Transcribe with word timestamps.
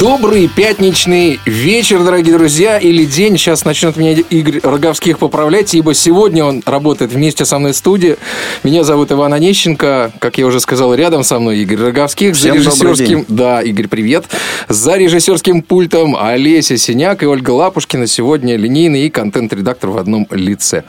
Добрый 0.00 0.48
пятничный 0.48 1.38
вечер, 1.46 2.02
дорогие 2.02 2.34
друзья, 2.36 2.76
или 2.76 3.04
день. 3.04 3.38
Сейчас 3.38 3.64
начнет 3.64 3.96
меня 3.96 4.14
Игорь 4.14 4.58
Роговских 4.60 5.20
поправлять, 5.20 5.72
ибо 5.74 5.94
сегодня 5.94 6.44
он 6.44 6.60
работает 6.66 7.12
вместе 7.12 7.44
со 7.44 7.60
мной 7.60 7.70
в 7.70 7.76
студии. 7.76 8.16
Меня 8.64 8.82
зовут 8.82 9.12
Иван 9.12 9.32
Онищенко, 9.32 10.10
как 10.18 10.38
я 10.38 10.46
уже 10.46 10.58
сказал, 10.58 10.92
рядом 10.92 11.22
со 11.22 11.38
мной 11.38 11.58
Игорь 11.58 11.78
Роговских. 11.78 12.34
Всем 12.34 12.54
за 12.54 12.70
режиссерским... 12.70 13.26
Да, 13.28 13.62
Игорь, 13.62 13.86
привет. 13.86 14.24
За 14.68 14.96
режиссерским 14.96 15.62
пультом 15.62 16.16
Олеся 16.16 16.76
Синяк 16.76 17.22
и 17.22 17.26
Ольга 17.26 17.50
Лапушкина. 17.50 18.08
Сегодня 18.08 18.56
линейный 18.56 19.06
и 19.06 19.10
контент-редактор 19.10 19.90
в 19.90 19.98
одном 19.98 20.26
лице. 20.32 20.82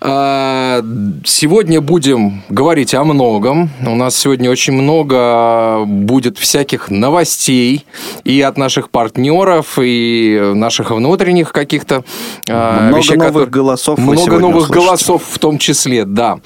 А, 0.00 0.82
сегодня 1.26 1.82
будем 1.82 2.42
говорить 2.48 2.94
о 2.94 3.04
многом. 3.04 3.68
У 3.86 3.94
нас 3.94 4.16
сегодня 4.16 4.50
очень 4.50 4.72
много 4.72 5.84
будет 5.86 6.38
всяких 6.38 6.90
новостей 6.90 7.84
и 8.22 8.40
от 8.40 8.56
наших 8.56 8.90
партнеров, 8.90 9.78
и 9.80 10.52
наших 10.54 10.90
внутренних 10.90 11.52
каких-то 11.52 12.04
а, 12.48 12.88
много 12.88 12.98
вещей, 12.98 13.16
новых 13.16 13.32
которые... 13.32 13.50
голосов. 13.50 13.98
Много 13.98 14.38
новых 14.38 14.64
услышите. 14.64 14.86
голосов 14.86 15.22
в 15.28 15.38
том 15.38 15.58
числе, 15.58 16.04
да. 16.04 16.38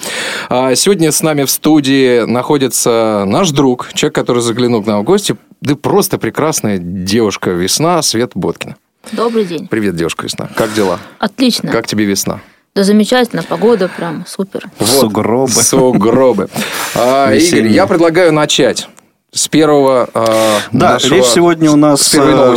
А, 0.49 0.75
сегодня 0.75 1.13
с 1.13 1.23
нами 1.23 1.45
в 1.45 1.51
студии 1.51 2.25
находится 2.25 3.25
наш 3.27 3.51
друг, 3.51 3.93
человек, 3.93 4.15
который 4.15 4.43
заглянул 4.43 4.83
к 4.83 4.87
нам 4.87 5.01
в 5.01 5.05
гости, 5.05 5.37
да 5.61 5.77
просто 5.77 6.19
прекрасная 6.19 6.79
девушка 6.79 7.51
Весна 7.51 8.01
Свет 8.03 8.33
Боткина. 8.35 8.77
Добрый 9.13 9.45
день. 9.45 9.69
Привет, 9.69 9.97
девушка 9.97 10.25
Весна. 10.25 10.49
Как 10.55 10.73
дела? 10.75 10.99
Отлично. 11.19 11.71
Как 11.71 11.87
тебе 11.87 12.05
весна? 12.05 12.41
Да 12.75 12.85
замечательно, 12.85 13.43
погода 13.43 13.89
прям 13.89 14.25
супер. 14.27 14.71
Вот, 14.79 14.89
сугробы. 14.89 15.51
Сугробы. 15.51 16.49
А, 16.95 17.33
Игорь, 17.33 17.67
я 17.69 17.87
предлагаю 17.87 18.33
начать 18.33 18.89
с 19.31 19.47
первого 19.49 20.09
э, 20.15 20.27
Да, 20.73 20.95
нашего, 20.95 21.15
речь 21.15 21.27
сегодня 21.27 21.71
у 21.71 21.77
нас 21.77 22.15
э, 22.15 22.57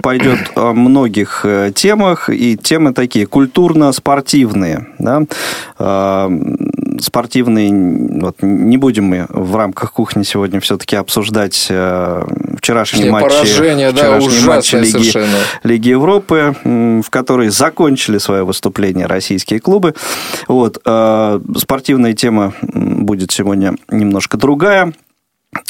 пойдет 0.00 0.52
о 0.54 0.72
многих 0.72 1.44
э, 1.44 1.72
темах, 1.74 2.30
и 2.30 2.56
темы 2.56 2.94
такие 2.94 3.26
культурно-спортивные. 3.26 4.86
Да? 5.00 5.22
Э, 5.80 6.30
спортивные, 7.00 8.20
вот, 8.20 8.36
не 8.40 8.76
будем 8.76 9.06
мы 9.06 9.26
в 9.30 9.56
рамках 9.56 9.92
кухни 9.92 10.22
сегодня 10.22 10.60
все-таки 10.60 10.94
обсуждать 10.94 11.54
вчерашние 11.54 13.10
матчи, 13.10 13.28
поражение, 13.28 13.90
вчерашние 13.90 14.40
да, 14.40 14.46
матчи 14.46 14.76
Лиги, 14.76 15.66
Лиги 15.66 15.88
Европы, 15.88 16.54
в 16.62 17.10
которой 17.10 17.48
закончили 17.48 18.18
свое 18.18 18.44
выступление 18.44 19.06
российские 19.06 19.58
клубы. 19.58 19.94
Вот, 20.46 20.76
спортивная 20.76 22.12
тема 22.12 22.54
будет 22.62 23.32
сегодня 23.32 23.74
немножко 23.90 24.36
другая. 24.36 24.92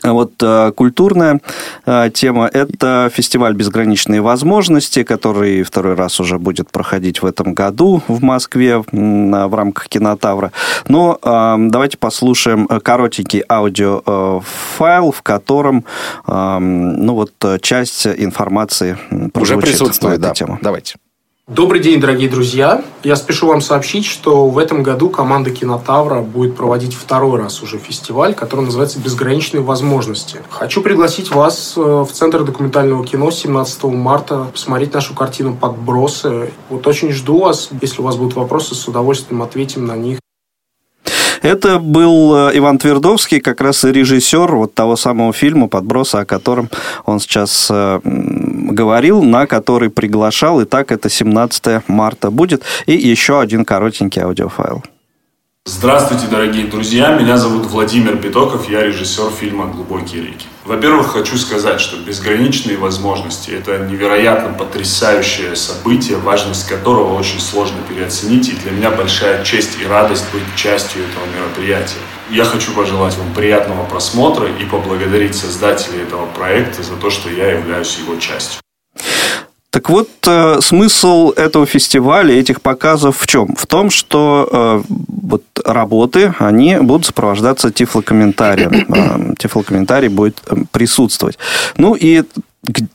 Вот 0.03 0.33
э, 0.43 0.73
культурная 0.75 1.41
э, 1.87 2.11
тема– 2.13 2.49
это 2.53 3.11
фестиваль 3.13 3.55
«Безграничные 3.55 4.21
возможности», 4.21 5.03
который 5.03 5.63
второй 5.63 5.95
раз 5.95 6.21
уже 6.21 6.39
будет 6.39 6.71
проходить 6.71 7.23
в 7.23 7.27
этом 7.27 7.55
году 7.55 8.03
в 8.09 8.23
Москве 8.23 8.83
в 8.91 9.57
рамках 9.57 9.89
«Кинотавра». 9.89 10.53
Но 10.89 11.19
э, 11.23 11.57
давайте 11.59 11.99
послушаем 11.99 12.67
коротенький 12.67 13.43
аудиофайл, 13.49 15.13
в 15.13 15.23
котором 15.23 15.85
ну, 16.27 17.15
вот, 17.15 17.33
часть 17.61 18.07
информации 18.07 18.97
уже 19.35 19.57
присутствует 19.59 20.21
да. 20.21 20.31
тему. 20.31 20.59
Давайте. 20.61 20.97
Добрый 21.49 21.81
день, 21.81 22.01
дорогие 22.01 22.31
друзья! 22.31 22.85
Я 23.03 23.15
спешу 23.17 23.49
вам 23.49 23.61
сообщить, 23.61 24.07
что 24.07 24.47
в 24.47 24.57
этом 24.59 24.85
году 24.85 25.11
команда 25.11 25.51
Кинотавра 25.51 26.23
будет 26.23 26.57
проводить 26.57 26.95
второй 26.95 27.39
раз 27.39 27.63
уже 27.65 27.79
фестиваль, 27.79 28.33
который 28.33 28.65
называется 28.65 29.01
«Безграничные 29.01 29.61
возможности». 29.61 30.39
Хочу 30.49 30.83
пригласить 30.83 31.31
вас 31.31 31.75
э, 31.77 31.81
в 31.81 32.13
Центр 32.13 32.45
документального 32.45 33.05
кино 33.05 33.33
17 33.33 33.85
марта 33.85 34.47
посмотреть 34.53 34.95
нашу 34.95 35.15
картину 35.15 35.55
«Подбросы». 35.55 36.53
Вот 36.71 36.87
очень 36.87 37.11
жду 37.11 37.41
вас. 37.41 37.71
Если 37.83 38.01
у 38.01 38.05
вас 38.05 38.17
будут 38.17 38.35
вопросы, 38.35 38.77
с 38.77 38.87
удовольствием 38.87 39.43
ответим 39.43 39.85
на 39.85 39.97
них. 39.97 40.22
Это 41.43 41.81
был 41.81 42.49
э, 42.49 42.59
Иван 42.59 42.79
Твердовский, 42.79 43.41
как 43.41 43.61
раз 43.61 43.83
режиссер 43.83 44.55
вот 44.55 44.75
того 44.75 44.97
самого 44.97 45.33
фильма 45.33 45.69
«Подброса», 45.69 46.21
о 46.21 46.25
котором 46.25 46.71
он 47.05 47.19
сейчас 47.19 47.69
э, 47.71 48.01
говорил, 48.05 49.23
на 49.23 49.47
который 49.47 49.91
приглашал. 49.91 50.61
И 50.61 50.65
так 50.65 50.93
это 50.93 51.11
17 51.11 51.89
марта 51.89 52.31
будет. 52.31 52.63
И 52.87 52.93
еще 52.93 53.41
один 53.41 53.65
коротенький 53.65 54.23
аудиофайл. 54.23 54.85
Здравствуйте, 55.65 56.27
дорогие 56.29 56.67
друзья! 56.67 57.17
Меня 57.17 57.37
зовут 57.37 57.67
Владимир 57.67 58.17
Петоков, 58.17 58.69
я 58.69 58.85
режиссер 58.85 59.31
фильма 59.31 59.67
«Глубокие 59.67 60.23
реки». 60.23 60.47
Во-первых, 60.65 61.09
хочу 61.09 61.37
сказать, 61.39 61.81
что 61.81 61.97
безграничные 61.97 62.77
возможности– 62.77 63.51
это 63.53 63.79
невероятно 63.79 64.53
потрясающее 64.53 65.57
событие, 65.57 66.19
важность 66.19 66.69
которого 66.69 67.19
очень 67.19 67.41
сложно 67.41 67.79
переоценить, 67.89 68.49
и 68.49 68.53
для 68.53 68.71
меня 68.71 68.93
большая 68.93 69.45
честь 69.45 69.81
и 69.83 69.87
радость 69.87 70.25
быть 70.33 70.45
частью 70.55 71.03
этого 71.03 71.25
мероприятия. 71.37 71.99
Я 72.31 72.45
хочу 72.45 72.73
пожелать 72.75 73.17
вам 73.17 73.35
приятного 73.35 73.85
просмотра 73.87 74.49
и 74.49 74.65
поблагодарить 74.65 75.35
создателей 75.35 76.03
этого 76.03 76.27
проекта 76.27 76.85
за 76.85 76.95
то, 76.95 77.11
что 77.11 77.29
я 77.29 77.51
являюсь 77.51 77.99
его 77.99 78.15
частью. 78.17 78.61
Так 79.73 79.89
вот, 79.89 80.09
э, 80.27 80.61
смысл 80.61 81.31
этого 81.31 81.65
фестиваля, 81.65 82.39
этих 82.39 82.61
показов 82.61 83.17
в 83.19 83.27
чем? 83.27 83.57
В 83.57 83.67
том, 83.67 83.89
что 83.89 84.47
э, 84.53 84.83
вот 85.09 85.45
работы, 85.65 86.35
они 86.39 86.77
будут 86.77 87.07
сопровождаться 87.07 87.71
тифлокомментарием. 87.71 88.87
Э, 88.93 89.35
тифлокомментарий 89.39 90.09
будет 90.09 90.43
присутствовать. 90.73 91.39
Ну 91.79 91.95
и 91.95 92.23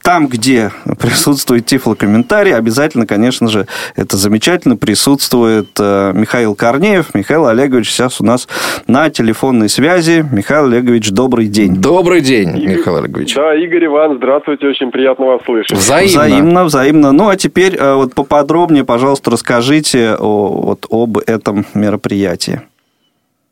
там, 0.01 0.27
где 0.27 0.71
присутствует 0.97 1.65
тифлокомментарий, 1.65 2.55
обязательно, 2.55 3.05
конечно 3.05 3.49
же, 3.49 3.67
это 3.97 4.15
замечательно, 4.15 4.77
присутствует 4.77 5.67
э, 5.77 6.13
Михаил 6.15 6.55
Корнеев. 6.55 7.13
Михаил 7.13 7.47
Олегович 7.47 7.91
сейчас 7.91 8.21
у 8.21 8.25
нас 8.25 8.47
на 8.87 9.09
телефонной 9.09 9.67
связи. 9.67 10.25
Михаил 10.31 10.67
Олегович, 10.67 11.11
добрый 11.11 11.47
день. 11.47 11.75
Добрый 11.75 12.21
день, 12.21 12.57
Игорь, 12.57 12.77
Михаил 12.77 12.97
Олегович. 12.97 13.35
Да, 13.35 13.53
Игорь 13.55 13.87
Иван, 13.87 14.15
здравствуйте, 14.17 14.67
очень 14.67 14.89
приятно 14.89 15.25
вас 15.25 15.41
слышать. 15.43 15.77
Взаимно. 15.77 16.07
Взаимно, 16.07 16.63
взаимно. 16.63 17.11
Ну, 17.11 17.27
а 17.27 17.35
теперь 17.35 17.75
э, 17.75 17.93
вот 17.93 18.15
поподробнее, 18.15 18.85
пожалуйста, 18.85 19.31
расскажите 19.31 20.15
о, 20.17 20.47
вот, 20.47 20.85
об 20.89 21.17
этом 21.17 21.65
мероприятии. 21.73 22.61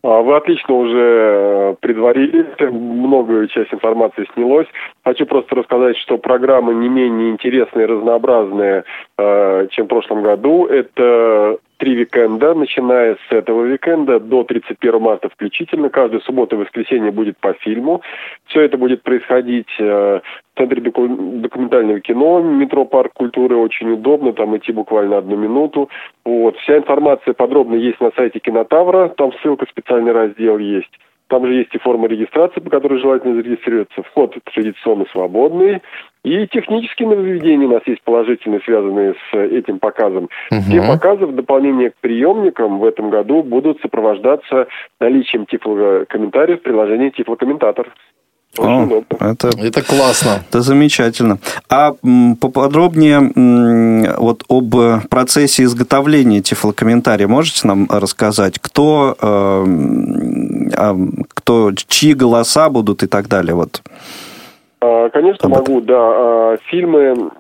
А, 0.06 0.22
вы 0.22 0.36
отлично 0.36 0.76
уже 0.76 1.00
э, 1.00 1.76
предварили, 1.80 2.46
многое 2.70 3.48
часть 3.48 3.74
информации 3.74 4.28
снялось. 4.36 4.68
Хочу 5.04 5.26
просто 5.26 5.56
рассказать, 5.56 5.98
что 5.98 6.20
программа 6.20 6.74
не 6.74 6.90
менее 6.90 7.32
интересная 7.32 7.86
и 7.86 7.88
разнообразная, 7.88 8.84
э, 9.18 9.68
чем 9.72 9.86
в 9.86 9.90
прошлом 9.90 10.22
году. 10.22 10.68
Это 10.68 11.58
три 11.85 11.94
викенда, 11.94 12.56
начиная 12.56 13.16
с 13.16 13.31
этого 13.31 13.63
викенда 13.63 14.19
до 14.19 14.44
31 14.44 15.00
марта 15.00 15.29
включительно. 15.29 15.90
Каждую 15.90 16.22
субботу 16.22 16.56
и 16.56 16.59
воскресенье 16.59 17.12
будет 17.12 17.38
по 17.38 17.53
фильму. 17.53 18.01
Все 18.47 18.62
это 18.62 18.75
будет 18.75 19.03
происходить 19.03 19.69
э, 19.78 19.84
в 19.84 20.57
Центре 20.57 20.81
документального 20.81 22.00
кино, 22.00 22.41
метро 22.41 22.85
Парк 22.85 23.13
культуры. 23.13 23.57
Очень 23.57 23.91
удобно, 23.91 24.34
там 24.34 24.57
идти 24.57 24.72
буквально 24.72 25.19
одну 25.19 25.35
минуту. 25.35 25.90
Вот. 26.25 26.57
Вся 26.57 26.78
информация 26.78 27.35
подробно 27.35 27.75
есть 27.75 28.02
на 28.02 28.09
сайте 28.16 28.40
Кинотавра, 28.40 29.09
там 29.09 29.31
ссылка, 29.44 29.67
специальный 29.69 30.12
раздел 30.12 30.57
есть. 30.57 30.91
Там 31.28 31.46
же 31.47 31.53
есть 31.53 31.74
и 31.74 31.80
форма 31.80 32.08
регистрации, 32.08 32.59
по 32.59 32.69
которой 32.69 33.00
желательно 33.00 33.36
зарегистрироваться. 33.36 34.03
Вход 34.03 34.36
традиционно 34.53 35.06
свободный. 35.12 35.81
И 36.24 36.47
технические 36.47 37.08
нововведения 37.08 37.68
у 37.68 37.72
нас 37.72 37.81
есть 37.86 38.02
положительные, 38.03 38.62
связанные 38.62 39.13
с 39.13 39.38
этим 39.38 39.80
показом. 39.80 40.29
Угу. 40.52 40.61
Все 40.61 40.82
показы 40.82 41.26
в 41.26 41.35
дополнение 41.35 41.91
к 41.91 41.96
приемникам 42.02 42.79
в 42.79 42.85
этом 42.85 43.09
году 43.09 43.44
будут 43.44 43.79
сопровождаться 43.82 44.67
наличием 45.00 45.46
тифлокомментариев 45.46 46.59
в 46.59 46.64
приложении 46.64 47.09
Тифлокомментатор. 47.09 47.91
О, 48.57 49.03
это, 49.19 49.49
это 49.57 49.81
классно. 49.81 50.43
Это 50.49 50.61
замечательно. 50.61 51.40
А 51.69 51.93
поподробнее 52.40 54.13
вот 54.17 54.43
об 54.49 54.75
процессе 55.09 55.63
изготовления 55.63 56.41
тифлокомментария 56.41 57.28
можете 57.28 57.67
нам 57.67 57.87
рассказать? 57.90 58.59
Кто, 58.59 59.16
э, 59.19 59.66
кто 61.34 61.72
чьи 61.73 62.13
голоса 62.13 62.69
будут 62.69 63.03
и 63.03 63.07
так 63.07 63.28
далее? 63.28 63.55
Вот. 63.55 63.81
А, 64.81 65.09
конечно, 65.09 65.49
могу, 65.49 65.81
да. 65.81 65.96
А, 65.97 66.57
фильмы 66.69 67.31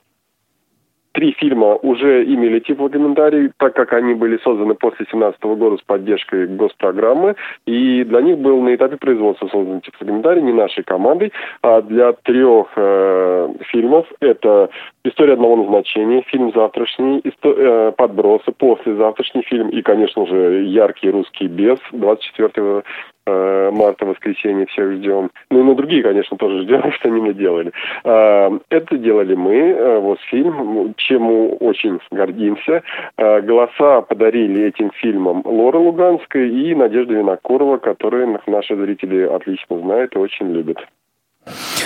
три 1.15 1.31
фильма 1.31 1.75
уже 1.75 2.25
имели 2.25 2.59
тифлокомментарий, 2.59 3.49
так 3.57 3.73
как 3.73 3.93
они 3.93 4.13
были 4.13 4.37
созданы 4.43 4.75
после 4.75 5.05
2017 5.05 5.43
года 5.57 5.77
с 5.77 5.81
поддержкой 5.81 6.45
госпрограммы, 6.47 7.35
и 7.65 8.03
для 8.03 8.21
них 8.21 8.37
был 8.37 8.61
на 8.61 8.75
этапе 8.75 8.97
производства 8.97 9.47
создан 9.47 9.79
тифлокомментарий 9.79 10.41
не 10.41 10.51
нашей 10.51 10.83
командой, 10.83 11.31
а 11.61 11.81
для 11.81 12.11
трех 12.11 12.67
э, 12.75 13.53
фильмов. 13.71 14.05
Это 14.19 14.69
«История 15.05 15.33
одного 15.33 15.55
назначения», 15.55 16.21
фильм 16.23 16.51
«Завтрашний», 16.53 17.21
э, 17.23 17.91
«Подбросы», 17.95 18.51
«Послезавтрашний 18.51 19.43
фильм» 19.43 19.69
и, 19.69 19.81
конечно 19.81 20.27
же, 20.27 20.65
«Яркий 20.65 21.09
русский 21.09 21.47
бес» 21.47 21.79
24 21.93 22.51
э, 22.57 22.81
марта, 23.27 24.05
воскресенье, 24.05 24.65
всех 24.67 24.93
ждем. 24.93 25.31
Ну 25.49 25.59
и 25.59 25.63
на 25.63 25.75
другие, 25.75 26.03
конечно, 26.03 26.37
тоже 26.37 26.63
ждем, 26.63 26.91
что 26.93 27.09
они 27.09 27.21
мы 27.21 27.33
делали. 27.33 27.71
Э, 28.03 28.59
Это 28.69 28.97
делали 28.97 29.35
мы, 29.35 29.55
э, 29.55 29.99
вот 29.99 30.19
фильм, 30.31 30.93
чему 30.97 31.55
очень 31.57 31.99
гордимся. 32.11 32.83
Э, 33.17 33.41
Голоса 33.41 34.01
подарили 34.01 34.63
этим 34.63 34.91
фильмам 34.91 35.41
Лора 35.45 35.77
Луганская 35.77 36.45
и 36.45 36.75
Надежда 36.75 37.13
Винокурова, 37.13 37.77
которые 37.77 38.39
наши 38.47 38.75
зрители 38.75 39.21
отлично 39.23 39.79
знают 39.79 40.15
и 40.15 40.19
очень 40.19 40.51
любят. 40.51 40.77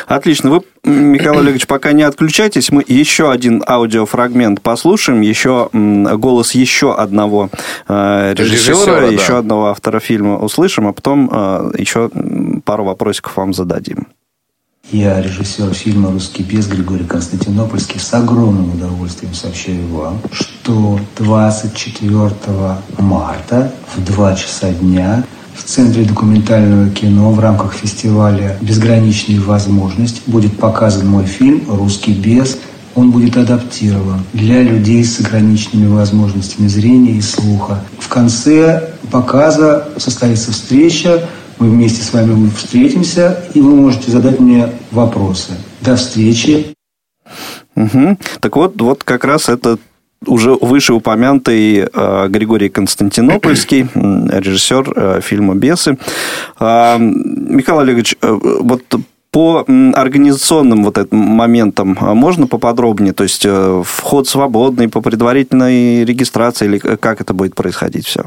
Отлично. 0.08 0.50
Вы, 0.50 0.62
Михаил 0.84 1.40
Олегович, 1.40 1.68
пока 1.68 1.92
не 1.92 2.04
отключайтесь. 2.04 2.72
Мы 2.72 2.84
еще 2.88 3.32
один 3.32 3.64
аудиофрагмент 3.68 4.62
послушаем. 4.62 5.22
Еще 5.22 5.70
голос 5.72 6.54
еще 6.54 6.96
одного 6.96 7.50
э, 7.88 8.34
режиссера, 8.36 8.74
Режиссера, 8.74 9.02
да. 9.02 9.08
еще 9.08 9.38
одного 9.38 9.68
автора 9.68 10.00
фильма 10.00 10.38
услышим, 10.38 10.88
а 10.88 10.94
потом 10.94 11.30
э, 11.32 11.72
еще 11.78 12.10
пару 12.64 12.86
вопросиков 12.86 13.38
вам 13.38 13.54
зададим. 13.54 14.08
Я, 14.92 15.22
режиссер 15.22 15.72
фильма 15.76 16.10
«Русский 16.12 16.42
бес» 16.42 16.66
Григорий 16.66 17.06
Константинопольский, 17.06 18.00
с 18.00 18.12
огромным 18.12 18.74
удовольствием 18.74 19.36
сообщаю 19.36 19.86
вам, 19.90 20.20
что 20.32 21.00
24 21.18 22.32
марта 22.98 23.72
в 23.96 24.04
2 24.04 24.36
часа 24.36 24.72
дня 24.72 25.24
в 25.60 25.64
Центре 25.66 26.06
документального 26.06 26.90
кино 26.90 27.32
в 27.32 27.40
рамках 27.40 27.74
фестиваля 27.74 28.58
«Безграничные 28.62 29.42
возможности» 29.42 30.22
будет 30.26 30.58
показан 30.58 31.08
мой 31.08 31.26
фильм 31.26 31.66
«Русский 31.68 32.14
бес». 32.14 32.58
Он 32.96 33.12
будет 33.12 33.38
адаптирован 33.38 34.24
для 34.34 34.64
людей 34.64 35.04
с 35.04 35.20
ограниченными 35.20 35.88
возможностями 35.88 36.68
зрения 36.68 37.12
и 37.12 37.22
слуха. 37.22 37.84
В 38.00 38.08
конце 38.08 38.90
показа 39.12 39.90
состоится 39.98 40.52
встреча, 40.52 41.28
мы 41.60 41.70
вместе 41.70 42.04
с 42.04 42.14
вами 42.14 42.50
встретимся, 42.50 43.44
и 43.54 43.60
вы 43.60 43.76
можете 43.76 44.12
задать 44.12 44.40
мне 44.40 44.70
вопросы. 44.92 45.52
До 45.82 45.98
встречи. 45.98 46.74
Мгм. 47.76 48.18
Так 48.40 48.56
вот, 48.56 48.82
вот 48.82 49.04
как 49.04 49.26
раз 49.26 49.50
это 49.50 49.78
уже 50.26 50.52
вышеупомянутый 50.54 51.88
э, 51.92 52.28
Григорий 52.30 52.70
Константинопольский, 52.70 53.88
режиссер 53.94 54.94
э, 54.96 55.22
фильма 55.22 55.56
«Бесы». 55.56 55.98
А, 56.60 56.98
Михаил 56.98 57.80
Олегович, 57.80 58.16
э, 58.22 58.40
вот 58.62 58.84
по 59.32 59.64
организационным 59.94 60.84
вот 60.84 60.98
этим 60.98 61.18
моментам 61.18 61.98
а 62.02 62.16
можно 62.16 62.48
поподробнее? 62.48 63.14
То 63.14 63.24
есть 63.24 63.46
э, 63.46 63.84
вход 63.86 64.28
свободный 64.28 64.90
по 64.90 65.02
предварительной 65.02 66.04
регистрации 66.04 66.66
или 66.66 66.80
как 66.80 67.22
это 67.22 67.34
будет 67.34 67.56
происходить 67.56 68.08
все? 68.08 68.24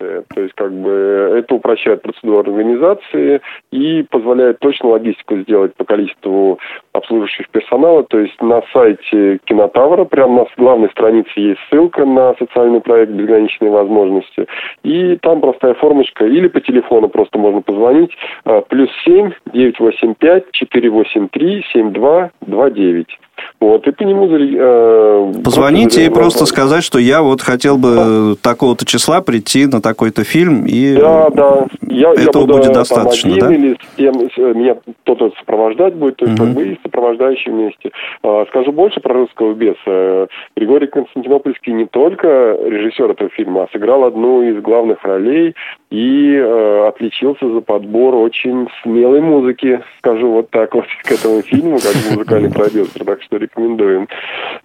Э, 0.00 0.22
То 0.34 0.40
есть, 0.40 0.54
как 0.54 0.72
бы, 0.72 0.90
это 1.38 1.54
упрощает 1.54 2.02
процедуру 2.02 2.40
организации 2.40 3.40
и 3.70 4.04
позволяет 4.10 4.58
точно 4.60 4.90
логистику 4.90 5.36
сделать 5.38 5.74
по 5.74 5.84
количеству 5.84 6.58
обслуживающих 6.92 7.48
персонала. 7.50 8.04
То 8.04 8.18
есть, 8.18 8.40
на 8.40 8.62
сайте 8.72 9.38
Кинотавра, 9.44 10.04
прямо 10.04 10.42
на 10.42 10.46
главной 10.56 10.90
странице 10.90 11.30
есть 11.36 11.60
ссылка 11.70 12.04
на 12.04 12.34
социальный 12.38 12.80
проект 12.80 13.12
«Безграничные 13.12 13.70
возможности». 13.70 14.46
И 14.82 15.16
там 15.16 15.40
простая 15.40 15.74
формочка. 15.74 16.26
Или 16.26 16.48
по 16.48 16.60
телефону 16.60 17.08
просто 17.08 17.38
можно 17.38 17.60
позвонить. 17.62 18.16
э, 18.44 18.62
Плюс 18.68 18.90
семь 19.04 19.32
девять 19.52 19.78
восемь 19.80 20.14
пять 20.14 20.50
четыре 20.52 20.90
восемь 20.90 21.28
три 21.28 21.64
семь 21.72 21.92
два 21.92 22.30
два 22.40 22.70
девять. 22.70 23.18
Вот, 23.60 23.86
и 23.88 23.90
по 23.90 24.02
нему... 24.04 24.28
э, 24.30 25.32
Позвоните 25.42 26.06
и 26.06 26.10
просто 26.10 26.46
сказать, 26.46 26.84
что 26.84 26.98
я 27.00 27.22
вот 27.22 27.42
хотел 27.42 27.76
бы 27.76 28.36
такого-то 28.40 28.86
числа 28.86 29.20
прийти 29.20 29.66
на 29.66 29.80
такой-то 29.82 30.22
фильм, 30.22 30.64
и 30.64 30.94
Да, 30.94 31.28
да. 31.30 31.66
Я, 31.82 32.12
я 32.12 32.22
этого 32.22 32.42
буду 32.42 32.52
будет 32.54 32.64
там 32.66 32.74
достаточно, 32.74 33.30
один 33.30 33.48
да? 33.48 33.54
или 33.54 33.74
с 33.74 33.96
кем, 33.96 34.14
с- 34.14 34.38
э, 34.38 34.54
меня 34.54 34.76
кто-то 35.02 35.32
сопровождать 35.40 35.94
будет, 35.94 36.16
то 36.18 36.26
есть 36.26 36.38
бы 36.40 36.62
и 36.68 36.78
сопровождающий 36.84 37.50
вместе. 37.50 37.90
А, 38.22 38.44
Скажу 38.48 38.70
больше 38.70 39.00
про 39.00 39.14
русского 39.14 39.54
беса. 39.54 40.28
Григорий 40.56 40.86
Константинопольский 40.86 41.72
не 41.72 41.86
только 41.86 42.56
режиссер 42.64 43.10
этого 43.10 43.30
фильма, 43.30 43.64
а 43.64 43.68
сыграл 43.72 44.04
одну 44.04 44.42
из 44.42 44.62
главных 44.62 45.02
ролей 45.02 45.54
и 45.90 46.34
э, 46.34 46.88
отличился 46.88 47.48
за 47.50 47.60
подбор 47.60 48.14
очень 48.14 48.68
смелой 48.82 49.20
музыки, 49.20 49.80
скажу 49.98 50.30
вот 50.30 50.50
так 50.50 50.74
вот, 50.74 50.84
к 51.04 51.12
этому 51.12 51.42
фильму, 51.42 51.78
как 51.78 51.94
музыкальный 52.10 52.50
продюсер, 52.50 53.04
так 53.04 53.22
что 53.22 53.36
рекомендуем. 53.36 54.08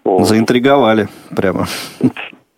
Вот. 0.03 0.27
заинтриговали 0.27 1.07
прямо. 1.35 1.65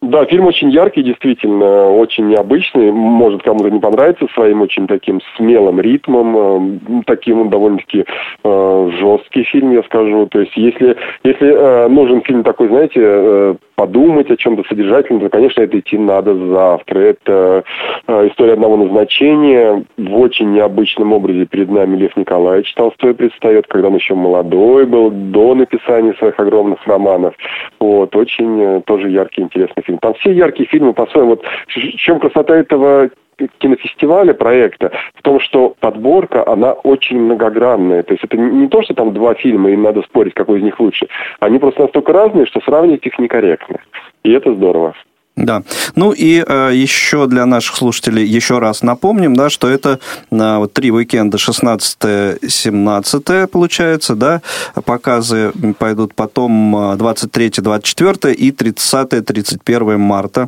Да, 0.02 0.24
фильм 0.26 0.46
очень 0.46 0.70
яркий, 0.70 1.02
действительно, 1.02 1.90
очень 1.90 2.28
необычный. 2.28 2.92
Может, 2.92 3.42
кому-то 3.42 3.72
не 3.72 3.80
понравится 3.80 4.28
своим 4.36 4.62
очень 4.62 4.88
таким 4.88 5.20
смелым 5.36 5.80
ритмом, 5.82 6.38
э, 6.38 7.02
таким 7.06 7.42
он 7.42 7.50
довольно-таки 7.50 8.06
э, 8.44 8.92
жесткий 9.00 9.44
фильм, 9.44 9.72
я 9.72 9.82
скажу. 9.84 10.28
То 10.28 10.42
есть, 10.42 10.56
если, 10.56 10.96
если 11.24 11.48
э, 11.48 11.88
нужен 11.88 12.22
фильм 12.22 12.44
такой, 12.44 12.68
знаете, 12.68 13.00
э, 13.02 13.56
подумать 13.76 14.30
о 14.32 14.38
чем-то 14.38 14.64
содержательном, 14.68 15.22
то, 15.22 15.30
конечно, 15.30 15.62
это 15.62 15.80
идти 15.80 15.98
надо 15.98 16.36
завтра. 16.36 17.00
Это 17.00 17.64
э, 18.08 18.28
история 18.30 18.54
одного 18.54 18.78
назначения. 18.78 19.84
В 19.98 20.20
очень 20.20 20.52
необычном 20.54 21.14
образе 21.14 21.46
перед 21.46 21.70
нами 21.70 21.98
Лев 21.98 22.16
Николаевич 22.16 22.74
Толстой 22.76 23.14
предстает, 23.14 23.68
когда 23.68 23.88
он 23.88 23.96
еще 23.96 24.16
молодой 24.16 24.86
был, 24.86 25.12
до 25.12 25.56
написания 25.56 26.14
своих 26.16 26.40
огромных 26.40 26.86
романов. 26.88 27.36
Вот, 27.80 28.16
очень 28.16 28.62
э, 28.62 28.82
тоже 28.86 29.10
яркий, 29.10 29.42
интересный 29.42 29.84
фильм. 29.84 30.00
Там 30.00 30.14
все 30.16 30.32
яркие 30.32 30.68
фильмы 30.68 30.94
по-своему. 30.94 31.32
Вот 31.32 31.44
в 31.68 31.98
чем 31.98 32.20
красота 32.20 32.56
этого 32.56 33.10
кинофестиваля 33.60 34.34
проекта 34.34 34.92
в 35.16 35.22
том, 35.22 35.40
что 35.40 35.76
подборка, 35.80 36.48
она 36.48 36.74
очень 36.74 37.20
многогранная. 37.20 38.04
То 38.04 38.14
есть 38.14 38.24
это 38.24 38.38
не 38.38 38.68
то, 38.68 38.82
что 38.82 38.94
там 38.94 39.14
два 39.14 39.34
фильма, 39.34 39.72
и 39.72 39.76
надо 39.76 40.02
спорить, 40.04 40.34
какой 40.34 40.60
из 40.60 40.64
них 40.64 40.80
лучше. 40.80 41.08
Они 41.40 41.60
просто 41.60 41.84
настолько 41.84 42.14
разные, 42.14 42.46
что 42.46 42.62
сравнивать 42.62 43.06
их 43.06 43.20
некорректно. 43.20 43.80
И 44.24 44.32
это 44.32 44.54
здорово. 44.54 44.94
Да. 45.36 45.64
Ну 45.96 46.14
и 46.14 46.44
э, 46.48 46.72
еще 46.74 47.28
для 47.28 47.46
наших 47.46 47.76
слушателей 47.76 48.26
еще 48.26 48.60
раз 48.60 48.84
напомним, 48.84 49.36
да, 49.36 49.50
что 49.50 49.68
это 49.68 50.00
э, 50.32 50.58
вот 50.58 50.72
три 50.72 50.92
уикенда 50.92 51.38
16-17 51.38 53.48
получается, 53.48 54.16
да, 54.16 54.42
показы 54.86 55.52
пойдут 55.78 56.16
потом 56.16 56.94
э, 56.94 56.96
23-24 56.96 58.34
и 58.34 58.52
30-31 58.52 59.98
марта 59.98 60.48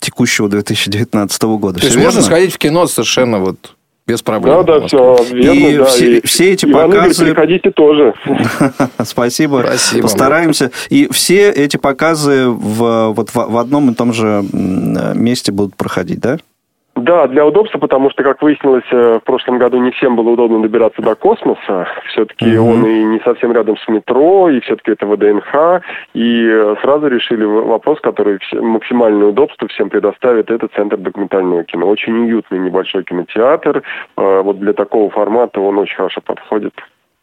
текущего 0.00 0.48
2019 0.48 1.42
года. 1.58 1.80
То 1.80 1.86
есть 1.86 1.96
можно 1.98 2.22
сходить 2.22 2.52
в 2.54 2.58
кино 2.58 2.86
совершенно 2.86 3.38
вот 3.38 3.56
без 4.06 4.22
проблем. 4.22 4.64
Да, 4.64 4.80
да, 4.80 4.86
все 4.86 5.18
верно. 5.32 5.52
И 5.58 5.76
да, 5.76 5.84
все- 5.84 6.16
и- 6.18 6.26
все 6.26 6.52
эти 6.52 6.64
Иван 6.64 6.90
Игорь, 6.90 7.08
показы- 7.10 7.24
приходите 7.26 7.70
тоже. 7.70 8.14
Спасибо. 9.04 9.62
Спасибо. 9.66 10.02
Постараемся. 10.02 10.70
И 10.88 11.08
все 11.12 11.50
эти 11.50 11.76
показы 11.76 12.48
в, 12.48 13.12
вот 13.12 13.30
в, 13.30 13.34
в 13.34 13.56
одном 13.58 13.90
и 13.90 13.94
том 13.94 14.12
же 14.14 14.44
месте 14.52 15.52
будут 15.52 15.76
проходить, 15.76 16.20
да? 16.20 16.38
Да, 17.02 17.26
для 17.28 17.46
удобства, 17.46 17.78
потому 17.78 18.10
что, 18.10 18.22
как 18.22 18.42
выяснилось, 18.42 18.84
э, 18.90 19.18
в 19.20 19.24
прошлом 19.24 19.58
году 19.58 19.78
не 19.78 19.90
всем 19.92 20.16
было 20.16 20.30
удобно 20.30 20.60
добираться 20.62 21.02
до 21.02 21.14
космоса. 21.14 21.86
Все-таки 22.08 22.46
Мгм. 22.46 22.66
он 22.68 22.86
и 22.86 23.04
не 23.04 23.20
совсем 23.20 23.52
рядом 23.52 23.76
с 23.76 23.88
метро, 23.88 24.48
и 24.50 24.60
все-таки 24.60 24.92
это 24.92 25.06
ВДНХ. 25.06 25.82
И 26.14 26.46
э, 26.50 26.76
сразу 26.82 27.06
решили 27.08 27.44
вопрос, 27.44 28.00
который 28.00 28.38
максимальное 28.52 29.28
удобство 29.28 29.68
всем 29.68 29.88
предоставит, 29.90 30.50
это 30.50 30.68
Центр 30.74 30.96
документального 30.96 31.64
кино. 31.64 31.88
Очень 31.88 32.18
уютный 32.24 32.58
небольшой 32.58 33.04
кинотеатр. 33.04 33.82
Э, 34.16 34.40
Вот 34.42 34.58
для 34.58 34.72
такого 34.72 35.10
формата 35.10 35.60
он 35.60 35.78
очень 35.78 35.96
хорошо 35.96 36.20
подходит. 36.20 36.72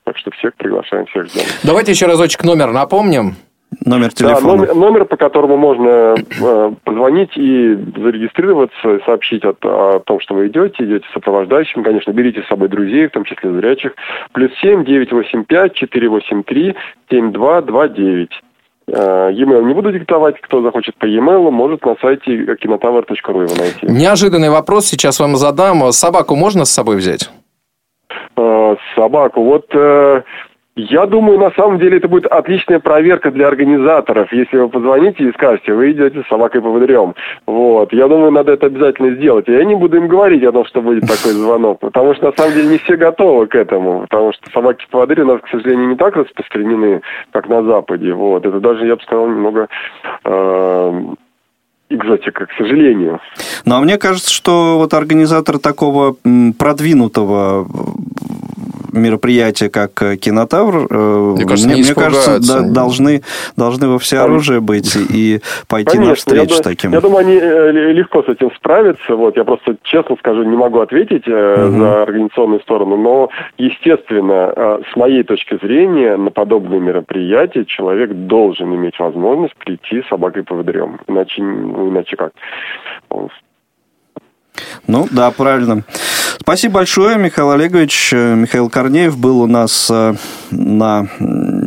Так 0.05 0.17
что 0.17 0.29
всех 0.32 0.55
приглашаем, 0.55 1.05
всех 1.08 1.25
ждем. 1.25 1.41
Давайте 1.63 1.91
еще 1.91 2.05
разочек 2.05 2.44
номер 2.44 2.72
напомним. 2.72 3.36
Номер 3.84 4.10
Да, 4.10 4.15
телефона. 4.15 4.53
номер, 4.55 4.75
номер, 4.75 5.05
по 5.05 5.17
которому 5.17 5.58
можно 5.58 6.15
э, 6.17 6.72
позвонить 6.84 7.36
и 7.36 7.75
зарегистрироваться, 7.98 9.00
сообщить 9.05 9.44
о, 9.44 9.55
о 9.62 10.00
том, 10.00 10.20
что 10.20 10.36
вы 10.36 10.48
идете, 10.48 10.84
идете 10.84 11.05
сопровождающим. 11.13 11.84
Конечно, 11.84 12.12
берите 12.12 12.41
с 12.44 12.48
собой 12.48 12.70
друзей, 12.70 13.08
в 13.08 13.12
том 13.12 13.24
числе 13.25 13.51
зрячих. 13.51 13.94
Плюс 14.34 14.51
семь 14.62 14.86
девять 14.86 15.12
восемь 15.12 15.44
пять 15.44 15.74
четыре 15.74 16.10
восемь 16.10 16.44
три 16.44 16.75
семь 17.10 17.32
два 17.32 17.62
два 17.62 17.88
девять. 17.88 18.32
Э, 18.88 19.32
E-mail 19.32 19.63
не 19.65 19.74
буду 19.74 19.91
диктовать, 19.91 20.39
кто 20.41 20.62
захочет 20.62 20.96
по 20.98 21.05
e-mail, 21.05 21.50
может 21.50 21.84
на 21.86 21.96
сайте 22.01 22.55
кинотавр.ру 22.58 23.41
его 23.41 23.55
найти. 23.55 23.79
Неожиданный 23.88 24.51
вопрос 24.51 24.86
сейчас 24.86 25.20
вам 25.20 25.36
задам. 25.36 25.91
Собаку 25.91 26.36
можно 26.36 26.65
с 26.65 26.72
собой 26.72 26.98
взять? 26.98 27.29
Э, 28.38 28.75
собаку. 28.96 29.44
Вот 29.44 29.65
э, 29.74 30.22
Я 30.77 31.05
думаю, 31.05 31.39
на 31.39 31.51
самом 31.51 31.79
деле 31.79 31.98
это 31.98 32.10
будет 32.10 32.25
отличная 32.25 32.79
проверка 32.79 33.32
для 33.32 33.48
организаторов. 33.48 34.32
Если 34.34 34.58
вы 34.58 34.67
позвоните 34.67 35.24
и 35.24 35.32
скажете, 35.32 35.74
вы 35.74 35.94
идете 35.94 36.22
с 36.22 36.27
собакой-поводырем. 36.27 37.15
Вот. 37.46 37.94
Я 37.94 38.10
думаю, 38.10 38.32
надо 38.32 38.51
это 38.51 38.65
обязательно 38.65 39.15
сделать. 39.15 39.48
Я 39.48 39.63
не 39.63 39.75
буду 39.75 39.96
им 39.96 40.10
говорить 40.10 40.44
о 40.44 40.51
том, 40.51 40.65
что 40.65 40.82
будет 40.82 41.03
такой 41.03 41.32
звонок, 41.32 41.79
потому 41.79 42.13
что 42.13 42.25
на 42.25 42.34
самом 42.34 42.53
деле 42.55 42.67
не 42.67 42.77
все 42.79 42.98
готовы 42.98 43.48
к 43.48 43.55
этому. 43.55 44.01
Потому 44.01 44.34
что 44.34 44.51
собаки-поводыри 44.51 45.22
у 45.22 45.27
нас, 45.27 45.41
к 45.41 45.48
сожалению, 45.48 45.88
не 45.88 45.96
так 45.96 46.17
распространены, 46.17 47.01
как 47.32 47.48
на 47.48 47.63
Западе. 47.63 48.12
Вот. 48.12 48.46
Это 48.46 48.60
даже, 48.60 48.86
я 48.86 48.98
бы 48.98 49.01
сказал, 49.03 49.29
немного 49.29 49.70
э, 50.25 51.01
экзотика, 51.89 52.48
к 52.48 52.51
сожалению. 52.58 53.22
Ну, 53.63 53.75
а 53.75 53.79
мне 53.79 53.98
кажется, 53.98 54.34
что 54.34 54.77
вот 54.77 54.94
организатор 54.94 55.58
такого 55.58 56.17
продвинутого 56.60 57.65
мероприятия, 58.95 59.69
как 59.69 60.01
э, 60.01 60.17
кинотавр, 60.17 60.87
э, 60.89 61.33
мне, 61.35 61.45
кажется, 61.45 61.67
мне, 61.67 61.83
мне 61.83 61.93
кажется 61.93 62.39
да, 62.39 62.61
должны, 62.61 63.21
должны 63.55 63.87
во 63.89 63.99
всеоружие 63.99 64.61
быть 64.61 64.95
и 64.95 65.41
пойти 65.67 65.97
Конечно, 65.97 66.09
навстречу 66.09 66.55
я, 66.55 66.61
таким. 66.61 66.91
Я 66.91 67.01
думаю, 67.01 67.19
они 67.19 67.35
э, 67.35 67.71
легко 67.93 68.23
с 68.23 68.27
этим 68.27 68.51
справятся. 68.55 69.15
Вот, 69.15 69.37
я 69.37 69.43
просто 69.43 69.75
честно 69.83 70.15
скажу, 70.17 70.43
не 70.43 70.55
могу 70.55 70.79
ответить 70.79 71.27
угу. 71.27 71.35
за 71.35 72.03
организационную 72.03 72.61
сторону, 72.61 72.97
но, 72.97 73.29
естественно, 73.57 74.79
с 74.91 74.95
моей 74.95 75.23
точки 75.23 75.57
зрения, 75.61 76.17
на 76.17 76.31
подобные 76.31 76.79
мероприятия 76.79 77.65
человек 77.65 78.11
должен 78.11 78.73
иметь 78.75 78.97
возможность 78.99 79.55
прийти 79.57 80.01
с 80.01 80.07
собакой-поводырем. 80.07 80.99
Иначе, 81.07 81.41
ну, 81.41 81.89
иначе 81.89 82.15
как? 82.15 82.31
Ну, 84.88 85.07
да, 85.12 85.31
правильно. 85.31 85.83
Спасибо 86.45 86.75
большое, 86.75 87.17
Михаил 87.17 87.51
Олегович. 87.51 88.12
Михаил 88.12 88.69
Корнеев 88.69 89.17
был 89.17 89.41
у 89.41 89.47
нас 89.47 89.88
э, 89.89 90.13
на 90.51 91.07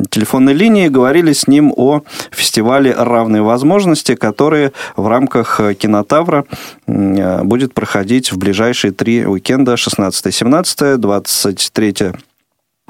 телефонной 0.08 0.52
линии. 0.52 0.86
Говорили 0.86 1.32
с 1.32 1.48
ним 1.48 1.72
о 1.74 2.02
фестивале 2.30 2.92
«Равные 2.92 3.42
возможности», 3.42 4.14
который 4.14 4.70
в 4.96 5.08
рамках 5.08 5.60
кинотавра 5.78 6.44
э, 6.86 7.42
будет 7.42 7.74
проходить 7.74 8.30
в 8.30 8.38
ближайшие 8.38 8.92
три 8.92 9.26
уикенда 9.26 9.74
16-17, 9.74 10.96
23 10.96 11.94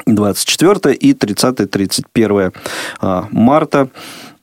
24 0.06 0.94
и 0.94 1.12
30-31 1.14 2.52
э, 3.00 3.22
марта. 3.30 3.88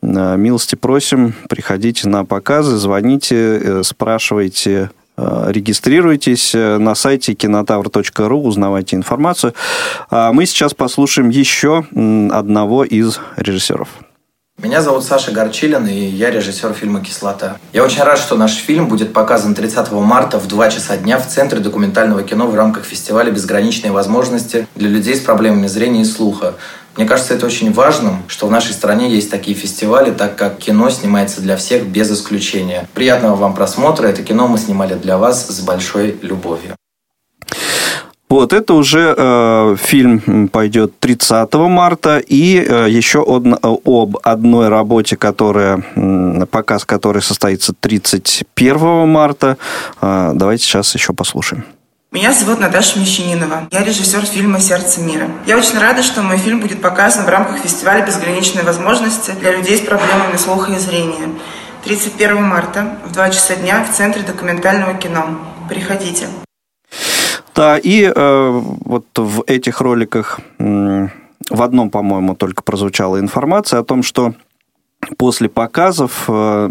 Милости 0.02 0.76
просим, 0.76 1.34
приходите 1.50 2.08
на 2.10 2.26
показы, 2.26 2.78
звоните, 2.78 3.84
спрашивайте 3.84 4.90
Э, 4.90 5.05
регистрируйтесь 5.18 6.54
э, 6.56 6.78
на 6.78 6.96
сайте 6.96 7.34
кинотавр.ру, 7.34 8.44
узнавайте 8.44 8.96
информацию. 8.96 9.54
А 10.10 10.34
мы 10.34 10.46
сейчас 10.46 10.74
послушаем 10.74 11.30
еще 11.30 11.86
одного 12.32 12.84
из 12.84 13.20
режиссеров. 13.38 13.90
Меня 14.62 14.82
зовут 14.82 15.04
Саша 15.04 15.32
Горчилин, 15.32 15.86
и 15.86 15.94
я 15.94 16.32
режиссер 16.32 16.74
фильма 16.74 17.02
«Кислота». 17.04 17.58
Я 17.74 17.84
очень 17.84 18.02
рад, 18.04 18.18
что 18.18 18.38
наш 18.38 18.54
фильм 18.54 18.88
будет 18.88 19.12
показан 19.12 19.54
30 19.54 19.92
марта 19.92 20.40
в 20.40 20.48
2 20.48 20.70
часа 20.70 20.96
дня 20.96 21.20
в 21.20 21.28
Центре 21.28 21.60
документального 21.60 22.24
кино 22.24 22.48
в 22.48 22.56
рамках 22.56 22.86
фестиваля 22.86 23.32
«Безграничные 23.32 23.92
возможности» 23.92 24.66
для 24.76 24.88
людей 24.88 25.16
с 25.16 25.20
проблемами 25.20 25.68
зрения 25.68 26.04
и 26.04 26.06
слуха. 26.06 26.56
Мне 26.98 27.06
кажется, 27.06 27.34
это 27.34 27.46
очень 27.46 27.74
важным, 27.74 28.24
что 28.28 28.48
в 28.48 28.52
нашей 28.52 28.72
стране 28.72 29.10
есть 29.10 29.30
такие 29.30 29.56
фестивали, 29.56 30.12
так 30.12 30.38
как 30.38 30.60
кино 30.60 30.90
снимается 30.90 31.42
для 31.42 31.58
всех 31.58 31.86
без 31.86 32.10
исключения. 32.10 32.88
Приятного 32.94 33.36
вам 33.36 33.54
просмотра. 33.54 34.08
Это 34.08 34.24
кино 34.24 34.48
мы 34.48 34.58
снимали 34.58 34.94
для 34.94 35.18
вас 35.18 35.48
с 35.48 35.60
большой 35.62 36.18
любовью. 36.22 36.76
Вот, 38.28 38.54
это 38.54 38.74
уже 38.74 39.14
э, 39.16 39.76
фильм 39.78 40.48
пойдет 40.48 41.00
30 41.00 41.54
марта, 41.54 42.18
и 42.18 42.58
э, 42.58 42.88
еще 42.90 43.20
од, 43.20 43.46
об 43.62 44.18
одной 44.24 44.68
работе, 44.68 45.16
которая, 45.16 45.84
э, 45.96 46.46
показ 46.50 46.86
который 46.86 47.22
состоится 47.22 47.74
31 47.80 49.08
марта. 49.08 49.58
Э, 50.02 50.32
давайте 50.34 50.64
сейчас 50.64 50.96
еще 50.96 51.14
послушаем. 51.14 51.66
Меня 52.16 52.32
зовут 52.32 52.62
Наташа 52.62 52.98
Мещанинова. 52.98 53.68
Я 53.72 53.84
режиссер 53.84 54.26
фильма 54.26 54.62
«Сердце 54.62 55.02
мира». 55.02 55.28
Я 55.46 55.58
очень 55.58 55.78
рада, 55.78 56.02
что 56.02 56.22
мой 56.22 56.38
фильм 56.38 56.62
будет 56.62 56.82
показан 56.82 57.26
в 57.26 57.28
рамках 57.28 57.58
фестиваля 57.58 58.06
«Безграничные 58.06 58.64
возможности» 58.64 59.32
для 59.32 59.52
людей 59.52 59.76
с 59.76 59.82
проблемами 59.82 60.38
слуха 60.38 60.72
и 60.72 60.78
зрения. 60.78 61.28
31 61.84 62.42
марта 62.42 63.00
в 63.04 63.12
2 63.12 63.30
часа 63.32 63.58
дня 63.58 63.84
в 63.84 63.94
Центре 63.94 64.22
документального 64.22 64.94
кино. 64.94 65.26
Приходите. 65.68 66.28
Да, 67.54 67.78
и 67.78 68.04
э, 68.06 68.62
вот 68.86 69.08
в 69.14 69.44
этих 69.46 69.82
роликах 69.82 70.40
э, 70.58 71.08
в 71.50 71.62
одном, 71.62 71.90
по-моему, 71.90 72.34
только 72.34 72.64
прозвучала 72.64 73.20
информация 73.20 73.82
о 73.82 73.84
том, 73.84 74.04
что 74.04 74.36
после 75.18 75.50
показов... 75.50 76.26
Э, 76.28 76.68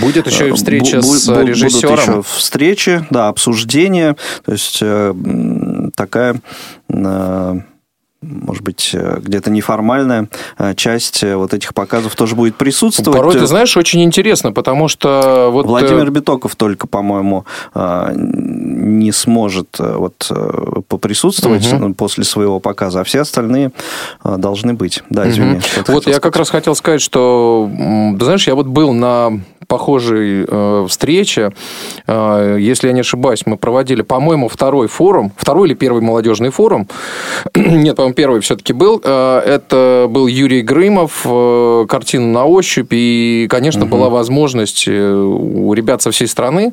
будет 0.00 0.26
еще 0.26 0.48
и 0.48 0.52
встреча 0.52 0.98
бу- 0.98 1.16
с 1.16 1.28
режиссером. 1.28 1.90
Будут 1.90 2.00
еще 2.00 2.22
встречи, 2.22 3.06
да, 3.10 3.28
обсуждения. 3.28 4.16
То 4.44 4.52
есть 4.52 4.78
э, 4.80 5.14
такая 5.94 6.40
э, 6.88 7.60
может 8.20 8.64
быть, 8.64 8.94
где-то 8.94 9.50
неформальная 9.50 10.28
часть 10.74 11.22
вот 11.22 11.54
этих 11.54 11.72
показов 11.72 12.16
тоже 12.16 12.34
будет 12.34 12.56
присутствовать. 12.56 13.16
Порой, 13.16 13.34
ты 13.34 13.46
знаешь, 13.46 13.76
очень 13.76 14.02
интересно, 14.02 14.52
потому 14.52 14.88
что... 14.88 15.50
Вот... 15.52 15.66
Владимир 15.66 16.10
Битоков 16.10 16.56
только, 16.56 16.86
по-моему, 16.86 17.44
не 17.74 19.12
сможет 19.12 19.78
вот 19.78 20.30
поприсутствовать 20.88 21.72
угу. 21.72 21.94
после 21.94 22.24
своего 22.24 22.58
показа, 22.60 23.02
а 23.02 23.04
все 23.04 23.20
остальные 23.20 23.70
должны 24.24 24.74
быть. 24.74 25.02
Да, 25.10 25.28
извини. 25.28 25.58
Угу. 25.58 25.62
Вот 25.88 26.06
я 26.06 26.14
сказать. 26.14 26.22
как 26.22 26.36
раз 26.36 26.50
хотел 26.50 26.74
сказать, 26.74 27.00
что, 27.00 27.70
ты 28.18 28.24
знаешь, 28.24 28.46
я 28.48 28.54
вот 28.54 28.66
был 28.66 28.92
на 28.92 29.40
похожей 29.68 30.46
э, 30.48 30.86
встрече. 30.88 31.52
Э, 32.06 32.56
если 32.58 32.88
я 32.88 32.94
не 32.94 33.00
ошибаюсь, 33.00 33.42
мы 33.44 33.58
проводили, 33.58 34.02
по-моему, 34.02 34.48
второй 34.48 34.88
форум, 34.88 35.30
второй 35.36 35.68
или 35.68 35.74
первый 35.74 36.02
молодежный 36.02 36.50
форум. 36.50 36.88
Нет, 37.54 37.96
по-моему, 37.96 38.14
первый 38.14 38.40
все-таки 38.40 38.72
был. 38.72 39.00
Э, 39.04 39.40
это 39.44 40.06
был 40.08 40.26
Юрий 40.26 40.62
Грымов, 40.62 41.20
э, 41.24 41.86
картина 41.86 42.26
на 42.26 42.46
ощупь. 42.46 42.88
И, 42.92 43.46
конечно, 43.50 43.82
угу. 43.82 43.90
была 43.90 44.08
возможность 44.08 44.88
э, 44.88 45.12
у 45.12 45.72
ребят 45.74 46.00
со 46.00 46.10
всей 46.10 46.28
страны, 46.28 46.72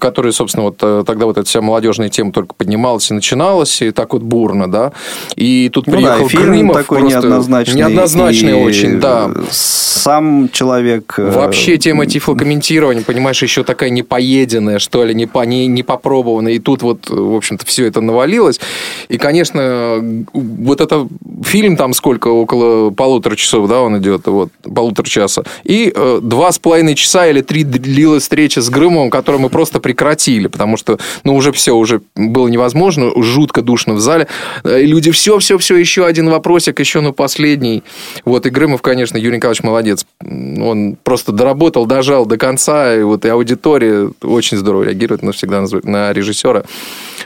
которые, 0.00 0.32
собственно, 0.32 0.64
вот 0.64 0.78
э, 0.80 1.04
тогда 1.06 1.26
вот 1.26 1.36
эта 1.36 1.46
вся 1.46 1.60
молодежная 1.60 2.08
тема 2.08 2.32
только 2.32 2.54
поднималась 2.54 3.10
и 3.10 3.14
начиналась, 3.14 3.82
и 3.82 3.90
так 3.90 4.14
вот 4.14 4.22
бурно, 4.22 4.70
да. 4.70 4.92
И 5.36 5.68
тут 5.70 5.86
ну, 5.86 5.92
приехал 5.92 6.26
да, 6.26 6.38
Грымов. 6.38 6.76
такой 6.76 7.02
неоднозначный. 7.02 7.76
Неоднозначный 7.76 8.54
очень, 8.54 8.98
да. 8.98 9.30
Сам 9.50 10.48
человек... 10.50 11.14
Вообще 11.18 11.76
тема 11.76 12.06
тифлокомментирование, 12.14 13.04
понимаешь, 13.04 13.42
еще 13.42 13.64
такая 13.64 13.90
непоеденная, 13.90 14.78
что 14.78 15.02
ли, 15.02 15.16
не, 15.16 15.26
по, 15.26 15.44
не, 15.44 15.66
не 15.66 15.82
попробованная. 15.82 16.52
И 16.52 16.58
тут 16.60 16.82
вот, 16.82 17.10
в 17.10 17.34
общем-то, 17.34 17.66
все 17.66 17.86
это 17.86 18.00
навалилось. 18.00 18.60
И, 19.08 19.18
конечно, 19.18 19.98
вот 20.32 20.80
это 20.80 21.08
фильм 21.42 21.76
там 21.76 21.92
сколько, 21.92 22.28
около 22.28 22.90
полутора 22.90 23.34
часов, 23.34 23.68
да, 23.68 23.80
он 23.80 23.98
идет, 23.98 24.26
вот, 24.26 24.50
полутора 24.62 25.08
часа. 25.08 25.42
И 25.64 25.92
э, 25.92 26.20
два 26.22 26.52
с 26.52 26.60
половиной 26.60 26.94
часа 26.94 27.26
или 27.26 27.40
три 27.40 27.64
длилась 27.64 28.22
встреча 28.22 28.62
с 28.62 28.70
Грымовым, 28.70 29.10
которую 29.10 29.42
мы 29.42 29.48
просто 29.48 29.80
прекратили, 29.80 30.46
потому 30.46 30.76
что, 30.76 31.00
ну, 31.24 31.34
уже 31.34 31.50
все, 31.50 31.74
уже 31.74 32.00
было 32.14 32.46
невозможно, 32.46 33.10
жутко 33.24 33.60
душно 33.60 33.94
в 33.94 34.00
зале. 34.00 34.28
Э, 34.62 34.80
и 34.80 34.86
люди, 34.86 35.10
все, 35.10 35.40
все, 35.40 35.58
все, 35.58 35.74
еще 35.74 36.06
один 36.06 36.30
вопросик, 36.30 36.78
еще 36.78 37.00
на 37.00 37.12
последний. 37.12 37.82
Вот, 38.24 38.46
и 38.46 38.50
Грымов, 38.50 38.82
конечно, 38.82 39.18
Юрий 39.18 39.38
Николаевич 39.38 39.64
молодец. 39.64 40.06
Он 40.22 40.96
просто 41.02 41.32
доработал 41.32 41.86
даже 41.86 42.03
дожал 42.04 42.26
до 42.26 42.36
конца, 42.36 42.94
и 42.94 43.02
вот 43.02 43.24
и 43.24 43.28
аудитория 43.28 44.10
очень 44.22 44.58
здорово 44.58 44.82
реагирует 44.82 45.22
на 45.22 45.32
всегда 45.32 45.64
на, 45.84 46.12
режиссера. 46.12 46.64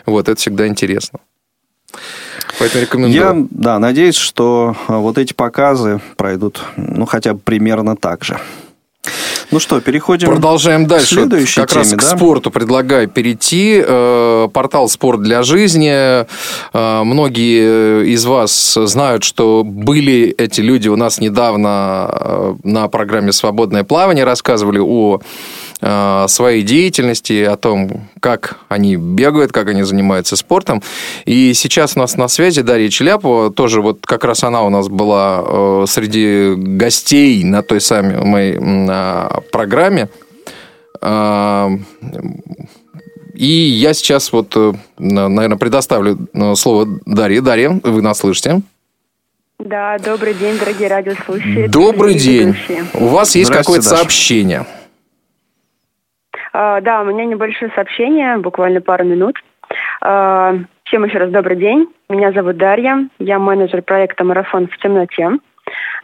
Вот, 0.07 0.29
это 0.29 0.39
всегда 0.39 0.69
интересно. 0.69 1.19
Поэтому 2.61 2.83
рекомендую. 2.83 3.15
Я, 3.15 3.47
да, 3.51 3.79
надеюсь, 3.79 4.17
что 4.17 4.77
вот 4.87 5.19
эти 5.19 5.33
показы 5.33 6.01
пройдут, 6.17 6.63
ну, 6.77 7.07
хотя 7.07 7.35
бы 7.35 7.41
примерно 7.41 7.97
так 7.97 8.25
же. 8.25 8.39
Ну 9.51 9.61
что, 9.61 9.81
переходим 9.81 10.29
Продолжаем 10.29 10.87
дальше. 10.87 11.07
К 11.07 11.19
следующей 11.21 11.61
как 11.61 11.71
теме, 11.71 11.81
раз 11.81 11.91
да? 11.91 11.97
к 11.97 12.03
спорту 12.03 12.51
предлагаю 12.51 13.09
перейти. 13.09 13.83
Э, 13.85 14.49
портал 14.53 14.89
«Спорт 14.89 15.23
для 15.23 15.43
жизни». 15.43 15.91
Э, 15.91 17.03
многие 17.03 18.07
из 18.13 18.27
вас 18.27 18.75
знают, 18.75 19.25
что 19.25 19.63
были 19.65 20.35
эти 20.37 20.61
люди 20.61 20.89
у 20.89 20.97
нас 20.97 21.19
недавно 21.19 22.09
э, 22.11 22.55
на 22.65 22.89
программе 22.89 23.33
«Свободное 23.33 23.85
плавание», 23.85 24.25
рассказывали 24.25 24.81
о 24.81 25.21
своей 25.81 26.63
деятельности, 26.63 27.45
о 27.45 27.57
том, 27.57 28.09
как 28.21 28.59
они 28.69 28.97
бегают, 28.97 29.53
как 29.53 29.69
они 29.69 29.85
занимаются 29.85 30.35
спортом. 30.35 30.83
И 31.25 31.55
сейчас 31.55 31.97
у 31.97 32.01
нас 32.01 32.17
на 32.17 32.27
связи 32.29 32.63
Дарья 32.63 32.89
Челяпова, 32.89 33.53
тоже 33.53 33.81
вот 33.81 34.05
как 34.05 34.25
раз 34.25 34.43
она 34.43 34.63
у 34.63 34.71
нас 34.71 34.89
была 34.89 35.43
э, 35.45 35.85
среди 35.89 36.55
гостей 36.57 37.45
на 37.45 37.63
той 37.63 37.81
самой 37.81 38.55
программе. 39.53 40.09
Э, 41.01 41.69
и 43.35 43.47
я 43.47 43.95
сейчас 43.95 44.33
вот, 44.33 44.57
наверное, 44.99 45.59
предоставлю 45.59 46.19
слово 46.57 46.89
Дарье. 47.07 47.41
Дарья, 47.41 47.81
вы 47.85 48.03
нас 48.03 48.19
слышите? 48.19 48.63
Да, 49.61 49.97
добрый 49.99 50.35
день, 50.35 50.57
дорогие 50.57 50.89
радиослушатели. 50.89 51.67
Добрый 51.67 52.15
день. 52.15 52.49
ведущие. 52.49 52.85
У 52.95 53.07
вас 53.09 53.35
есть 53.35 53.51
какое-то 53.51 53.85
Даша. 53.85 53.97
сообщение? 53.97 54.67
А, 56.53 56.81
да, 56.81 57.03
у 57.03 57.05
меня 57.05 57.25
небольшое 57.25 57.71
сообщение, 57.75 58.37
буквально 58.39 58.81
пару 58.81 59.05
минут. 59.05 59.37
А, 60.01 60.55
всем 60.85 61.05
еще 61.05 61.19
раз 61.19 61.31
добрый 61.31 61.57
день. 61.57 61.89
Меня 62.09 62.33
зовут 62.33 62.57
Дарья, 62.57 63.09
я 63.19 63.39
менеджер 63.39 63.83
проекта 63.83 64.25
«Марафон 64.25 64.69
в 64.69 64.77
темноте». 64.79 65.31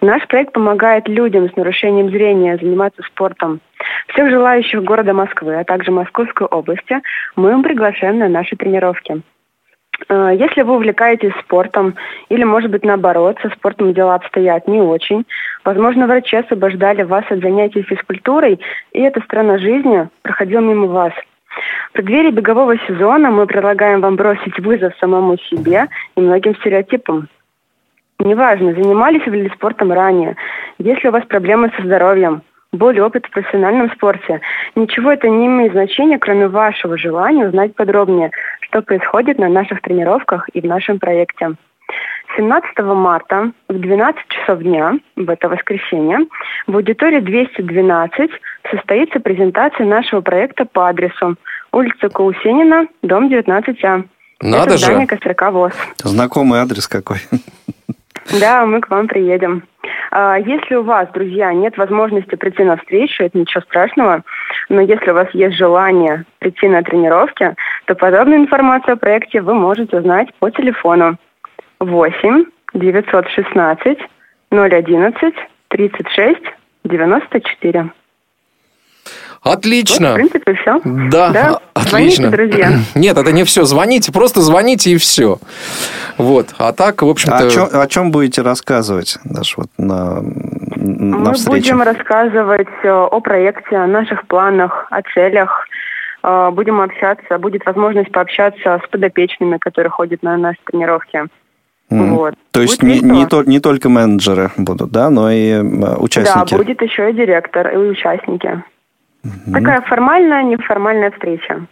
Наш 0.00 0.26
проект 0.26 0.52
помогает 0.52 1.08
людям 1.08 1.48
с 1.48 1.56
нарушением 1.56 2.10
зрения 2.10 2.58
заниматься 2.58 3.02
спортом. 3.02 3.60
Всех 4.08 4.28
желающих 4.28 4.82
города 4.82 5.14
Москвы, 5.14 5.58
а 5.58 5.64
также 5.64 5.90
Московской 5.90 6.46
области 6.46 7.00
мы 7.36 7.52
им 7.52 7.62
приглашаем 7.62 8.18
на 8.18 8.28
наши 8.28 8.56
тренировки. 8.56 9.22
Э, 10.08 10.34
Если 10.38 10.62
вы 10.62 10.74
увлекаетесь 10.74 11.32
спортом 11.40 11.94
или, 12.28 12.44
может 12.44 12.70
быть, 12.70 12.84
наоборот, 12.84 13.38
со 13.42 13.48
спортом 13.50 13.92
дела 13.92 14.14
обстоят 14.14 14.68
не 14.68 14.80
очень, 14.80 15.24
возможно, 15.64 16.06
врачи 16.06 16.36
освобождали 16.36 17.02
вас 17.02 17.24
от 17.30 17.40
занятий 17.40 17.82
физкультурой, 17.82 18.60
и 18.92 19.00
эта 19.00 19.20
сторона 19.22 19.58
жизни 19.58 20.08
проходила 20.22 20.60
мимо 20.60 20.86
вас. 20.86 21.12
В 21.90 21.92
преддверии 21.92 22.30
бегового 22.30 22.76
сезона 22.86 23.30
мы 23.30 23.46
предлагаем 23.46 24.00
вам 24.00 24.16
бросить 24.16 24.58
вызов 24.58 24.92
самому 24.98 25.38
себе 25.38 25.86
и 26.16 26.20
многим 26.20 26.56
стереотипам. 26.56 27.28
Неважно, 28.18 28.72
занимались 28.74 29.26
вы 29.26 29.36
ли 29.36 29.50
спортом 29.50 29.92
ранее, 29.92 30.36
если 30.78 31.08
у 31.08 31.12
вас 31.12 31.24
проблемы 31.26 31.70
со 31.76 31.82
здоровьем, 31.82 32.42
более 32.74 33.04
опыт 33.04 33.26
в 33.26 33.30
профессиональном 33.30 33.90
спорте. 33.92 34.40
Ничего 34.74 35.12
это 35.12 35.28
не 35.28 35.46
имеет 35.46 35.72
значения, 35.72 36.18
кроме 36.18 36.48
вашего 36.48 36.98
желания 36.98 37.46
узнать 37.46 37.74
подробнее, 37.74 38.30
что 38.60 38.82
происходит 38.82 39.38
на 39.38 39.48
наших 39.48 39.80
тренировках 39.80 40.48
и 40.52 40.60
в 40.60 40.64
нашем 40.64 40.98
проекте. 40.98 41.52
17 42.36 42.78
марта 42.78 43.52
в 43.68 43.78
12 43.78 44.20
часов 44.28 44.60
дня, 44.60 44.94
в 45.16 45.30
это 45.30 45.48
воскресенье, 45.48 46.26
в 46.66 46.74
аудитории 46.74 47.20
212 47.20 48.30
состоится 48.70 49.20
презентация 49.20 49.86
нашего 49.86 50.20
проекта 50.20 50.64
по 50.64 50.88
адресу 50.88 51.36
улица 51.72 52.08
Каусенина, 52.08 52.86
дом 53.02 53.28
19А. 53.28 54.04
Надо 54.40 54.74
Это 54.74 54.78
же. 54.78 54.84
здание 54.86 55.08
ВОЗ. 55.50 55.72
Знакомый 56.02 56.58
адрес 56.60 56.88
какой. 56.88 57.18
Да, 58.40 58.64
мы 58.64 58.80
к 58.80 58.88
вам 58.88 59.06
приедем. 59.06 59.64
А, 60.10 60.38
Если 60.38 60.74
у 60.76 60.82
вас, 60.82 61.08
друзья, 61.12 61.52
нет 61.52 61.76
возможности 61.76 62.34
прийти 62.36 62.64
на 62.64 62.76
встречу, 62.76 63.24
это 63.24 63.38
ничего 63.38 63.62
страшного, 63.62 64.22
но 64.68 64.80
если 64.80 65.10
у 65.10 65.14
вас 65.14 65.28
есть 65.32 65.56
желание 65.56 66.24
прийти 66.38 66.68
на 66.68 66.82
тренировки, 66.82 67.54
то 67.86 67.94
подробную 67.94 68.40
информацию 68.40 68.94
о 68.94 68.96
проекте 68.96 69.40
вы 69.40 69.54
можете 69.54 69.98
узнать 69.98 70.32
по 70.38 70.50
телефону 70.50 71.16
8 71.80 72.44
916 72.74 73.98
011 74.50 75.34
36 75.68 76.40
94. 76.84 77.90
Отлично. 79.44 80.08
Вот, 80.08 80.12
в 80.14 80.30
принципе, 80.30 80.54
все. 80.54 80.80
Да, 81.10 81.30
Да, 81.30 81.60
отлично. 81.74 82.30
звоните, 82.30 82.30
друзья. 82.30 82.72
Нет, 82.94 83.16
это 83.18 83.30
не 83.30 83.44
все. 83.44 83.64
Звоните, 83.64 84.10
просто 84.10 84.40
звоните 84.40 84.90
и 84.92 84.96
все. 84.96 85.38
Вот. 86.18 86.48
А 86.58 86.72
так, 86.72 87.02
в 87.02 87.06
А 87.06 87.10
общем-то... 87.10 87.46
о, 87.46 87.50
чем, 87.50 87.68
о 87.72 87.86
чем 87.86 88.10
будете 88.10 88.42
рассказывать, 88.42 89.18
Даша, 89.24 89.54
вот 89.58 89.68
на, 89.78 90.20
на 90.22 91.18
Мы 91.18 91.34
встрече? 91.34 91.74
будем 91.74 91.82
рассказывать 91.82 92.68
э, 92.82 92.88
о 92.90 93.20
проекте, 93.20 93.76
о 93.76 93.86
наших 93.86 94.26
планах, 94.26 94.86
о 94.90 95.02
целях. 95.14 95.66
Э, 96.22 96.50
Будем 96.52 96.80
общаться, 96.80 97.36
будет 97.38 97.66
возможность 97.66 98.10
пообщаться 98.10 98.80
с 98.82 98.88
подопечными, 98.88 99.58
которые 99.58 99.90
ходят 99.90 100.22
на 100.22 100.38
наши 100.38 100.58
тренировки. 100.64 101.24
Вот. 101.90 102.34
То 102.50 102.62
есть 102.62 102.80
Будет 102.80 103.02
не, 103.02 103.10
не, 103.10 103.26
то- 103.26 103.42
не 103.44 103.60
только 103.60 103.90
менеджеры 103.90 104.50
будут, 104.56 104.90
да, 104.90 105.10
но 105.10 105.30
и 105.30 105.50
э, 105.50 105.60
участники. 105.98 106.50
Да, 106.52 106.56
будет 106.56 106.80
еще 106.80 107.10
и 107.10 107.12
директор, 107.12 107.68
и 107.68 107.76
участники. 107.76 108.62
Такая 109.52 109.80
формальная, 109.82 110.42
неформальная 110.42 111.10
встреча. 111.10 111.66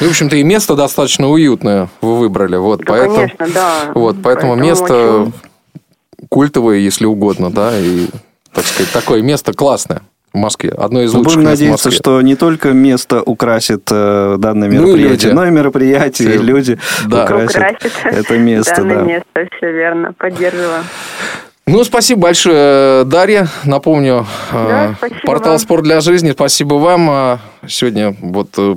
В 0.00 0.08
общем-то, 0.08 0.36
и 0.36 0.42
место 0.42 0.74
достаточно 0.74 1.28
уютное 1.28 1.88
вы 2.02 2.18
выбрали. 2.18 2.56
Вот, 2.56 2.80
Да, 2.80 2.84
поэтому, 2.88 3.14
конечно, 3.16 3.46
да. 3.54 3.70
Вот, 3.94 4.16
поэтому, 4.22 4.52
Поэтому 4.52 4.56
место 4.56 4.94
очень- 5.22 5.32
культовое, 6.28 6.76
если 6.78 7.06
угодно, 7.06 7.50
да, 7.50 7.78
и, 7.78 8.06
так 8.52 8.64
сказать, 8.64 8.92
такое 8.92 9.22
место 9.22 9.52
классное 9.54 10.02
в 10.34 10.38
Москве. 10.38 10.70
Одно 10.70 11.00
из 11.00 11.12
Мы 11.14 11.20
лучших 11.20 11.36
будем 11.36 11.48
мест 11.48 11.60
в 11.60 11.60
надеяться, 11.62 11.88
Москве. 11.88 11.98
что 11.98 12.20
не 12.20 12.36
только 12.36 12.72
место 12.72 13.22
украсит 13.22 13.88
э, 13.90 14.36
данное 14.38 14.68
Ну 14.68 14.74
и 14.74 14.78
мероприятие, 14.78 15.30
люди. 15.30 15.34
но 15.34 15.46
и 15.46 15.50
мероприятие, 15.50 16.34
и 16.34 16.38
Э, 16.38 16.42
люди 16.42 16.78
да. 17.06 17.24
украсят 17.24 17.56
Украсит 17.56 17.92
это 18.04 18.38
место. 18.38 18.74
данное 18.76 18.96
Да. 18.96 19.02
место, 19.02 19.56
все 19.56 19.72
верно, 19.72 20.12
поддерживаю. 20.12 20.82
Ну, 21.68 21.82
спасибо 21.82 22.20
большое, 22.22 23.04
Дарья. 23.04 23.48
Напомню, 23.64 24.24
Да, 24.52 24.90
э, 24.90 24.94
спасибо 24.98 25.20
портал 25.24 25.50
вам. 25.52 25.58
«Спорт 25.58 25.82
для 25.82 26.00
жизни». 26.00 26.30
Спасибо 26.30 26.74
вам. 26.74 27.10
А 27.10 27.38
Сегодня 27.66 28.14
вот 28.20 28.50
э, 28.56 28.76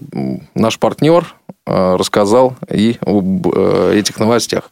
наш 0.56 0.80
партнер 0.80 1.36
э, 1.68 1.96
рассказал 2.00 2.56
и 2.74 2.98
об 3.06 3.48
э, 3.48 3.94
этих 3.96 4.20
новостях. 4.20 4.72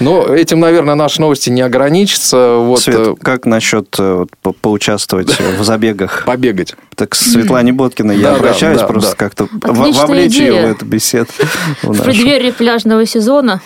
Но 0.00 0.22
этим, 0.26 0.60
наверное, 0.60 0.96
наши 0.96 1.22
новости 1.22 1.48
не 1.48 1.62
ограничатся. 1.62 2.56
Вот, 2.58 2.80
Свет, 2.80 2.98
э, 2.98 3.14
как 3.22 3.46
насчет 3.46 3.86
э, 3.98 4.14
вот, 4.16 4.28
по- 4.42 4.52
поучаствовать 4.52 5.34
в 5.40 5.64
забегах? 5.64 6.24
Побегать. 6.26 6.74
Так 6.94 7.08
к 7.10 7.14
Светлане 7.14 7.72
Боткиной 7.72 8.16
я 8.18 8.22
Да, 8.24 8.30
да, 8.32 8.36
обращаюсь, 8.36 8.80
да, 8.80 8.86
просто 8.86 9.10
да. 9.12 9.16
как-то 9.16 9.48
вовлечь 9.62 10.34
ее 10.34 10.48
идея. 10.50 10.66
в 10.66 10.70
эту 10.72 10.84
беседу. 10.84 11.28
в 11.82 12.02
преддверии 12.02 12.50
пляжного 12.50 13.06
сезона 13.06 13.62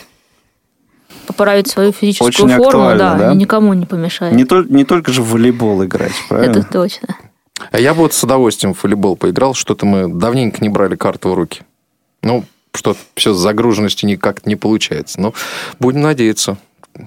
поправить 1.31 1.69
свою 1.69 1.93
физическую 1.93 2.29
Очень 2.29 2.57
форму, 2.57 2.97
да? 2.97 3.33
и 3.33 3.37
никому 3.37 3.73
не 3.75 3.87
помешает. 3.87 4.35
Не, 4.35 4.45
тол- 4.45 4.67
не 4.69 4.85
только 4.85 5.13
же 5.13 5.23
в 5.23 5.31
волейбол 5.31 5.85
играть, 5.85 6.13
правильно? 6.29 6.59
Это 6.59 6.63
точно. 6.65 7.17
А 7.71 7.79
я 7.79 7.93
бы 7.95 8.01
вот 8.01 8.15
с 8.15 8.25
удовольствием 8.25 8.75
в 8.75 8.83
волейбол 8.83 9.17
поиграл. 9.17 9.55
Что-то 9.55 9.87
мы 9.87 10.09
давненько 10.09 10.59
не 10.63 10.69
брали 10.69 10.97
карту 10.97 11.29
в 11.31 11.35
руки. 11.35 11.63
Ну, 12.23 12.45
что 12.75 12.97
все 13.15 13.35
с 13.35 13.39
загруженностью 13.39 14.09
никак 14.09 14.47
не 14.47 14.57
получается. 14.57 15.21
Но 15.21 15.35
будем 15.79 16.01
надеяться. 16.01 16.57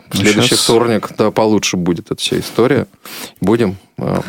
В 0.09 0.17
следующий 0.17 0.49
щас- 0.55 0.63
вторник 0.63 1.09
да, 1.17 1.31
получше 1.31 1.75
будет 1.77 2.11
эта 2.11 2.15
вся 2.21 2.39
история. 2.39 2.87
Будем 3.41 3.75
э, 3.97 4.21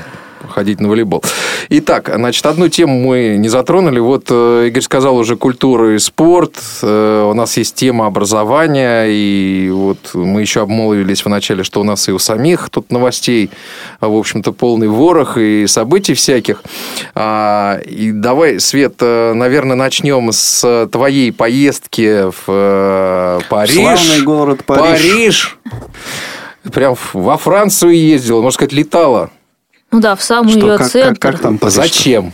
ходить 0.49 0.81
на 0.81 0.89
волейбол. 0.89 1.23
Итак, 1.71 2.11
значит, 2.15 2.45
одну 2.47 2.69
тему 2.69 2.99
мы 3.01 3.37
не 3.39 3.49
затронули. 3.49 3.99
Вот 3.99 4.27
э, 4.31 4.67
Игорь 4.69 4.83
сказал 4.83 5.17
уже 5.17 5.37
культура 5.37 5.95
и 5.95 5.99
спорт. 5.99 6.55
Э, 6.83 7.29
У 7.31 7.35
нас 7.35 7.57
есть 7.57 7.75
тема 7.75 8.07
образования. 8.07 9.07
И 9.09 9.71
вот 9.71 9.99
мы 10.15 10.41
еще 10.41 10.63
обмолвились 10.63 11.25
в 11.25 11.29
начале, 11.29 11.65
что 11.65 11.81
у 11.81 11.85
нас 11.85 12.09
и 12.09 12.13
у 12.13 12.19
самих 12.19 12.71
тут 12.71 12.91
новостей, 12.93 13.51
а, 14.01 14.09
в 14.09 14.17
общем-то, 14.17 14.53
полный 14.53 14.89
ворох 14.89 15.37
и 15.39 15.67
событий 15.67 16.15
всяких. 16.15 16.63
А, 17.15 17.79
И 17.85 18.13
давай, 18.13 18.61
Свет, 18.61 18.95
э, 19.01 19.33
наверное, 19.35 19.77
начнем 19.77 20.31
с 20.33 20.89
твоей 20.93 21.33
поездки 21.33 22.31
в 22.47 23.43
Париж. 23.49 23.75
Славный 23.75 24.23
город 24.23 24.65
Париж. 24.65 24.83
Париж. 24.85 25.59
Прям 26.73 26.97
во 27.13 27.37
Францию 27.37 27.95
ездила, 27.95 28.41
можно 28.41 28.55
сказать, 28.55 28.73
летала. 28.73 29.31
Ну 29.95 30.01
да, 30.01 30.17
в 30.17 30.23
самый 30.23 30.51
Что, 30.51 30.59
ее 30.61 30.73
как- 30.73 30.79
как- 30.81 30.91
центр. 30.91 31.21
как 31.33 31.41
там 31.41 31.59
Париж-то? 31.59 31.83
Зачем? 31.83 32.33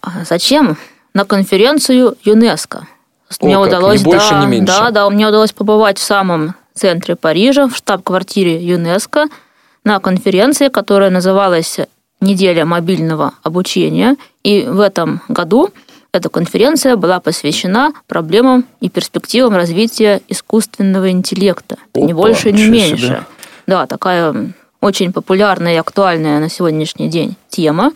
А 0.00 0.24
Зачем? 0.24 0.78
На 1.12 1.26
конференцию 1.26 2.16
ЮНЕСКо. 2.24 2.86
О, 3.40 3.44
мне 3.44 3.56
как, 3.56 3.66
удалось, 3.66 4.00
ни 4.00 4.04
больше, 4.04 4.30
да, 4.30 4.40
ни 4.42 4.46
меньше. 4.46 4.66
да, 4.66 4.90
да, 4.90 5.10
мне 5.10 5.28
удалось 5.28 5.52
побывать 5.52 5.98
в 5.98 6.02
самом 6.02 6.54
центре 6.72 7.14
Парижа, 7.14 7.66
в 7.68 7.76
штаб-квартире 7.76 8.56
ЮНЕСКо, 8.64 9.26
на 9.84 10.00
конференции, 10.00 10.68
которая 10.68 11.10
называлась 11.10 11.78
«Неделя 12.22 12.64
мобильного 12.64 13.34
обучения». 13.42 14.16
И 14.42 14.62
в 14.62 14.80
этом 14.80 15.20
году 15.28 15.68
эта 16.14 16.30
конференция 16.30 16.96
была 16.96 17.20
посвящена 17.20 17.92
проблемам 18.06 18.64
и 18.80 18.88
перспективам 18.88 19.54
развития 19.56 20.22
искусственного 20.28 21.10
интеллекта. 21.10 21.76
ни 21.94 22.12
Опа, 22.12 22.14
больше, 22.14 22.50
ни 22.50 22.62
ничего 22.62 22.72
меньше. 22.74 23.06
себе. 23.06 23.22
Да, 23.66 23.86
такая 23.86 24.54
очень 24.82 25.12
популярная 25.12 25.74
и 25.74 25.78
актуальная 25.78 26.40
на 26.40 26.50
сегодняшний 26.50 27.08
день 27.08 27.36
тема. 27.48 27.92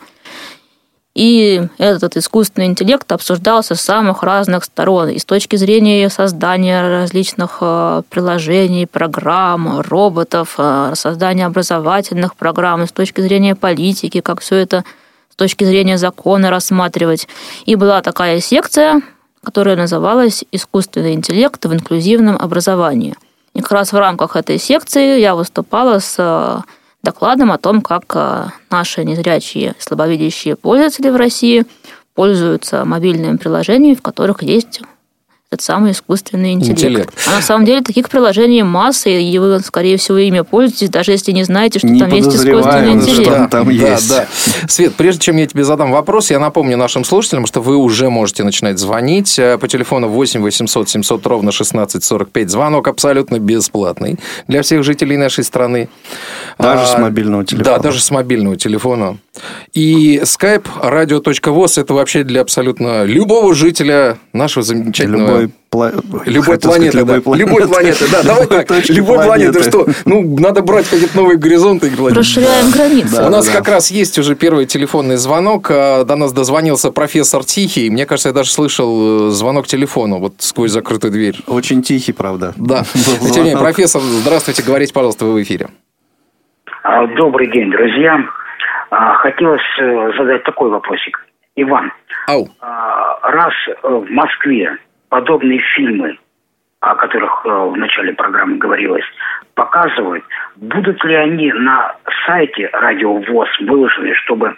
И 1.13 1.63
этот 1.79 2.15
искусственный 2.15 2.67
интеллект 2.67 3.11
обсуждался 3.11 3.75
с 3.75 3.81
самых 3.81 4.23
разных 4.23 4.63
сторон. 4.63 5.09
И 5.09 5.19
с 5.19 5.25
точки 5.25 5.55
зрения 5.55 6.09
создания 6.09 6.87
различных 6.87 7.57
э, 7.59 8.03
приложений, 8.09 8.85
программ, 8.85 9.81
роботов, 9.81 10.55
э, 10.59 10.93
создания 10.95 11.47
образовательных 11.47 12.35
программ, 12.35 12.83
и 12.83 12.87
с 12.87 12.91
точки 12.91 13.21
зрения 13.21 13.55
политики, 13.55 14.21
как 14.21 14.41
все 14.41 14.57
это 14.57 14.85
с 15.31 15.35
точки 15.35 15.63
зрения 15.63 15.97
закона 15.97 16.51
рассматривать. 16.51 17.27
И 17.65 17.75
была 17.75 18.01
такая 18.03 18.39
секция, 18.39 19.01
которая 19.43 19.75
называлась 19.75 20.45
«Искусственный 20.51 21.13
интеллект 21.13 21.65
в 21.65 21.73
инклюзивном 21.73 22.37
образовании». 22.37 23.15
И 23.57 23.61
как 23.61 23.71
раз 23.71 23.91
в 23.91 23.97
рамках 23.97 24.35
этой 24.35 24.59
секции 24.59 25.19
я 25.19 25.33
выступала 25.33 25.97
с 25.97 26.15
э, 26.19 26.59
докладом 27.07 27.53
о 27.53 27.57
том, 27.57 27.81
как 27.81 28.03
э, 28.15 28.47
наши 28.69 29.05
незрячие 29.05 29.75
слабовидящие 29.79 30.57
пользователи 30.57 31.09
в 31.09 31.15
России 31.15 31.65
пользуются 32.15 32.83
мобильными 32.83 33.37
приложениями, 33.37 33.95
в 33.95 34.01
которых 34.01 34.43
есть 34.43 34.81
этот 35.49 35.63
самый 35.63 35.93
искусственный 35.93 36.51
интеллект. 36.51 36.79
Интеллект. 36.79 37.13
А 37.25 37.35
на 37.35 37.41
самом 37.41 37.63
деле 37.63 37.81
таких 37.81 38.09
приложений 38.09 38.63
масса, 38.63 39.09
и 39.09 39.37
вы, 39.37 39.61
скорее 39.61 39.95
всего, 39.95 40.17
ими 40.17 40.41
пользуетесь, 40.41 40.89
даже 40.89 41.13
если 41.13 41.31
не 41.31 41.45
знаете, 41.45 41.79
что 41.79 41.87
Не 41.87 42.01
там 42.01 42.11
есть 42.11 42.27
искусственный 42.27 42.63
подозреваем, 42.63 43.01
что 43.01 43.11
интеллект. 43.11 43.51
там 43.51 43.65
да, 43.65 43.71
есть. 43.71 44.09
да. 44.09 44.27
Свет, 44.67 44.95
прежде 44.95 45.21
чем 45.21 45.37
я 45.37 45.47
тебе 45.47 45.63
задам 45.63 45.93
вопрос, 45.93 46.31
я 46.31 46.39
напомню 46.39 46.75
нашим 46.75 47.05
слушателям, 47.05 47.45
что 47.45 47.61
вы 47.61 47.77
уже 47.77 48.09
можете 48.09 48.43
начинать 48.43 48.77
звонить 48.77 49.39
э, 49.39 49.57
по 49.57 49.69
телефону 49.69 50.09
8 50.09 50.41
800 50.41 50.89
700 50.89 51.25
ровно 51.25 51.49
1645. 51.51 52.49
Звонок 52.49 52.89
абсолютно 52.89 53.39
бесплатный 53.39 54.19
для 54.49 54.61
всех 54.63 54.83
жителей 54.83 55.15
нашей 55.15 55.45
страны. 55.45 55.87
Даже 56.59 56.83
А, 56.83 56.85
с 56.87 56.97
мобильного 56.99 57.45
телефона. 57.45 57.77
Да, 57.77 57.81
даже 57.81 58.01
с 58.01 58.11
мобильного 58.11 58.57
телефона. 58.57 59.17
И 59.73 60.19
skype 60.23 60.65
radio.voz 60.83 61.79
это 61.79 61.93
вообще 61.93 62.25
для 62.25 62.41
абсолютно 62.41 63.05
любого 63.05 63.55
жителя 63.55 64.17
нашего 64.33 64.63
замечательного... 64.65 65.36
Любой 65.41 65.51
пла- 65.71 66.23
Любой 66.25 66.57
планеты, 66.59 66.91
сказать, 66.91 67.07
да. 67.07 67.15
любой 67.15 67.37
Любой 67.37 67.67
планеты, 67.67 68.05
да. 68.11 68.23
Давай 68.23 68.47
так. 68.47 68.67
Точки 68.67 68.91
Любой 68.91 69.17
планеты. 69.23 69.53
планеты. 69.53 69.69
Что? 69.69 69.85
Ну, 70.05 70.37
надо 70.39 70.61
брать 70.61 70.87
какие-то 70.89 71.15
новые 71.17 71.37
горизонты. 71.37 71.91
Расширяем 72.13 72.71
границы. 72.71 73.23
У 73.25 73.29
нас 73.29 73.49
как 73.49 73.67
раз 73.67 73.91
есть 73.91 74.17
уже 74.19 74.35
первый 74.35 74.65
телефонный 74.65 75.17
звонок. 75.17 75.67
А, 75.69 76.03
До 76.03 76.15
нас 76.15 76.33
дозвонился 76.33 76.91
профессор 76.91 77.43
Тихий. 77.43 77.89
Мне 77.89 78.05
кажется, 78.05 78.29
я 78.29 78.33
даже 78.33 78.49
слышал 78.51 79.27
э, 79.27 79.31
звонок 79.31 79.67
телефону 79.67 80.19
вот 80.19 80.33
сквозь 80.39 80.71
закрытую 80.71 81.11
дверь. 81.11 81.37
Очень 81.47 81.81
тихий, 81.81 82.13
правда. 82.13 82.53
Да. 82.57 82.83
Тем 83.33 83.43
не 83.43 83.49
менее, 83.51 83.57
профессор, 83.57 84.01
здравствуйте, 84.01 84.63
говорите, 84.63 84.93
пожалуйста, 84.93 85.25
вы 85.25 85.33
в 85.33 85.41
эфире. 85.43 85.67
А, 86.83 87.05
Добрый 87.07 87.51
день, 87.51 87.69
друзья. 87.71 88.17
А, 88.89 89.15
Хотелось 89.15 89.61
э, 89.81 90.11
задать 90.17 90.43
такой 90.43 90.69
вопросик. 90.69 91.19
Иван, 91.57 91.91
Ау. 92.27 92.47
раз 92.61 93.53
э, 93.67 93.87
в 93.87 94.05
Москве 94.11 94.77
подобные 95.09 95.59
фильмы, 95.75 96.17
о 96.79 96.95
которых 96.95 97.45
э, 97.45 97.49
в 97.49 97.75
начале 97.77 98.13
программы 98.13 98.57
говорилось, 98.57 99.05
показывают, 99.55 100.23
будут 100.55 101.03
ли 101.03 101.15
они 101.15 101.51
на 101.51 101.95
сайте 102.25 102.69
Радио 102.73 103.13
ВОЗ 103.13 103.49
выложены, 103.61 104.13
чтобы 104.15 104.55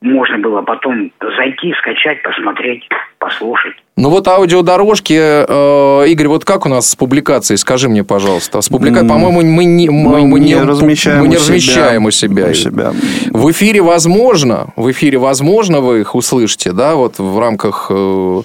можно 0.00 0.38
было 0.38 0.62
потом 0.62 1.12
зайти, 1.20 1.72
скачать, 1.74 2.22
посмотреть, 2.22 2.88
послушать? 3.22 3.74
Ну 3.96 4.08
вот 4.08 4.26
аудиодорожки, 4.26 5.12
э, 5.18 6.04
Игорь, 6.08 6.28
вот 6.28 6.44
как 6.46 6.64
у 6.66 6.68
нас 6.68 6.88
с 6.90 6.96
публикацией? 6.96 7.58
Скажи 7.58 7.88
мне, 7.90 8.02
пожалуйста. 8.04 8.60
С 8.62 8.68
публикацией, 8.68 9.08
по-моему, 9.08 9.42
мы 9.42 9.64
не, 9.64 9.90
мы, 9.90 10.22
Мы 10.22 10.40
не 10.40 10.46
не- 10.54 10.62
размещаем 10.62 11.20
мы 11.20 11.28
не 11.28 11.36
у 11.36 11.40
себя. 11.40 11.54
размещаем 11.54 12.04
у 12.06 12.10
себя. 12.10 12.46
У 12.50 12.54
себя. 12.54 12.92
В 13.30 13.50
эфире 13.50 13.82
возможно, 13.82 14.68
в 14.76 14.90
эфире 14.90 15.18
возможно 15.18 15.80
вы 15.80 16.00
их 16.00 16.14
услышите, 16.14 16.72
да, 16.72 16.94
вот 16.94 17.18
в 17.18 17.38
рамках 17.38 17.88
э, 17.90 18.42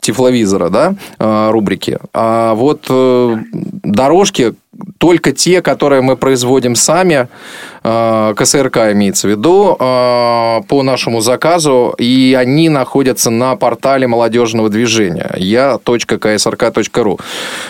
тифловизора, 0.00 0.68
да, 0.68 0.94
э, 1.18 1.50
рубрики. 1.50 1.98
А 2.12 2.54
вот 2.54 2.86
э, 2.88 3.36
дорожки 3.82 4.54
только 4.98 5.30
те, 5.32 5.62
которые 5.62 6.02
мы 6.02 6.16
производим 6.16 6.74
сами, 6.74 7.28
э, 7.84 8.34
КСРК 8.36 8.76
имеется 8.92 9.28
в 9.28 9.30
виду, 9.30 9.76
э, 9.78 10.60
по 10.68 10.82
нашему 10.82 11.20
заказу, 11.20 11.94
и 11.98 12.36
они 12.38 12.68
находятся 12.68 13.30
на 13.30 13.54
портале 13.56 14.06
молодежного 14.14 14.68
движения 14.68 15.34
я.ksrk.ru. 15.36 17.20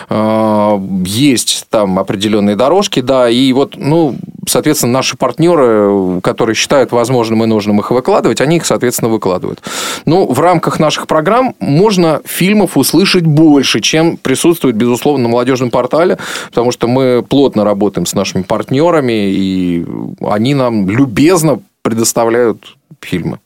Э, 0.09 0.79
Есть 1.05 1.65
там 1.69 1.99
определенные 1.99 2.55
дорожки, 2.55 3.01
да, 3.01 3.29
и 3.29 3.51
вот, 3.53 3.75
ну, 3.77 4.15
соответственно, 4.47 4.93
наши 4.93 5.17
партнеры, 5.17 6.21
которые 6.21 6.55
считают 6.55 6.91
возможным 6.91 7.43
и 7.43 7.47
нужным 7.47 7.79
их 7.79 7.91
выкладывать, 7.91 8.41
они 8.41 8.57
их, 8.57 8.65
соответственно, 8.65 9.09
выкладывают. 9.09 9.61
Ну, 10.05 10.31
в 10.31 10.39
рамках 10.39 10.79
наших 10.79 11.07
программ 11.07 11.55
можно 11.59 12.21
фильмов 12.25 12.77
услышать 12.77 13.25
больше, 13.25 13.81
чем 13.81 14.17
присутствует, 14.17 14.75
безусловно, 14.75 15.23
на 15.23 15.29
молодежном 15.29 15.71
портале, 15.71 16.17
потому 16.49 16.71
что 16.71 16.87
мы 16.87 17.23
плотно 17.27 17.63
работаем 17.63 18.05
с 18.05 18.13
нашими 18.13 18.43
партнерами, 18.43 19.31
и 19.31 19.85
они 20.21 20.53
нам 20.53 20.87
любезно 20.89 21.59
предоставляют 21.81 22.77
фильмы. 23.01 23.39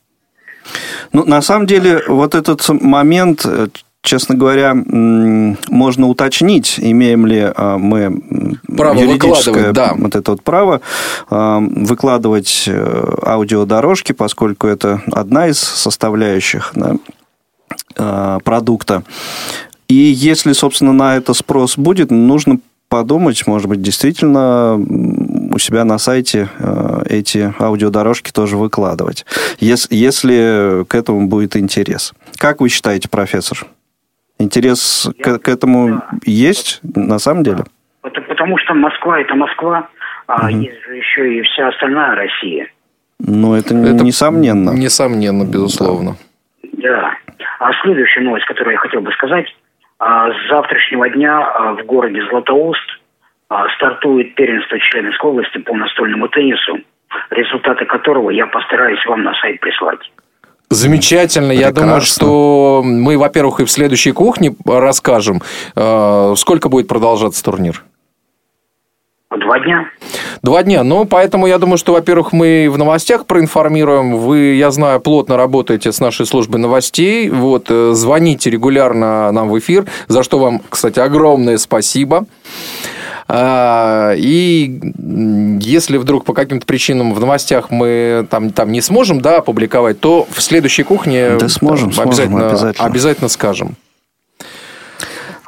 Ну, 1.12 1.24
на 1.24 1.42
самом 1.42 1.66
деле, 1.66 2.02
вот 2.08 2.34
этот 2.34 2.66
момент, 2.68 3.42
э, 3.44 3.68
честно 4.02 4.34
говоря, 4.34 4.74
можно 4.74 6.08
уточнить, 6.08 6.78
имеем 6.78 7.26
ли 7.26 7.50
а, 7.54 7.78
мы 7.78 8.22
Право 8.76 8.98
юридическое 8.98 9.72
да. 9.72 9.94
вот 9.96 10.14
это 10.16 10.30
вот 10.30 10.42
право 10.42 10.80
а, 11.28 11.60
выкладывать 11.60 12.64
э, 12.66 13.14
аудиодорожки, 13.22 14.12
поскольку 14.12 14.66
это 14.66 15.02
одна 15.12 15.48
из 15.48 15.58
составляющих 15.58 16.72
да, 16.74 16.96
продукта. 18.44 19.02
И 19.88 19.94
если, 19.94 20.52
собственно, 20.52 20.92
на 20.92 21.16
это 21.16 21.34
спрос 21.34 21.76
будет, 21.76 22.10
нужно 22.10 22.60
подумать, 23.00 23.46
может 23.46 23.68
быть, 23.68 23.80
действительно 23.80 24.74
у 24.74 25.58
себя 25.58 25.84
на 25.84 25.96
сайте 25.98 26.48
э, 26.58 27.02
эти 27.08 27.54
аудиодорожки 27.58 28.32
тоже 28.32 28.56
выкладывать, 28.58 29.24
ес- 29.60 29.86
если 29.90 30.84
к 30.86 30.94
этому 30.94 31.28
будет 31.28 31.56
интерес. 31.56 32.12
Как 32.36 32.60
вы 32.60 32.68
считаете, 32.68 33.08
профессор? 33.08 33.66
Интерес 34.38 35.08
к, 35.22 35.38
к 35.38 35.48
этому 35.48 36.02
есть 36.26 36.80
на 36.82 37.18
самом 37.18 37.44
деле? 37.44 37.64
Это 38.02 38.20
потому 38.22 38.58
что 38.58 38.74
Москва 38.74 39.20
это 39.20 39.34
Москва, 39.34 39.88
а 40.26 40.50
есть 40.50 40.82
же 40.86 40.96
еще 40.96 41.38
и 41.38 41.42
вся 41.42 41.68
остальная 41.68 42.14
Россия. 42.16 42.68
Ну, 43.20 43.54
это, 43.54 43.74
Это 43.74 44.02
несомненно. 44.02 44.70
Несомненно, 44.70 45.44
безусловно. 45.44 46.16
Да. 46.72 47.12
А 47.58 47.70
следующая 47.82 48.20
новость, 48.22 48.46
которую 48.46 48.72
я 48.72 48.78
хотел 48.78 49.02
бы 49.02 49.12
сказать. 49.12 49.44
А, 50.00 50.32
С 50.32 50.48
завтрашнего 50.48 51.08
дня 51.10 51.38
а, 51.38 51.74
в 51.74 51.84
городе 51.84 52.20
Златоуст 52.30 53.00
а, 53.48 53.68
стартует 53.76 54.34
первенство 54.34 54.78
Челябинской 54.78 55.30
области 55.30 55.58
по 55.58 55.74
настольному 55.74 56.28
теннису, 56.28 56.78
результаты 57.30 57.84
которого 57.84 58.30
я 58.30 58.46
постараюсь 58.46 59.04
вам 59.06 59.22
на 59.22 59.34
сайт 59.34 59.60
прислать. 59.60 60.00
Замечательно. 60.70 61.52
Я 61.52 61.68
Прекрасно. 61.68 61.82
думаю, 61.82 62.00
что 62.00 62.82
мы, 62.84 63.18
во-первых, 63.18 63.60
и 63.60 63.64
в 63.64 63.70
следующей 63.70 64.12
кухне 64.12 64.54
расскажем, 64.64 65.40
сколько 66.36 66.68
будет 66.68 66.86
продолжаться 66.86 67.44
турнир. 67.44 67.82
Два 69.36 69.60
дня. 69.60 69.88
Два 70.42 70.62
дня. 70.64 70.82
Ну, 70.82 71.04
поэтому 71.04 71.46
я 71.46 71.58
думаю, 71.58 71.78
что, 71.78 71.92
во-первых, 71.92 72.32
мы 72.32 72.68
в 72.68 72.76
новостях 72.76 73.26
проинформируем. 73.26 74.16
Вы, 74.18 74.54
я 74.54 74.72
знаю, 74.72 74.98
плотно 75.00 75.36
работаете 75.36 75.92
с 75.92 76.00
нашей 76.00 76.26
службой 76.26 76.60
новостей. 76.60 77.30
Вот, 77.30 77.66
э, 77.68 77.92
звоните 77.92 78.50
регулярно 78.50 79.30
нам 79.30 79.48
в 79.48 79.56
эфир, 79.56 79.86
за 80.08 80.24
что 80.24 80.40
вам, 80.40 80.60
кстати, 80.68 80.98
огромное 80.98 81.58
спасибо. 81.58 82.24
А, 83.28 84.14
И 84.16 84.80
если 85.60 85.98
вдруг 85.98 86.24
по 86.24 86.34
каким-то 86.34 86.66
причинам 86.66 87.14
в 87.14 87.20
новостях 87.20 87.70
мы 87.70 88.26
там, 88.28 88.50
там 88.50 88.72
не 88.72 88.80
сможем 88.80 89.20
да, 89.20 89.36
опубликовать, 89.36 90.00
то 90.00 90.26
в 90.28 90.42
следующей 90.42 90.82
кухне 90.82 91.36
Да 91.38 91.48
сможем, 91.48 91.92
сможем, 91.92 92.08
обязательно, 92.10 92.48
обязательно. 92.48 92.86
обязательно 92.86 93.28
скажем. 93.28 93.76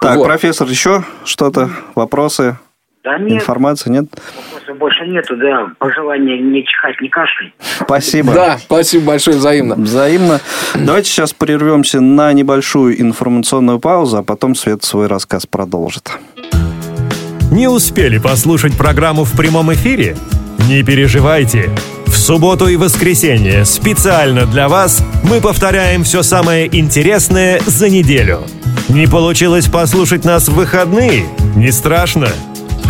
Так, 0.01 0.19
Вот. 0.19 0.25
профессор, 0.25 0.69
еще 0.69 1.03
что-то? 1.25 1.71
Вопросы? 1.97 2.57
Да 3.05 3.19
нет, 3.19 3.33
Информации 3.43 3.91
нет? 3.91 4.05
вопросов 4.37 4.79
больше 4.79 5.05
нету, 5.07 5.37
да. 5.37 5.73
Пожелания 5.79 6.41
не 6.41 6.65
чихать, 6.65 7.01
не 7.01 7.09
кашлять. 7.09 7.53
Спасибо. 7.81 8.33
Да, 8.33 8.59
спасибо 8.59 9.07
большое 9.07 9.37
взаимно. 9.39 9.75
Взаимно. 9.75 10.41
Давайте 10.77 11.11
сейчас 11.11 11.33
прервемся 11.33 12.01
на 12.01 12.33
небольшую 12.33 13.01
информационную 13.01 13.81
паузу, 13.81 14.19
а 14.19 14.23
потом 14.23 14.55
Свет 14.55 14.85
свой 14.85 15.09
рассказ 15.09 15.47
продолжит. 15.47 16.13
Не 17.51 17.67
успели 17.69 18.19
послушать 18.19 18.79
программу 18.79 19.25
в 19.25 19.37
прямом 19.37 19.73
эфире? 19.73 20.17
Не 20.69 20.85
переживайте. 20.85 21.71
В 22.07 22.17
субботу 22.17 22.69
и 22.69 22.77
воскресенье 22.77 23.65
специально 23.65 24.47
для 24.47 24.69
вас 24.69 25.05
мы 25.25 25.41
повторяем 25.41 26.05
все 26.05 26.23
самое 26.23 26.69
интересное 26.79 27.59
за 27.67 27.89
неделю. 27.91 28.43
Не 28.89 29.09
получилось 29.09 29.67
послушать 29.67 30.25
нас 30.25 30.49
в 30.49 30.55
выходные? 30.55 31.25
Не 31.57 31.73
страшно. 31.73 32.29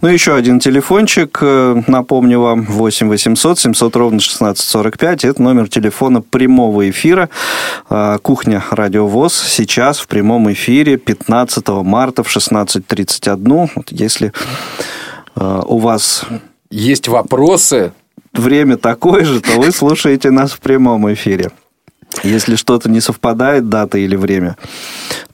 Ну, 0.00 0.08
еще 0.08 0.36
один 0.36 0.60
телефончик, 0.60 1.38
э, 1.42 1.82
напомню 1.88 2.40
вам, 2.40 2.64
8 2.64 3.08
800 3.08 3.58
700 3.58 3.96
ровно 3.96 4.20
1645. 4.20 5.24
Это 5.24 5.42
номер 5.42 5.68
телефона 5.68 6.20
прямого 6.22 6.88
эфира. 6.88 7.28
Э, 7.90 8.18
Кухня 8.22 8.62
Радио 8.70 9.08
ВОЗ 9.08 9.34
сейчас 9.34 9.98
в 9.98 10.06
прямом 10.06 10.52
эфире 10.52 10.98
15 10.98 11.82
марта 11.82 12.22
в 12.22 12.28
16.31. 12.28 13.70
Вот 13.74 13.90
если 13.90 14.32
э, 15.34 15.62
у 15.66 15.78
вас 15.78 16.24
Есть 16.70 17.08
вопросы? 17.08 17.92
время 18.32 18.76
такое 18.76 19.24
же, 19.24 19.40
то 19.40 19.60
вы 19.60 19.72
слушаете 19.72 20.30
нас 20.30 20.52
в 20.52 20.60
прямом 20.60 21.12
эфире. 21.12 21.50
Если 22.24 22.56
что-то 22.56 22.90
не 22.90 23.00
совпадает, 23.00 23.68
дата 23.68 23.98
или 23.98 24.16
время, 24.16 24.56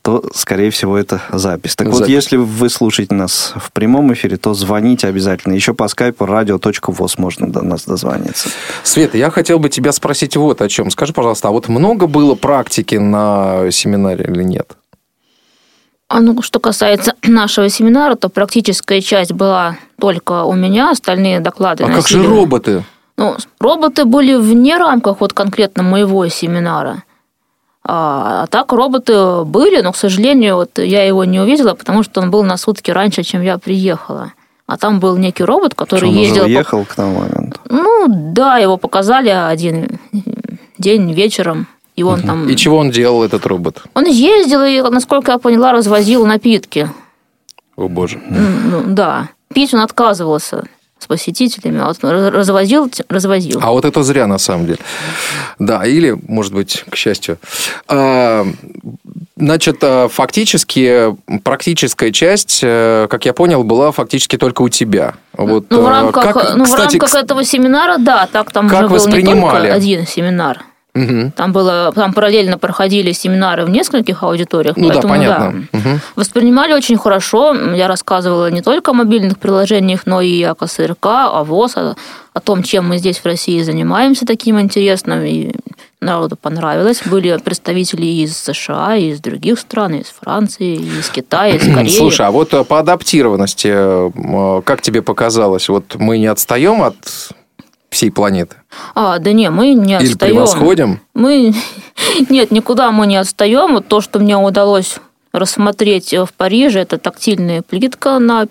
то, 0.03 0.23
скорее 0.35 0.71
всего, 0.71 0.99
это 0.99 1.23
запись. 1.33 1.77
Так 1.77 1.87
Запись. 1.87 2.01
вот, 2.01 2.09
если 2.09 2.37
вы 2.37 2.69
слушаете 2.69 3.15
нас 3.15 3.55
в 3.57 3.73
прямом 3.73 4.13
эфире, 4.13 4.37
то 4.37 4.53
звоните 4.53 5.07
обязательно. 5.07 5.55
Еще 5.55 5.73
по 5.73 5.89
скайпу 5.89 6.25
radio.voz 6.25 7.15
можно 7.17 7.51
до 7.51 7.63
нас 7.63 7.85
дозвониться. 7.87 8.51
Света, 8.83 9.17
я 9.17 9.31
хотел 9.31 9.59
бы 9.59 9.71
тебя 9.71 9.93
спросить 9.93 10.37
вот 10.37 10.61
о 10.61 10.69
чем. 10.69 10.91
Скажи, 10.91 11.13
пожалуйста, 11.15 11.49
а 11.49 11.51
вот 11.53 11.69
много 11.69 12.07
было 12.07 12.35
практики 12.35 12.97
на 12.97 13.71
семинаре 13.71 14.25
или 14.27 14.43
нет? 14.43 14.73
А 16.09 16.21
ну, 16.21 16.43
что 16.43 16.61
касается 16.61 17.15
нашего 17.23 17.69
семинара, 17.71 18.15
то 18.15 18.29
практическая 18.29 19.01
часть 19.01 19.33
была 19.33 19.79
только 19.99 20.43
у 20.45 20.53
меня, 20.53 20.91
остальные 20.91 21.41
доклады 21.41 21.85
А 21.85 21.87
как 21.87 22.07
же 22.09 22.19
носили- 22.19 22.27
роботы? 22.27 22.85
Ну, 23.17 23.37
роботы 23.61 24.05
были 24.05 24.35
вне 24.35 24.77
рамках 24.77 25.21
вот 25.21 25.33
конкретно 25.33 25.83
моего 25.83 26.27
семинара. 26.29 27.05
А, 27.87 28.43
а 28.43 28.47
так 28.47 28.73
роботы 28.73 29.45
были, 29.45 29.83
но, 29.83 29.93
к 29.93 29.97
сожалению, 29.97 30.57
вот 30.57 30.79
я 30.79 31.05
его 31.07 31.25
не 31.25 31.39
увидела, 31.39 31.75
потому 31.75 32.03
что 32.03 32.21
он 32.21 32.31
был 32.31 32.43
на 32.43 32.57
сутки 32.57 32.91
раньше, 32.91 33.23
чем 33.23 33.43
я 33.43 33.59
приехала. 33.59 34.33
А 34.67 34.79
там 34.79 34.99
был 34.99 35.19
некий 35.19 35.45
робот, 35.45 35.75
который 35.75 35.99
Что, 35.99 36.09
он 36.09 36.15
уже 36.15 36.25
ездил... 36.25 36.43
по- 36.43 36.49
уехал 36.49 36.85
к 36.85 36.95
тому 36.95 37.21
моменту? 37.21 37.61
Ну, 37.69 38.07
да, 38.09 38.57
его 38.57 38.79
показали 38.79 39.29
один 39.29 40.01
день 40.79 41.13
вечером, 41.13 41.67
и 41.97 42.03
он 42.03 42.23
там... 42.23 42.49
И 42.49 42.57
чего 42.57 42.79
он 42.79 42.91
делал, 42.91 43.23
этот 43.23 43.45
робот? 43.47 43.83
Он 43.95 44.07
ездил 44.07 44.63
и, 44.63 44.81
насколько 44.91 45.33
я 45.33 45.39
поняла, 45.39 45.73
развозил 45.73 46.25
напитки. 46.27 46.91
О, 47.77 47.89
боже. 47.89 48.21
Ну, 48.31 48.83
да. 48.87 49.29
Пить 49.53 49.75
он 49.75 49.81
отказывался 49.81 50.65
с 51.05 51.07
посетителями, 51.07 51.81
а 51.81 51.87
вот 51.87 51.99
развозил, 52.03 52.91
развозил. 53.09 53.61
А 53.63 53.71
вот 53.71 53.85
это 53.85 54.03
зря, 54.03 54.27
на 54.27 54.39
самом 54.39 54.67
деле. 54.67 54.79
Да, 55.59 55.85
или, 55.85 56.17
может 56.29 56.53
быть, 56.55 56.85
к 56.91 56.97
счастью. 56.97 57.39
А, 57.89 58.47
Значит, 59.37 59.79
а, 59.83 60.09
фактически 60.09 61.17
практическая 61.43 62.13
часть, 62.13 62.61
э, 62.63 63.09
как 63.11 63.25
я 63.25 63.33
понял, 63.33 63.65
была 63.65 63.91
фактически 63.91 64.39
только 64.39 64.63
у 64.63 64.69
тебя. 64.69 65.15
Вот, 65.33 65.67
Ну, 65.71 65.83
в 65.83 65.87
э, 65.87 65.91
рамках, 65.91 66.33
как, 66.33 66.55
ну, 66.55 66.65
кстати, 66.65 66.97
в 66.97 67.01
рамках 67.01 67.15
этого 67.17 67.45
семинара, 67.45 67.99
да, 67.99 68.29
так 68.33 68.53
там 68.53 68.69
как 68.69 68.79
уже 68.79 68.89
был 68.89 68.97
не 68.97 69.05
воспринимали? 69.05 69.63
только 69.63 69.75
один 69.75 70.07
семинар. 70.07 70.65
Мгм. 70.95 71.33
Там 71.33 71.53
было, 71.53 71.93
там 71.93 72.13
параллельно 72.13 72.57
проходили 72.57 73.11
семинары 73.13 73.65
в 73.65 73.71
нескольких 73.71 74.23
аудиториях. 74.23 74.77
Ну 74.77 74.89
да, 74.89 74.95
поэтому, 74.95 75.15
понятно. 75.15 75.67
Мгм. 75.73 76.01
Воспринимали 76.15 76.73
очень 76.73 76.97
хорошо. 76.97 77.55
Я 77.75 77.89
рассказывала 77.89 78.49
не 78.51 78.63
только 78.63 78.93
о 78.93 78.95
мобильных 78.95 79.39
приложениях, 79.39 80.03
но 80.07 80.21
и 80.21 80.41
о 80.43 80.55
КСРК, 80.55 81.07
о 81.07 81.43
ВОЗ, 81.43 81.77
о, 81.77 81.97
о 82.33 82.41
том, 82.41 82.63
чем 82.63 82.89
мы 82.89 82.99
здесь 82.99 83.19
в 83.19 83.27
России 83.27 83.61
занимаемся 83.63 84.25
таким 84.25 84.61
интересным. 84.61 85.23
И 85.25 85.53
народу 86.05 86.37
понравилось. 86.37 87.03
Были 87.05 87.39
представители 87.43 88.07
из 88.07 88.37
США, 88.39 88.95
и 88.95 89.11
из 89.11 89.21
других 89.21 89.59
стран, 89.59 89.95
из 89.95 90.07
Франции, 90.21 90.77
из 90.77 91.09
Китая, 91.09 91.57
из 91.57 91.63
Кореи. 91.75 91.89
Слушай, 91.89 92.27
а 92.27 92.31
вот 92.31 92.55
э, 92.55 92.63
по 92.63 92.79
адаптированности, 92.79 93.69
э, 93.73 94.63
как 94.63 94.81
тебе 94.81 95.03
показалось, 95.03 95.69
вот 95.69 95.97
мы 95.97 96.19
не 96.19 96.27
отстаем 96.27 96.83
от 96.83 96.95
всей 97.95 98.11
планеты? 98.11 98.57
А, 98.95 99.19
да 99.19 99.33
не, 99.33 99.51
мы 99.51 99.73
не 99.73 99.97
Или 99.99 100.11
отстаем. 100.11 100.35
превосходим? 100.35 101.01
Мы... 101.15 101.55
Нет, 102.29 102.51
никуда 102.51 102.91
мы 102.91 103.07
не 103.07 103.17
отстаем. 103.17 103.75
Вот 103.75 103.89
то, 103.89 104.01
что 104.01 104.19
мне 104.19 104.37
удалось 104.37 104.97
рассмотреть 105.33 106.13
в 106.13 106.29
Париже, 106.37 106.81
это 106.81 106.99
тактильная 106.99 107.63
плитка 107.63 108.19
на 108.19 108.47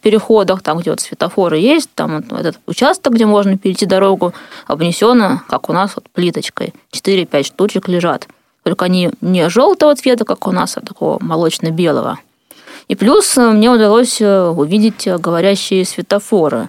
переходах, 0.00 0.62
там, 0.62 0.78
где 0.78 0.90
вот 0.90 1.00
светофоры 1.00 1.58
есть, 1.58 1.90
там 1.94 2.24
вот 2.30 2.40
этот 2.40 2.60
участок, 2.66 3.14
где 3.14 3.26
можно 3.26 3.58
перейти 3.58 3.84
дорогу, 3.84 4.32
обнесено, 4.66 5.42
как 5.48 5.68
у 5.68 5.72
нас, 5.72 5.92
вот 5.96 6.08
плиточкой. 6.10 6.72
4-5 6.92 7.42
штучек 7.42 7.88
лежат. 7.88 8.28
Только 8.62 8.84
они 8.84 9.10
не 9.20 9.48
желтого 9.48 9.94
цвета, 9.96 10.24
как 10.24 10.46
у 10.46 10.52
нас, 10.52 10.76
а 10.76 10.80
такого 10.80 11.18
молочно-белого. 11.20 12.18
И 12.88 12.94
плюс 12.94 13.36
э, 13.36 13.50
мне 13.50 13.70
удалось 13.70 14.20
э, 14.20 14.48
увидеть 14.48 15.06
э, 15.06 15.18
говорящие 15.18 15.84
светофоры. 15.84 16.68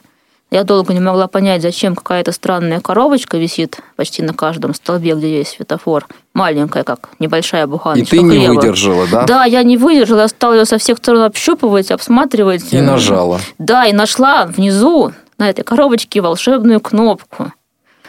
Я 0.52 0.64
долго 0.64 0.94
не 0.94 1.00
могла 1.00 1.28
понять, 1.28 1.62
зачем 1.62 1.96
какая-то 1.96 2.32
странная 2.32 2.80
коробочка 2.80 3.38
висит 3.38 3.82
почти 3.96 4.24
на 4.24 4.34
каждом 4.34 4.74
столбе, 4.74 5.14
где 5.14 5.38
есть 5.38 5.52
светофор. 5.52 6.08
Маленькая, 6.34 6.84
как 6.84 7.10
небольшая 7.20 7.64
И 7.64 7.68
буханочка 7.68 8.10
ты 8.10 8.22
не 8.24 8.40
хлеба. 8.48 8.54
выдержала, 8.56 9.06
да? 9.08 9.26
Да, 9.26 9.46
я 9.46 9.62
не 9.62 9.78
выдержала, 9.78 10.22
я 10.22 10.28
стала 10.28 10.54
ее 10.54 10.66
со 10.66 10.80
всех 10.80 10.98
сторон 10.98 11.22
общупывать, 11.24 11.92
обсматривать. 11.92 12.74
И 12.74 12.82
нажала. 12.82 13.40
Да, 13.60 13.86
и 13.86 13.94
нашла 13.94 14.48
внизу 14.48 15.14
на 15.38 15.50
этой 15.50 15.64
коробочке 15.64 16.20
волшебную 16.20 16.80
кнопку, 16.80 17.54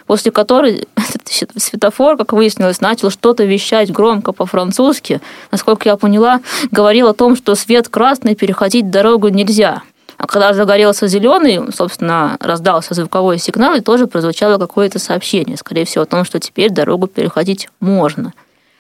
после 0.07 0.33
которой 0.33 0.89
этот 0.97 1.63
светофор, 1.63 2.17
как 2.17 2.33
выяснилось, 2.33 2.81
начал 2.81 3.11
что-то 3.11 3.45
вещать 3.45 3.93
громко 3.93 4.33
по-французски. 4.33 5.21
Насколько 5.51 5.91
я 5.91 5.97
поняла, 5.99 6.41
говорил 6.71 7.09
о 7.09 7.15
том, 7.15 7.37
что 7.37 7.55
свет 7.55 7.89
красный, 7.91 8.35
переходить 8.35 8.89
дорогу 8.91 9.29
нельзя. 9.29 9.83
А 10.21 10.27
когда 10.27 10.53
загорелся 10.53 11.07
зеленый, 11.09 11.73
собственно, 11.75 12.37
раздался 12.41 12.93
звуковой 12.93 13.39
сигнал, 13.39 13.75
и 13.77 13.81
тоже 13.81 14.07
прозвучало 14.07 14.59
какое-то 14.59 14.99
сообщение, 14.99 15.57
скорее 15.57 15.87
всего, 15.87 16.03
о 16.03 16.07
том, 16.07 16.27
что 16.27 16.39
теперь 16.39 16.71
дорогу 16.71 17.07
переходить 17.07 17.71
можно. 17.81 18.35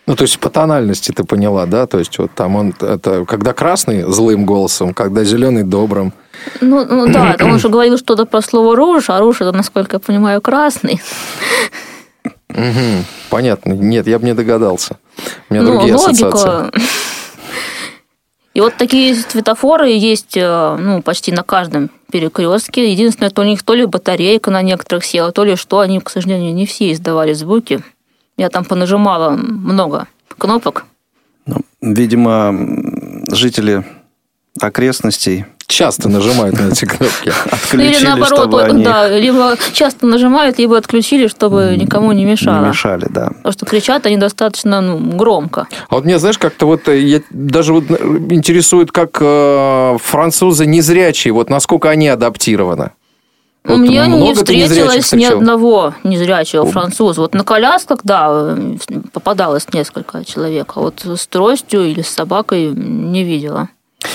Ну, 0.06 0.16
то 0.16 0.24
есть 0.24 0.38
по 0.38 0.50
тональности 0.50 1.12
ты 1.12 1.24
поняла, 1.24 1.64
да? 1.64 1.86
То 1.86 1.98
есть 1.98 2.18
вот 2.18 2.32
там 2.34 2.56
он, 2.56 2.74
это 2.80 3.24
когда 3.24 3.54
красный 3.54 4.02
злым 4.02 4.44
голосом, 4.44 4.92
когда 4.92 5.24
зеленый 5.24 5.62
добрым. 5.62 6.12
Ну, 6.60 6.84
ну 6.84 7.10
да, 7.10 7.36
он 7.40 7.52
уже 7.52 7.70
говорил 7.70 7.96
что-то 7.96 8.26
про 8.26 8.42
слово 8.42 8.76
руж, 8.76 9.08
а 9.08 9.18
руж 9.18 9.40
это, 9.40 9.52
насколько 9.52 9.96
я 9.96 10.00
понимаю, 10.00 10.42
красный. 10.42 11.00
Мгм. 12.50 13.06
Понятно. 13.30 13.72
Нет, 13.72 14.06
я 14.06 14.18
бы 14.18 14.26
не 14.26 14.34
догадался. 14.34 14.98
У 15.48 15.54
меня 15.54 15.62
ну, 15.62 15.72
другие 15.72 15.94
логика. 15.94 16.28
ассоциации. 16.28 16.70
И 18.60 18.62
вот 18.62 18.74
такие 18.76 19.14
светофоры 19.14 19.88
есть 19.88 20.36
э, 20.36 20.76
ну, 20.78 21.00
почти 21.00 21.32
на 21.32 21.42
каждом 21.42 21.88
перекрестке. 22.12 22.92
Единственное, 22.92 23.30
то 23.30 23.40
у 23.40 23.44
них 23.46 23.62
то 23.62 23.72
ли 23.72 23.86
батарейка 23.86 24.50
на 24.50 24.60
некоторых 24.60 25.06
села, 25.06 25.32
то 25.32 25.44
ли 25.44 25.56
что, 25.56 25.78
они, 25.78 25.98
к 25.98 26.10
сожалению, 26.10 26.52
не 26.52 26.66
все 26.66 26.92
издавали 26.92 27.32
звуки. 27.32 27.82
Я 28.36 28.50
там 28.50 28.66
понажимала 28.66 29.30
много 29.30 30.08
кнопок. 30.36 30.84
Видимо, 31.80 32.48
м, 32.48 33.24
жители 33.32 33.82
окрестностей 34.60 35.46
часто 35.70 36.08
нажимают 36.08 36.58
на 36.58 36.68
эти 36.68 36.84
кнопки. 36.84 37.32
Отключили, 37.50 37.96
Или 37.96 38.04
наоборот, 38.04 38.38
чтобы 38.38 38.62
они 38.62 38.84
да, 38.84 39.08
либо 39.08 39.56
часто 39.72 40.06
нажимают, 40.06 40.58
либо 40.58 40.76
отключили, 40.76 41.28
чтобы 41.28 41.76
никому 41.76 42.12
не 42.12 42.24
мешало. 42.24 42.62
не 42.62 42.68
мешали, 42.68 43.06
да. 43.08 43.28
Потому 43.28 43.52
что 43.52 43.66
кричат 43.66 44.06
они 44.06 44.16
достаточно 44.16 44.80
ну, 44.80 44.98
громко. 45.16 45.66
А 45.88 45.94
вот 45.94 46.04
мне, 46.04 46.18
знаешь, 46.18 46.38
как-то 46.38 46.66
вот 46.66 46.88
э, 46.88 47.00
я, 47.00 47.22
даже 47.30 47.72
вот 47.72 47.84
э, 47.88 47.94
интересует, 48.30 48.92
как 48.92 49.18
э, 49.20 49.96
французы 50.02 50.66
незрячие, 50.66 51.32
вот 51.32 51.48
насколько 51.48 51.88
они 51.88 52.08
адаптированы. 52.08 52.90
У 53.64 53.72
Вот 53.72 53.78
меня 53.78 54.06
не 54.06 54.34
встретилось 54.34 55.12
ни 55.12 55.24
одного 55.24 55.94
незрячего 56.02 56.64
француза. 56.64 57.20
Вот 57.20 57.34
на 57.34 57.44
колясках, 57.44 58.00
да, 58.04 58.56
попадалось 59.12 59.66
несколько 59.72 60.24
человек, 60.24 60.72
а 60.76 60.80
вот 60.80 61.04
с 61.04 61.26
тростью 61.26 61.84
или 61.84 62.00
с 62.00 62.08
собакой 62.08 62.68
не 62.68 63.22
видела. 63.22 63.68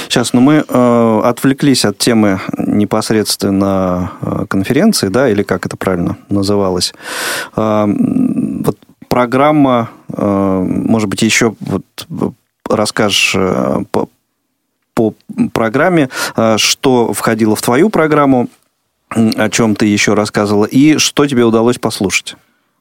Сейчас, 0.08 0.34
ну 0.34 0.41
мы 0.41 0.63
э, 0.67 1.21
отвлеклись 1.24 1.86
от 1.86 1.98
темы 1.98 2.39
непосредственно 2.58 4.12
э, 4.21 4.45
конференции, 4.48 5.10
да, 5.10 5.30
или 5.30 5.43
как 5.43 5.65
это 5.65 5.78
правильно 5.78 6.17
называлось. 6.30 6.93
Э, 7.56 7.86
вот 7.88 8.78
программа, 9.08 9.89
э, 10.10 10.65
может 10.67 11.10
быть, 11.10 11.21
еще 11.21 11.56
вот 11.60 11.84
расскажешь 12.69 13.34
э, 13.36 13.84
по, 13.91 14.10
по 14.93 15.13
программе, 15.54 16.10
э, 16.36 16.58
что 16.58 17.13
входило 17.13 17.56
в 17.56 17.62
твою 17.62 17.89
программу, 17.89 18.50
о 19.10 19.50
чем 19.50 19.76
ты 19.76 19.86
еще 19.86 20.15
рассказывала, 20.15 20.65
и 20.65 20.98
что 20.98 21.26
тебе 21.28 21.45
удалось 21.45 21.78
послушать. 21.78 22.36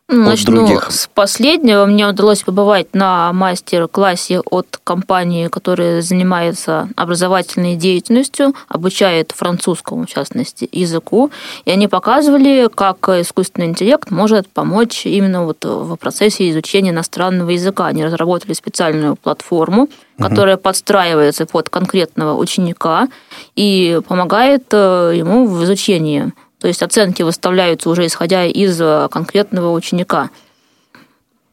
От 0.06 0.44
других. 0.44 0.90
с 0.90 1.08
последнего. 1.12 1.86
Мне 1.86 2.06
удалось 2.06 2.42
побывать 2.42 2.94
на 2.94 3.32
мастер-классе 3.32 4.40
от 4.40 4.78
компании, 4.84 5.48
которая 5.48 6.02
занимается 6.02 6.90
образовательной 6.94 7.76
деятельностью, 7.76 8.54
обучает 8.68 9.32
французскому, 9.32 10.04
в 10.04 10.08
частности, 10.10 10.68
языку. 10.70 11.30
И 11.64 11.70
они 11.70 11.88
показывали, 11.88 12.68
как 12.74 13.08
искусственный 13.08 13.68
интеллект 13.68 14.10
может 14.10 14.46
помочь 14.48 15.06
именно 15.06 15.46
вот 15.46 15.64
в 15.64 15.96
процессе 15.96 16.50
изучения 16.50 16.90
иностранного 16.90 17.50
языка. 17.50 17.86
Они 17.86 18.04
разработали 18.04 18.52
специальную 18.52 19.16
платформу, 19.16 19.88
которая 20.18 20.58
подстраивается 20.58 21.46
под 21.46 21.70
конкретного 21.70 22.36
ученика 22.36 23.08
и 23.56 24.00
помогает 24.06 24.64
э, 24.72 25.12
ему 25.16 25.46
в 25.46 25.64
изучении. 25.64 26.32
То 26.64 26.68
есть 26.68 26.82
оценки 26.82 27.20
выставляются 27.22 27.90
уже 27.90 28.06
исходя 28.06 28.46
из 28.46 28.80
э, 28.80 29.08
конкретного 29.10 29.70
ученика. 29.72 30.30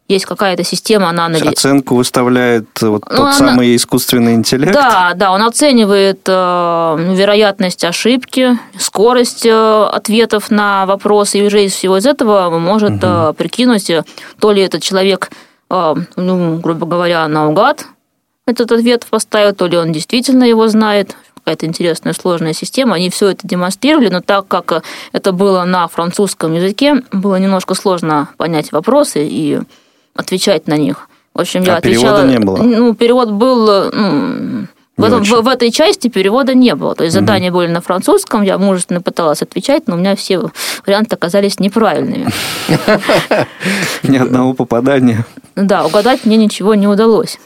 Есть 0.07 0.25
какая-то 0.25 0.63
система, 0.63 1.09
она 1.09 1.25
анализирует. 1.25 1.57
Оценку 1.57 1.95
выставляет 1.95 2.69
вот 2.81 3.03
Ну, 3.09 3.17
тот 3.17 3.19
она- 3.19 3.33
самый 3.33 3.75
искусственный 3.75 4.35
интеллект. 4.35 4.71
Да, 4.71 5.11
да, 5.13 5.33
он 5.33 5.43
оценивает 5.43 6.21
э, 6.29 6.31
вероятность 6.31 7.83
ошибки, 7.83 8.57
скорость 8.79 9.45
э, 9.45 9.51
ответов 9.51 10.49
на 10.49 10.85
вопросы, 10.85 11.39
и 11.39 11.45
уже 11.45 11.65
из 11.65 11.73
всего 11.73 11.97
из 11.97 12.05
этого 12.05 12.57
может 12.57 13.03
э, 13.03 13.33
прикинуть, 13.37 13.89
э, 13.89 14.05
то 14.39 14.53
ли 14.53 14.61
этот 14.61 14.81
человек 14.81 15.29
а, 15.69 15.95
ну, 16.15 16.55
грубо 16.59 16.85
говоря, 16.85 17.27
наугад 17.27 17.85
этот 18.45 18.71
ответ 18.71 19.05
поставил, 19.09 19.53
то 19.53 19.67
ли 19.67 19.75
он 19.77 19.91
действительно 19.91 20.45
его 20.45 20.69
знает, 20.69 21.17
какая-то 21.43 21.65
интересная 21.65 22.13
сложная 22.13 22.53
система. 22.53 22.95
Они 22.95 23.09
все 23.09 23.29
это 23.29 23.47
демонстрировали, 23.47 24.09
но 24.09 24.21
так 24.21 24.47
как 24.47 24.83
это 25.11 25.31
было 25.31 25.63
на 25.63 25.87
французском 25.87 26.53
языке, 26.53 27.03
было 27.11 27.37
немножко 27.37 27.73
сложно 27.73 28.29
понять 28.37 28.71
вопросы 28.71 29.27
и 29.27 29.59
отвечать 30.15 30.67
на 30.67 30.77
них. 30.77 31.07
В 31.33 31.41
общем, 31.41 31.63
я 31.63 31.75
а 31.75 31.77
отвечала... 31.77 32.21
перевода 32.21 32.27
не 32.27 32.39
было? 32.39 32.57
Ну, 32.57 32.93
перевод 32.93 33.31
был... 33.31 33.91
Ну, 33.91 34.67
в, 34.97 35.03
этом, 35.03 35.23
в, 35.23 35.41
в 35.41 35.47
этой 35.47 35.71
части 35.71 36.09
перевода 36.09 36.53
не 36.53 36.75
было. 36.75 36.93
То 36.93 37.03
есть 37.03 37.15
задания 37.15 37.49
угу. 37.49 37.59
были 37.59 37.71
на 37.71 37.81
французском, 37.81 38.43
я 38.43 38.57
мужественно 38.57 39.01
пыталась 39.01 39.41
отвечать, 39.41 39.87
но 39.87 39.95
у 39.95 39.97
меня 39.97 40.15
все 40.15 40.51
варианты 40.85 41.15
оказались 41.15 41.59
неправильными. 41.59 42.27
Ни 44.03 44.17
одного 44.17 44.53
попадания. 44.53 45.25
Да, 45.55 45.85
угадать 45.85 46.25
мне 46.25 46.37
ничего 46.37 46.75
не 46.75 46.87
удалось. 46.87 47.39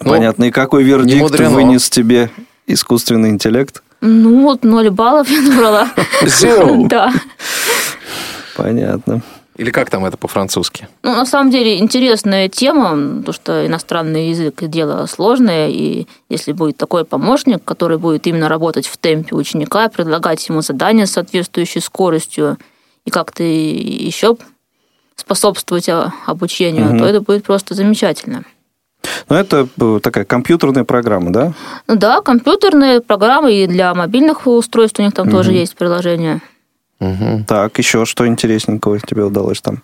Понятно. 0.00 0.44
И 0.44 0.50
какой 0.50 0.82
вердикт 0.82 1.38
вынес 1.38 1.88
тебе 1.88 2.30
искусственный 2.72 3.30
интеллект? 3.30 3.82
Ну, 4.00 4.42
вот 4.42 4.64
ноль 4.64 4.90
баллов 4.90 5.28
я 5.30 5.42
набрала. 5.42 5.90
Да. 6.88 7.12
Понятно. 8.56 9.22
Или 9.56 9.70
как 9.70 9.90
там 9.90 10.06
это 10.06 10.16
по-французски? 10.16 10.88
Ну, 11.02 11.14
на 11.14 11.26
самом 11.26 11.50
деле, 11.50 11.78
интересная 11.78 12.48
тема, 12.48 13.18
потому 13.18 13.32
что 13.34 13.66
иностранный 13.66 14.30
язык– 14.30 14.54
дело 14.62 15.04
сложное, 15.04 15.68
и 15.68 16.06
если 16.30 16.52
будет 16.52 16.78
такой 16.78 17.04
помощник, 17.04 17.62
который 17.62 17.98
будет 17.98 18.26
именно 18.26 18.48
работать 18.48 18.86
в 18.86 18.96
темпе 18.96 19.36
ученика, 19.36 19.90
предлагать 19.90 20.48
ему 20.48 20.62
задания 20.62 21.04
с 21.04 21.12
соответствующей 21.12 21.80
скоростью 21.80 22.56
и 23.04 23.10
как-то 23.10 23.42
еще 23.42 24.38
способствовать 25.14 25.90
обучению, 26.24 26.90
угу. 26.90 26.98
то 27.00 27.04
это 27.04 27.20
будет 27.20 27.44
просто 27.44 27.74
замечательно. 27.74 28.44
Ну, 29.28 29.36
это 29.36 29.68
э, 29.80 30.00
такая 30.02 30.24
компьютерная 30.24 30.84
программа, 30.84 31.32
да? 31.32 31.52
Ну 31.86 31.96
да, 31.96 32.20
компьютерные 32.20 33.00
программы 33.00 33.52
и 33.52 33.66
для 33.66 33.94
мобильных 33.94 34.46
устройств 34.46 34.98
у 34.98 35.02
них 35.02 35.14
там 35.14 35.28
угу. 35.28 35.36
тоже 35.36 35.52
есть 35.52 35.76
приложение. 35.76 36.40
Угу. 37.00 37.44
Так, 37.46 37.78
еще 37.78 38.04
что 38.04 38.26
интересненького 38.26 38.98
тебе 39.00 39.24
удалось 39.24 39.60
там 39.60 39.82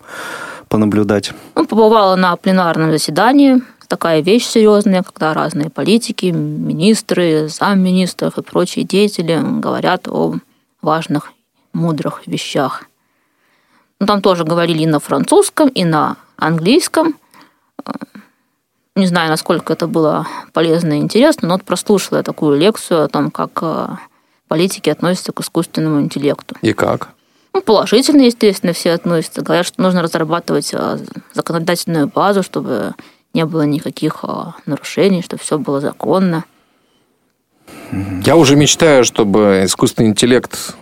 понаблюдать? 0.69 1.31
Ну, 1.55 1.65
побывала 1.65 2.15
на 2.15 2.35
пленарном 2.35 2.91
заседании. 2.91 3.61
Такая 3.87 4.21
вещь 4.21 4.45
серьезная, 4.45 5.01
когда 5.01 5.33
разные 5.33 5.69
политики, 5.69 6.25
министры, 6.27 7.47
замминистров 7.47 8.37
и 8.37 8.43
прочие 8.43 8.83
деятели 8.83 9.39
говорят 9.61 10.07
о 10.09 10.35
важных, 10.81 11.31
мудрых 11.73 12.27
вещах. 12.27 12.83
Ну, 13.99 14.07
там 14.07 14.21
тоже 14.21 14.43
говорили 14.43 14.83
и 14.83 14.87
на 14.87 14.99
французском, 14.99 15.69
и 15.69 15.85
на 15.85 16.17
английском. 16.35 17.15
Не 18.97 19.05
знаю, 19.05 19.29
насколько 19.29 19.73
это 19.73 19.85
было 19.85 20.25
полезно 20.53 20.93
и 20.93 21.01
интересно, 21.01 21.47
но 21.47 21.53
вот 21.53 21.63
прослушала 21.63 22.17
я 22.17 22.23
такую 22.23 22.57
лекцию 22.57 23.03
о 23.03 23.07
том, 23.07 23.29
как 23.29 23.51
э, 23.61 23.89
политики 24.47 24.89
относятся 24.89 25.31
к 25.33 25.39
искусственному 25.39 26.01
интеллекту. 26.01 26.55
И 26.63 26.73
как? 26.73 27.09
Ну, 27.53 27.61
положительно, 27.61 28.23
естественно, 28.23 28.73
все 28.73 28.93
относятся. 28.93 29.43
Говорят, 29.43 29.67
что 29.67 29.83
нужно 29.83 30.01
разрабатывать 30.01 30.73
а, 30.73 30.97
законодательную 31.31 32.07
базу, 32.07 32.41
чтобы 32.41 32.95
не 33.35 33.45
было 33.45 33.61
никаких 33.67 34.21
а, 34.23 34.55
нарушений, 34.65 35.21
чтобы 35.21 35.43
все 35.43 35.59
было 35.59 35.79
законно. 35.79 36.45
Я 38.25 38.35
уже 38.35 38.55
мечтаю, 38.55 39.05
чтобы 39.05 39.61
искусственный 39.65 40.09
интеллект 40.09 40.75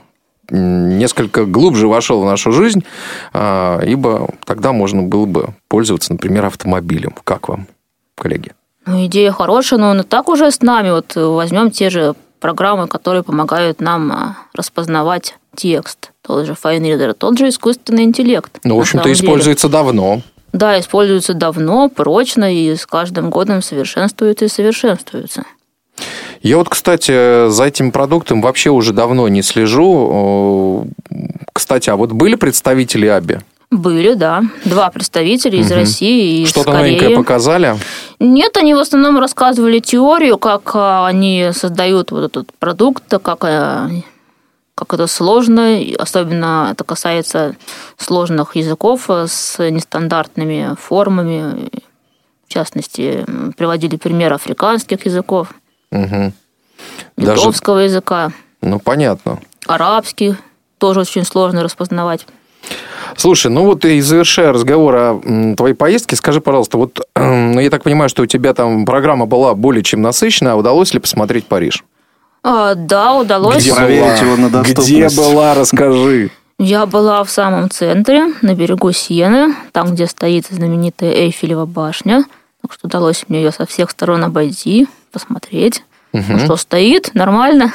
несколько 0.49 1.43
глубже 1.43 1.89
вошел 1.89 2.21
в 2.21 2.25
нашу 2.25 2.53
жизнь, 2.53 2.85
ибо 3.33 4.29
тогда 4.45 4.71
можно 4.71 5.01
было 5.01 5.25
бы 5.25 5.55
пользоваться, 5.67 6.13
например, 6.13 6.45
автомобилем. 6.45 7.15
Как 7.23 7.49
вам, 7.49 7.67
коллеги? 8.15 8.51
Ну, 8.85 9.05
идея 9.05 9.31
хорошая, 9.31 9.79
но 9.79 9.89
он 9.89 10.01
и 10.01 10.03
так 10.03 10.29
уже 10.29 10.51
с 10.51 10.61
нами. 10.61 10.91
Вот 10.91 11.15
возьмем 11.15 11.71
те 11.71 11.89
же 11.89 12.15
программы, 12.39 12.87
которые 12.87 13.23
помогают 13.23 13.81
нам 13.81 14.11
а, 14.11 14.37
распознавать 14.53 15.35
текст. 15.55 16.11
Тот 16.21 16.45
же 16.45 16.53
FineReader, 16.53 17.13
тот 17.13 17.37
же 17.37 17.49
искусственный 17.49 18.03
интеллект. 18.03 18.59
Ну, 18.63 18.77
в 18.77 18.81
общем-то, 18.81 19.11
используется 19.11 19.69
давно. 19.69 20.21
Да, 20.53 20.79
используется 20.79 21.33
давно, 21.33 21.89
прочно, 21.89 22.53
и 22.53 22.75
с 22.75 22.85
каждым 22.85 23.29
годом 23.29 23.61
совершенствуется 23.61 24.45
и 24.45 24.47
совершенствуется. 24.47 25.43
Я 26.41 26.57
вот, 26.57 26.69
кстати, 26.69 27.49
за 27.49 27.63
этим 27.65 27.91
продуктом 27.91 28.41
вообще 28.41 28.69
уже 28.69 28.93
давно 28.93 29.27
не 29.27 29.41
слежу. 29.41 30.87
Кстати, 31.53 31.89
а 31.89 31.95
вот 31.95 32.11
были 32.11 32.35
представители 32.35 33.07
АБИ? 33.07 33.39
Были, 33.71 34.13
да. 34.13 34.43
Два 34.63 34.89
представителя 34.91 35.59
из 35.59 35.71
угу. 35.71 35.79
России 35.79 36.39
и 36.39 36.43
из 36.43 36.49
Что-то 36.49 36.71
Кореи. 36.71 36.91
новенькое 36.91 37.17
показали? 37.17 37.75
Нет, 38.19 38.57
они 38.57 38.73
в 38.73 38.79
основном 38.79 39.19
рассказывали 39.19 39.79
теорию, 39.79 40.37
как 40.37 40.71
а, 40.75 41.05
они 41.07 41.49
создают 41.53 42.11
вот 42.11 42.23
этот 42.23 42.53
продукт, 42.53 43.03
как, 43.21 43.43
а, 43.43 43.89
как 44.73 44.93
это 44.93 45.07
сложно, 45.07 45.77
особенно 45.97 46.69
это 46.71 46.83
касается 46.83 47.55
сложных 47.97 48.55
языков 48.55 49.09
с 49.09 49.57
нестандартными 49.59 50.75
формами. 50.79 51.69
В 52.47 52.53
частности, 52.53 53.25
приводили 53.57 53.97
пример 53.97 54.31
африканских 54.31 55.05
языков, 55.05 55.53
угу. 55.91 56.31
литовского 57.17 57.77
Даже... 57.77 57.85
языка. 57.85 58.31
Ну, 58.61 58.79
понятно. 58.79 59.39
Арабский 59.67 60.35
тоже 60.77 61.01
очень 61.01 61.25
сложно 61.25 61.63
распознавать. 61.63 62.27
Слушай, 63.17 63.49
ну 63.49 63.63
вот 63.63 63.85
и 63.85 64.01
завершая 64.01 64.51
разговор 64.51 64.95
о 64.95 65.53
твоей 65.55 65.73
поездке, 65.73 66.15
скажи, 66.15 66.41
пожалуйста, 66.41 66.77
вот 66.77 66.99
ну, 67.15 67.59
я 67.59 67.69
так 67.69 67.83
понимаю, 67.83 68.09
что 68.09 68.23
у 68.23 68.25
тебя 68.25 68.53
там 68.53 68.85
программа 68.85 69.25
была 69.25 69.55
более 69.55 69.83
чем 69.83 70.01
насыщенная, 70.01 70.53
а 70.53 70.55
удалось 70.55 70.93
ли 70.93 70.99
посмотреть 70.99 71.45
Париж? 71.45 71.83
А, 72.43 72.75
да, 72.75 73.15
удалось. 73.15 73.63
Где 73.63 73.73
была? 73.73 73.87
его 73.87 74.35
на 74.35 74.61
Где 74.61 75.09
была, 75.09 75.55
расскажи. 75.55 76.29
Я 76.59 76.85
была 76.85 77.23
в 77.23 77.29
самом 77.29 77.69
центре, 77.69 78.33
на 78.41 78.53
берегу 78.53 78.91
Сены, 78.91 79.55
там, 79.71 79.93
где 79.93 80.07
стоит 80.07 80.45
знаменитая 80.47 81.11
Эйфелева 81.11 81.65
башня. 81.65 82.23
Так 82.61 82.73
что 82.73 82.87
удалось 82.87 83.25
мне 83.27 83.41
ее 83.41 83.51
со 83.51 83.65
всех 83.65 83.91
сторон 83.91 84.23
обойти, 84.23 84.87
посмотреть. 85.11 85.83
Угу. 86.13 86.23
Ну, 86.29 86.39
что 86.39 86.55
стоит, 86.55 87.13
нормально. 87.13 87.73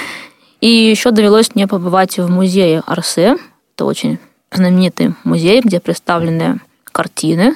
И 0.60 0.68
еще 0.68 1.12
довелось 1.12 1.54
мне 1.54 1.68
побывать 1.68 2.18
в 2.18 2.28
музее 2.28 2.82
Арсе. 2.86 3.36
Это 3.78 3.84
очень 3.84 4.18
знаменитый 4.50 5.14
музей, 5.22 5.60
где 5.60 5.78
представлены 5.78 6.58
картины, 6.82 7.54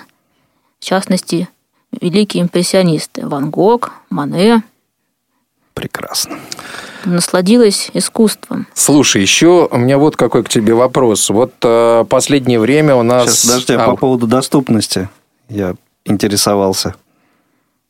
в 0.79 0.85
частности, 0.85 1.49
великие 2.01 2.45
импрессионисты 2.45 3.27
Ван 3.27 3.51
Гог, 3.51 3.91
Мане. 4.09 4.63
Прекрасно. 5.75 6.39
Насладилась 7.05 7.91
искусством. 7.93 8.69
Слушай, 8.73 9.21
еще 9.21 9.67
у 9.69 9.77
меня 9.77 9.99
вот 9.99 10.15
какой 10.15 10.45
к 10.45 10.49
тебе 10.49 10.75
вопрос. 10.75 11.29
Вот 11.29 11.55
э, 11.65 12.05
последнее 12.09 12.61
время 12.61 12.95
у 12.95 13.03
нас... 13.03 13.41
Сейчас, 13.41 13.47
подожди, 13.47 13.73
а... 13.73 13.85
по 13.85 13.97
поводу 13.97 14.29
доступности 14.29 15.09
я 15.49 15.75
интересовался 16.05 16.95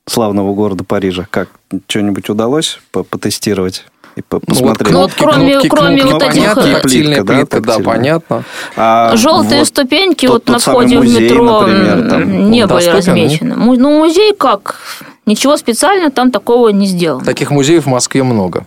славного 0.06 0.54
города 0.54 0.84
Парижа. 0.84 1.26
Как, 1.28 1.50
что-нибудь 1.86 2.30
удалось 2.30 2.80
потестировать? 2.92 3.84
И 4.16 4.22
посмотреть. 4.22 4.92
Ну, 4.92 5.00
вот, 5.00 5.12
кроме, 5.16 5.52
кнопки, 5.52 5.68
кроме 5.68 6.02
кнопки, 6.02 6.12
вот 6.12 6.22
этих... 6.22 6.54
Понятно, 6.54 6.80
плитка, 6.82 7.60
да, 7.60 7.60
да, 7.60 7.78
понятно. 7.78 8.44
А 8.76 9.16
Желтые 9.16 9.60
вот 9.60 9.68
ступеньки 9.68 10.26
тот, 10.26 10.46
вот 10.46 10.48
на 10.48 10.58
входе 10.58 10.98
музей, 10.98 11.28
в 11.28 11.32
метро 11.32 11.60
например, 11.60 12.08
там, 12.10 12.50
не 12.50 12.66
были 12.66 12.84
доступен, 12.84 12.96
размечены. 12.96 13.54
Ну, 13.56 13.98
музей 13.98 14.34
как? 14.34 14.80
Ничего 15.24 15.56
специально 15.56 16.10
там 16.10 16.30
такого 16.30 16.68
не 16.68 16.86
сделано. 16.86 17.24
Таких 17.24 17.50
музеев 17.50 17.84
в 17.84 17.88
Москве 17.88 18.22
много. 18.22 18.66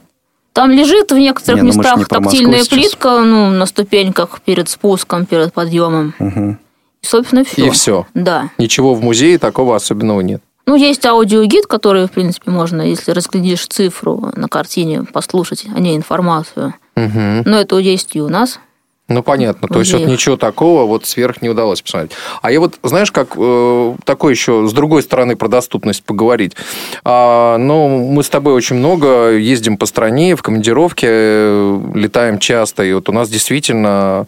Там 0.54 0.72
лежит 0.72 1.12
в 1.12 1.18
некоторых 1.18 1.62
не, 1.62 1.72
ну, 1.72 1.78
местах 1.78 1.98
не 1.98 2.06
тактильная 2.06 2.64
плитка 2.64 3.20
ну, 3.20 3.50
на 3.50 3.66
ступеньках 3.66 4.40
перед 4.40 4.70
спуском, 4.70 5.26
перед 5.26 5.52
подъемом. 5.54 6.14
Угу. 6.18 6.58
И, 7.04 7.06
собственно, 7.06 7.44
все. 7.44 7.68
И 7.68 7.70
все. 7.72 8.08
Да. 8.14 8.50
Ничего 8.58 8.96
в 8.96 9.04
музее 9.04 9.38
такого 9.38 9.76
особенного 9.76 10.22
нет. 10.22 10.42
Ну, 10.66 10.76
есть 10.76 11.06
аудиогид, 11.06 11.68
который, 11.68 12.08
в 12.08 12.12
принципе, 12.12 12.50
можно, 12.52 12.82
если 12.82 13.12
разглядишь 13.12 13.68
цифру 13.68 14.32
на 14.36 14.48
картине, 14.48 15.04
послушать 15.04 15.66
о 15.74 15.80
ней 15.80 15.96
информацию. 15.96 16.74
Угу. 16.96 17.44
Но 17.46 17.58
это 17.58 17.78
есть 17.78 18.16
и 18.16 18.22
у 18.22 18.30
нас. 18.30 18.60
Ну, 19.08 19.22
понятно. 19.22 19.68
То 19.68 19.80
есть, 19.80 19.94
вот 19.94 20.02
ничего 20.02 20.36
такого 20.36 20.86
вот 20.86 21.06
сверх 21.06 21.44
не 21.44 21.50
удалось 21.50 21.82
посмотреть. 21.82 22.14
А 22.42 22.52
я 22.52 22.60
вот, 22.60 22.80
знаешь, 22.82 23.12
как 23.12 23.34
э, 23.38 23.96
такой 24.04 24.34
еще 24.34 24.68
с 24.68 24.74
другой 24.74 25.04
стороны 25.04 25.36
про 25.36 25.48
доступность 25.48 26.04
поговорить. 26.04 26.56
А, 27.04 27.58
ну, 27.60 28.00
мы 28.08 28.24
с 28.24 28.30
тобой 28.30 28.54
очень 28.54 28.78
много 28.78 29.34
ездим 29.34 29.78
по 29.78 29.86
стране, 29.86 30.36
в 30.36 30.42
командировке, 30.42 31.08
э, 31.10 31.80
летаем 31.94 32.40
часто, 32.40 32.84
и 32.84 32.94
вот 32.94 33.08
у 33.08 33.12
нас 33.12 33.30
действительно 33.30 34.26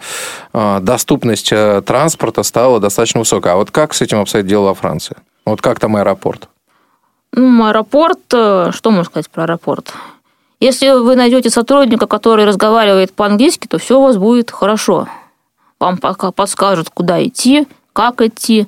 э, 0.53 0.79
доступность 0.81 1.49
транспорта 1.85 2.43
стала 2.43 2.79
достаточно 2.79 3.21
высокая. 3.21 3.53
А 3.53 3.55
вот 3.57 3.71
как 3.71 3.95
с 3.95 4.01
этим 4.03 4.19
обстоит 4.19 4.45
дело 4.45 4.67
во 4.67 4.73
Франции? 4.75 5.17
Вот 5.45 5.59
как 5.59 5.79
там 5.79 5.95
аэропорт? 5.95 6.49
Ну, 7.33 7.65
аэропорт, 7.65 8.19
э, 8.33 8.71
что 8.73 8.91
можно 8.91 9.05
сказать 9.05 9.29
про 9.29 9.43
аэропорт? 9.43 9.93
Если 10.59 10.89
вы 10.89 11.15
найдете 11.15 11.51
сотрудника, 11.51 12.07
который 12.07 12.45
разговаривает 12.45 13.13
по-английски, 13.13 13.67
то 13.67 13.77
все 13.77 13.99
у 13.99 14.03
вас 14.03 14.17
будет 14.17 14.49
хорошо. 14.49 15.07
Вам 15.79 15.97
пока 15.97 16.31
подскажут, 16.31 16.89
куда 16.89 17.23
идти, 17.23 17.67
как 17.93 18.21
идти. 18.21 18.67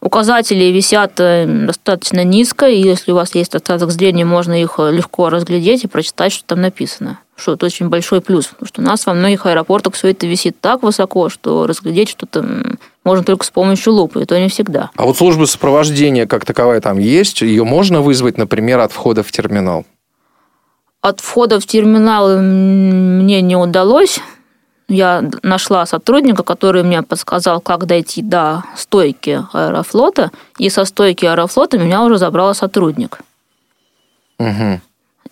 Указатели 0.00 0.64
висят 0.66 1.18
э, 1.18 1.46
достаточно 1.46 2.22
низко, 2.22 2.66
и 2.66 2.80
если 2.80 3.10
у 3.10 3.16
вас 3.16 3.34
есть 3.34 3.54
остаток 3.54 3.90
зрения, 3.90 4.24
можно 4.24 4.60
их 4.60 4.74
э, 4.78 4.92
легко 4.92 5.28
разглядеть 5.28 5.84
и 5.84 5.88
прочитать, 5.88 6.32
что 6.32 6.44
там 6.44 6.60
написано. 6.60 7.18
Что 7.36 7.54
это 7.54 7.66
очень 7.66 7.88
большой 7.88 8.20
плюс, 8.20 8.46
потому 8.46 8.68
что 8.68 8.80
у 8.80 8.84
нас 8.84 9.06
во 9.06 9.14
многих 9.14 9.46
аэропортах 9.46 9.94
все 9.94 10.08
это 10.08 10.26
висит 10.26 10.60
так 10.60 10.82
высоко, 10.84 11.28
что 11.28 11.66
разглядеть 11.66 12.10
что-то 12.10 12.44
можно 13.04 13.24
только 13.24 13.44
с 13.44 13.50
помощью 13.50 13.92
лупы, 13.92 14.22
и 14.22 14.24
то 14.24 14.38
не 14.38 14.48
всегда. 14.48 14.90
А 14.96 15.04
вот 15.04 15.16
служба 15.16 15.46
сопровождения 15.46 16.26
как 16.26 16.44
таковая 16.44 16.80
там 16.80 16.98
есть? 16.98 17.42
Ее 17.42 17.64
можно 17.64 18.00
вызвать, 18.00 18.38
например, 18.38 18.78
от 18.80 18.92
входа 18.92 19.24
в 19.24 19.32
терминал? 19.32 19.84
От 21.02 21.20
входа 21.20 21.60
в 21.60 21.66
терминал 21.66 22.38
мне 22.38 23.42
не 23.42 23.56
удалось 23.56 24.20
я 24.92 25.24
нашла 25.42 25.86
сотрудника, 25.86 26.42
который 26.42 26.82
мне 26.82 27.02
подсказал, 27.02 27.60
как 27.60 27.86
дойти 27.86 28.22
до 28.22 28.64
стойки 28.76 29.42
аэрофлота, 29.52 30.30
и 30.58 30.68
со 30.68 30.84
стойки 30.84 31.24
аэрофлота 31.24 31.78
меня 31.78 32.02
уже 32.02 32.18
забрал 32.18 32.54
сотрудник. 32.54 33.20
Угу. 34.38 34.80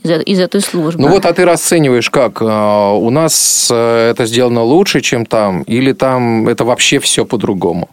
Из, 0.03 0.23
из 0.23 0.41
этой 0.41 0.63
службы. 0.63 1.03
Ну 1.03 1.09
вот, 1.09 1.27
а 1.27 1.33
ты 1.35 1.45
расцениваешь 1.45 2.09
как? 2.09 2.39
А, 2.41 2.93
у 2.93 3.11
нас 3.11 3.69
э, 3.71 4.11
это 4.11 4.25
сделано 4.25 4.63
лучше, 4.63 5.03
чем 5.03 5.27
там, 5.27 5.63
или 5.63 5.93
там 5.93 6.49
это 6.49 6.65
вообще 6.65 6.99
все 6.99 7.27
по-другому? 7.27 7.91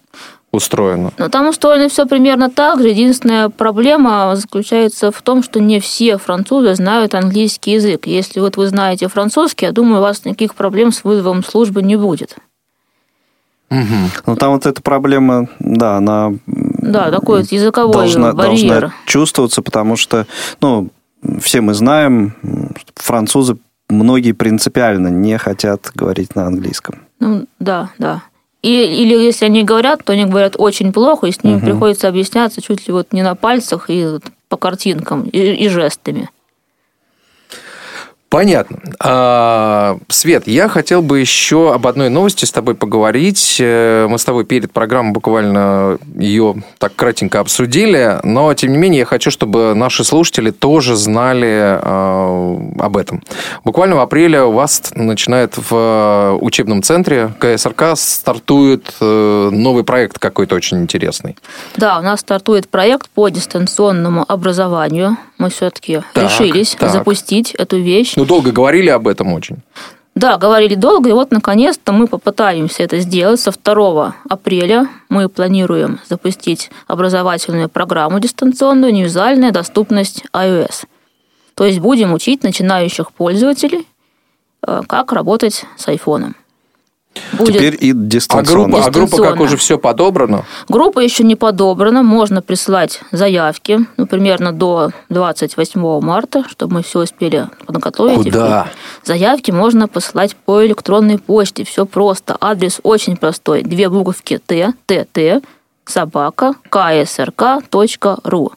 Устроено? 0.57 1.11
Ну, 1.17 1.29
там 1.29 1.47
устроено 1.47 1.87
все 1.87 2.05
примерно 2.05 2.49
так 2.49 2.81
же. 2.81 2.89
Единственная 2.89 3.49
проблема 3.49 4.35
заключается 4.35 5.11
в 5.11 5.21
том, 5.21 5.41
что 5.43 5.59
не 5.59 5.79
все 5.79 6.17
французы 6.17 6.75
знают 6.75 7.15
английский 7.15 7.73
язык. 7.73 8.05
Если 8.05 8.39
вот 8.39 8.57
вы 8.57 8.67
знаете 8.67 9.07
французский, 9.07 9.65
я 9.65 9.71
думаю, 9.71 9.99
у 9.99 10.01
вас 10.01 10.25
никаких 10.25 10.55
проблем 10.55 10.91
с 10.91 11.03
вызовом 11.03 11.43
службы 11.43 11.81
не 11.81 11.95
будет. 11.95 12.35
Угу. 13.69 13.79
Ну, 14.25 14.35
там 14.35 14.53
вот 14.53 14.65
эта 14.65 14.81
проблема, 14.81 15.47
да, 15.59 15.97
она... 15.97 16.33
Да, 16.45 17.11
такой 17.11 17.41
вот 17.41 17.51
языковой 17.51 17.93
должна, 17.93 18.33
барьер. 18.33 18.69
Должна 18.69 18.93
чувствоваться, 19.05 19.61
потому 19.61 19.97
что, 19.97 20.25
ну, 20.61 20.89
все 21.41 21.61
мы 21.61 21.73
знаем, 21.73 22.33
французы 22.95 23.57
многие 23.89 24.31
принципиально 24.31 25.09
не 25.09 25.37
хотят 25.37 25.91
говорить 25.93 26.35
на 26.35 26.47
английском. 26.47 26.99
Ну, 27.19 27.45
да, 27.59 27.89
да. 27.97 28.23
И, 28.63 28.69
или 28.69 29.13
если 29.15 29.45
они 29.45 29.63
говорят, 29.63 30.03
то 30.03 30.13
они 30.13 30.25
говорят 30.25 30.55
очень 30.57 30.91
плохо, 30.91 31.27
и 31.27 31.31
с 31.31 31.43
ними 31.43 31.57
угу. 31.57 31.65
приходится 31.65 32.07
объясняться 32.07 32.61
чуть 32.61 32.87
ли 32.87 32.93
вот 32.93 33.13
не 33.13 33.21
на 33.21 33.35
пальцах 33.35 33.89
и 33.89 34.17
по 34.49 34.57
картинкам 34.57 35.23
и, 35.23 35.39
и 35.39 35.69
жестами. 35.69 36.29
Понятно. 38.30 38.80
А, 38.99 39.97
Свет, 40.09 40.47
я 40.47 40.67
хотел 40.67 41.01
бы 41.01 41.19
еще 41.19 41.73
об 41.73 41.88
одной 41.88 42.09
новости 42.09 42.43
с 42.43 42.51
тобой 42.51 42.75
поговорить. 42.75 43.57
Э, 43.61 44.07
мы 44.09 44.19
с 44.19 44.25
тобой 44.25 44.43
перед 44.43 44.73
программой 44.73 45.13
буквально 45.13 45.97
ее 46.13 46.55
так 46.78 46.93
кратенько 46.95 47.39
обсудили, 47.39 48.19
но 48.23 48.53
тем 48.53 48.73
не 48.73 48.78
менее 48.78 48.99
я 48.99 49.05
хочу, 49.05 49.32
чтобы 49.32 49.73
наши 49.75 50.03
слушатели 50.03 50.51
тоже 50.51 50.97
знали 50.97 51.80
а, 51.82 52.59
об 52.80 52.97
этом. 52.97 53.23
Буквально 53.63 53.95
в 53.95 53.99
апреле 53.99 54.41
у 54.41 54.51
вас 54.51 54.91
начинает 54.93 55.53
в 55.55 56.38
учебном 56.41 56.84
центре 56.84 57.32
КСРК 57.39 57.95
стартует 57.95 58.93
э, 58.99 59.49
новый 59.51 59.86
проект 59.86 60.19
какой-то 60.19 60.55
очень 60.55 60.80
интересный. 60.80 61.38
Да, 61.78 61.99
у 61.99 62.01
нас 62.01 62.19
стартует 62.19 62.67
проект 62.67 63.09
по 63.09 63.30
дистанционному 63.30 64.25
образованию. 64.28 65.17
Мы 65.38 65.49
все-таки 65.49 66.01
решились 66.15 66.75
так. 66.79 66.91
запустить 66.91 67.53
эту 67.53 67.77
вещь. 67.77 68.13
Ну, 68.15 68.25
долго 68.25 68.51
говорили 68.51 68.89
об 68.89 69.07
этом 69.07 69.33
очень. 69.33 69.57
Да, 70.15 70.38
говорили 70.38 70.73
долго, 70.73 71.09
и 71.09 71.13
вот 71.13 71.29
наконец-то 71.29 71.91
мы 71.91 72.07
попытаемся 72.07 72.81
это 72.81 72.97
сделать. 72.99 73.39
Со 73.39 73.51
2 73.51 74.15
апреля 74.27 74.88
мы 75.09 75.29
планируем 75.29 75.99
запустить 76.09 76.71
образовательную 76.88 77.69
программу 77.69 78.19
дистанционную 78.19 78.91
«Невизуальная 78.91 79.51
доступность 79.51 80.23
iOS». 80.33 80.85
То 81.53 81.65
есть 81.65 81.77
будем 81.77 82.13
учить 82.13 82.41
начинающих 82.41 83.11
пользователей, 83.11 83.88
э, 84.65 84.81
как 84.88 85.11
работать 85.11 85.65
с 85.77 85.88
айфоном. 85.88 86.35
Будет... 87.34 87.55
Теперь 87.55 87.78
и 87.80 87.93
дистанционно. 87.93 88.78
А 88.78 88.82
группа, 88.82 88.88
а 88.88 88.91
группа 88.91 89.18
как 89.18 89.39
уже 89.39 89.57
все 89.57 89.78
подобрано? 89.78 90.45
Группа 90.68 90.99
еще 90.99 91.24
не 91.24 91.36
подобрана. 91.36 92.03
Можно 92.03 92.41
прислать 92.41 93.01
заявки, 93.11 93.80
ну, 93.97 94.07
примерно 94.07 94.51
до 94.51 94.91
28 95.09 96.01
марта, 96.01 96.45
чтобы 96.49 96.76
мы 96.76 96.84
все 96.84 97.01
успели 97.01 97.47
подготовить. 97.65 98.24
Куда? 98.24 98.68
Заявки 99.03 99.51
можно 99.51 99.88
посылать 99.88 100.36
по 100.36 100.65
электронной 100.65 101.18
почте. 101.18 101.63
Все 101.63 101.86
просто. 101.86 102.38
Адрес 102.39 102.80
очень 102.84 103.18
простой. 103.18 103.63
Две 103.63 103.89
буковки 103.89 104.39
Т, 104.45 104.74
ТТ, 104.86 105.43
собака, 105.86 106.53
ksrk.ру. 106.70 108.51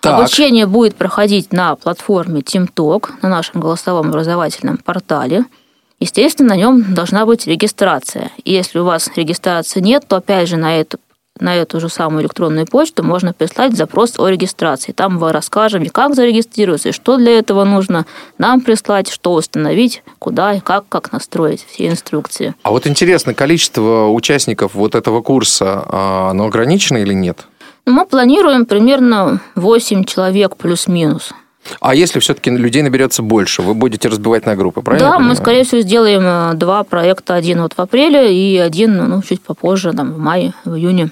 Так. 0.00 0.20
Обучение 0.20 0.66
будет 0.66 0.94
проходить 0.94 1.52
на 1.52 1.74
платформе 1.74 2.40
TeamTalk, 2.40 3.14
на 3.22 3.28
нашем 3.28 3.60
голосовом 3.60 4.08
образовательном 4.08 4.78
портале– 4.78 5.44
Естественно, 5.98 6.50
на 6.50 6.56
нем 6.56 6.94
должна 6.94 7.24
быть 7.24 7.46
регистрация. 7.46 8.30
И 8.44 8.52
если 8.52 8.78
у 8.78 8.84
вас 8.84 9.10
регистрации 9.16 9.80
нет, 9.80 10.04
то 10.06 10.16
опять 10.16 10.48
же 10.48 10.56
на 10.56 10.78
эту 10.78 10.98
на 11.38 11.54
эту 11.54 11.80
же 11.80 11.88
самую 11.88 12.22
электронную 12.22 12.66
почту 12.66 13.02
можно 13.02 13.32
прислать 13.32 13.76
запрос 13.76 14.18
о 14.18 14.28
регистрации. 14.28 14.92
Там 14.92 15.16
мы 15.16 15.32
расскажем, 15.32 15.86
как 15.86 16.14
зарегистрироваться, 16.14 16.88
и 16.88 16.92
что 16.92 17.16
для 17.16 17.38
этого 17.38 17.64
нужно 17.64 18.06
нам 18.38 18.60
прислать, 18.60 19.10
что 19.10 19.34
установить, 19.34 20.02
куда 20.18 20.54
и 20.54 20.60
как, 20.60 20.88
как 20.88 21.12
настроить 21.12 21.66
все 21.68 21.88
инструкции. 21.88 22.54
А 22.62 22.70
вот 22.70 22.86
интересно, 22.86 23.34
количество 23.34 24.08
участников 24.08 24.74
вот 24.74 24.94
этого 24.94 25.20
курса, 25.20 25.84
а, 25.86 26.30
оно 26.30 26.46
ограничено 26.46 26.98
или 26.98 27.12
нет? 27.12 27.46
Мы 27.84 28.04
планируем 28.06 28.66
примерно 28.66 29.40
8 29.54 30.04
человек 30.04 30.56
плюс-минус. 30.56 31.32
А 31.80 31.94
если 31.94 32.20
все-таки 32.20 32.50
людей 32.50 32.82
наберется 32.82 33.22
больше, 33.22 33.62
вы 33.62 33.74
будете 33.74 34.08
разбивать 34.08 34.46
на 34.46 34.56
группы, 34.56 34.82
правильно? 34.82 35.10
Да, 35.10 35.18
мы, 35.18 35.34
скорее 35.34 35.64
всего, 35.64 35.80
сделаем 35.80 36.22
э, 36.24 36.54
два 36.54 36.84
проекта. 36.84 37.34
Один 37.34 37.62
вот 37.62 37.74
в 37.74 37.78
апреле 37.78 38.34
и 38.34 38.58
один 38.58 38.96
ну, 38.96 39.22
чуть 39.22 39.42
попозже, 39.42 39.92
там, 39.92 40.12
в 40.12 40.18
мае, 40.18 40.52
в 40.64 40.74
июне. 40.74 41.10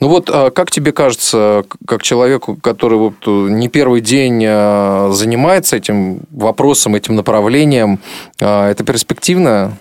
Ну 0.00 0.08
вот, 0.08 0.30
а 0.32 0.50
как 0.50 0.70
тебе 0.70 0.92
кажется, 0.92 1.64
как 1.86 2.02
человеку, 2.02 2.56
который 2.56 2.98
вот 2.98 3.26
не 3.26 3.68
первый 3.68 4.00
день 4.00 4.44
э, 4.46 5.10
занимается 5.12 5.76
этим 5.76 6.20
вопросом, 6.30 6.94
этим 6.94 7.16
направлением, 7.16 7.98
э, 8.40 8.70
это 8.70 8.84
перспективно 8.84 9.76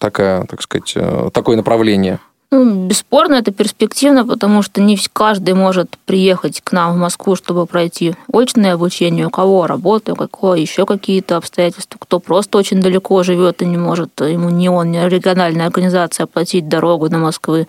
такая, 0.00 0.44
так 0.44 0.62
сказать, 0.62 0.94
такое 1.32 1.56
направление? 1.56 2.18
Ну, 2.52 2.86
бесспорно, 2.86 3.34
это 3.34 3.50
перспективно, 3.50 4.24
потому 4.24 4.62
что 4.62 4.80
не 4.80 4.96
каждый 5.12 5.54
может 5.54 5.98
приехать 6.04 6.60
к 6.60 6.70
нам 6.70 6.94
в 6.94 6.96
Москву, 6.96 7.34
чтобы 7.34 7.66
пройти 7.66 8.14
очное 8.32 8.74
обучение, 8.74 9.26
у 9.26 9.30
кого 9.30 9.66
работа, 9.66 10.12
у 10.12 10.16
еще 10.54 10.86
какие-то 10.86 11.38
обстоятельства, 11.38 11.98
кто 11.98 12.20
просто 12.20 12.58
очень 12.58 12.80
далеко 12.80 13.24
живет 13.24 13.62
и 13.62 13.66
не 13.66 13.76
может, 13.76 14.20
ему 14.20 14.50
ни 14.50 14.68
он, 14.68 14.92
ни 14.92 14.98
региональная 15.08 15.66
организация 15.66 16.24
оплатить 16.24 16.68
дорогу 16.68 17.08
до 17.08 17.18
Москвы. 17.18 17.66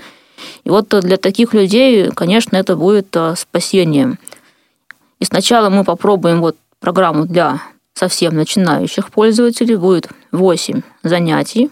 И 0.63 0.69
вот 0.69 0.89
для 0.89 1.17
таких 1.17 1.55
людей, 1.55 2.11
конечно, 2.11 2.55
это 2.55 2.75
будет 2.75 3.15
а, 3.17 3.35
спасением. 3.35 4.19
И 5.19 5.25
сначала 5.25 5.69
мы 5.69 5.83
попробуем 5.83 6.41
вот 6.41 6.55
программу 6.79 7.25
для 7.25 7.61
совсем 7.95 8.35
начинающих 8.35 9.09
пользователей. 9.09 9.75
Будет 9.75 10.09
8 10.31 10.81
занятий 11.01 11.71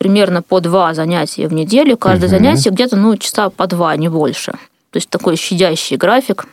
примерно 0.00 0.40
по 0.40 0.60
два 0.60 0.94
занятия 0.94 1.46
в 1.46 1.52
неделю. 1.52 1.98
Каждое 1.98 2.28
угу. 2.28 2.36
занятие 2.36 2.70
где-то 2.70 2.96
ну, 2.96 3.18
часа 3.18 3.50
по 3.50 3.66
два, 3.66 3.94
не 3.96 4.08
больше. 4.08 4.52
То 4.52 4.96
есть 4.96 5.10
такой 5.10 5.36
щадящий 5.36 5.98
график. 5.98 6.46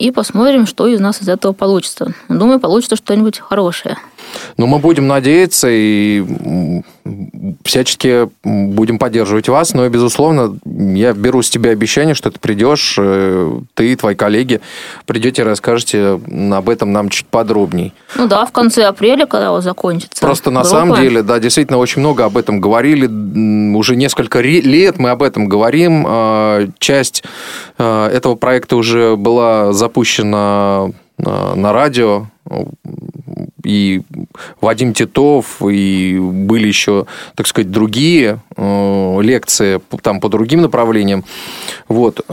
И 0.00 0.10
посмотрим, 0.10 0.66
что 0.66 0.88
из 0.88 0.98
нас 0.98 1.22
из 1.22 1.28
этого 1.28 1.52
получится. 1.52 2.14
Думаю, 2.28 2.58
получится 2.58 2.96
что-нибудь 2.96 3.38
хорошее. 3.38 3.96
Ну, 4.56 4.66
мы 4.66 4.78
будем 4.78 5.06
надеяться 5.06 5.68
и 5.70 6.24
всячески 7.64 8.28
будем 8.44 8.98
поддерживать 8.98 9.48
вас, 9.48 9.74
но, 9.74 9.88
безусловно, 9.88 10.56
я 10.64 11.12
беру 11.12 11.42
с 11.42 11.50
тебя 11.50 11.70
обещание, 11.70 12.14
что 12.14 12.30
ты 12.30 12.38
придешь, 12.38 12.96
э, 12.98 13.50
ты 13.74 13.92
и 13.92 13.96
твои 13.96 14.14
коллеги 14.14 14.60
придете 15.06 15.42
и 15.42 15.44
расскажете 15.44 16.20
об 16.52 16.68
этом 16.68 16.92
нам 16.92 17.08
чуть 17.08 17.26
подробней. 17.26 17.92
Ну 18.16 18.28
да, 18.28 18.46
в 18.46 18.52
конце 18.52 18.84
апреля, 18.84 19.26
когда 19.26 19.50
вот 19.50 19.62
закончится. 19.62 20.20
Просто 20.20 20.50
на 20.50 20.60
группа. 20.60 20.76
самом 20.76 21.00
деле, 21.00 21.22
да, 21.22 21.38
действительно 21.38 21.78
очень 21.78 22.00
много 22.00 22.24
об 22.24 22.36
этом 22.36 22.60
говорили. 22.60 23.06
Уже 23.76 23.96
несколько 23.96 24.40
лет 24.40 24.98
мы 24.98 25.10
об 25.10 25.22
этом 25.22 25.48
говорим. 25.48 26.04
А, 26.06 26.68
часть 26.78 27.24
а, 27.78 28.08
этого 28.08 28.34
проекта 28.34 28.76
уже 28.76 29.16
была 29.16 29.72
запущена 29.72 30.90
а, 31.18 31.54
на 31.54 31.72
радио 31.72 32.26
и 33.64 34.02
Вадим 34.60 34.92
Титов, 34.94 35.62
и 35.62 36.18
были 36.20 36.66
еще, 36.66 37.06
так 37.34 37.46
сказать, 37.46 37.70
другие 37.70 38.40
э, 38.56 39.18
лекции 39.22 39.80
там 40.02 40.20
по 40.20 40.28
другим 40.28 40.62
направлениям. 40.62 41.24
Вот. 41.88 42.24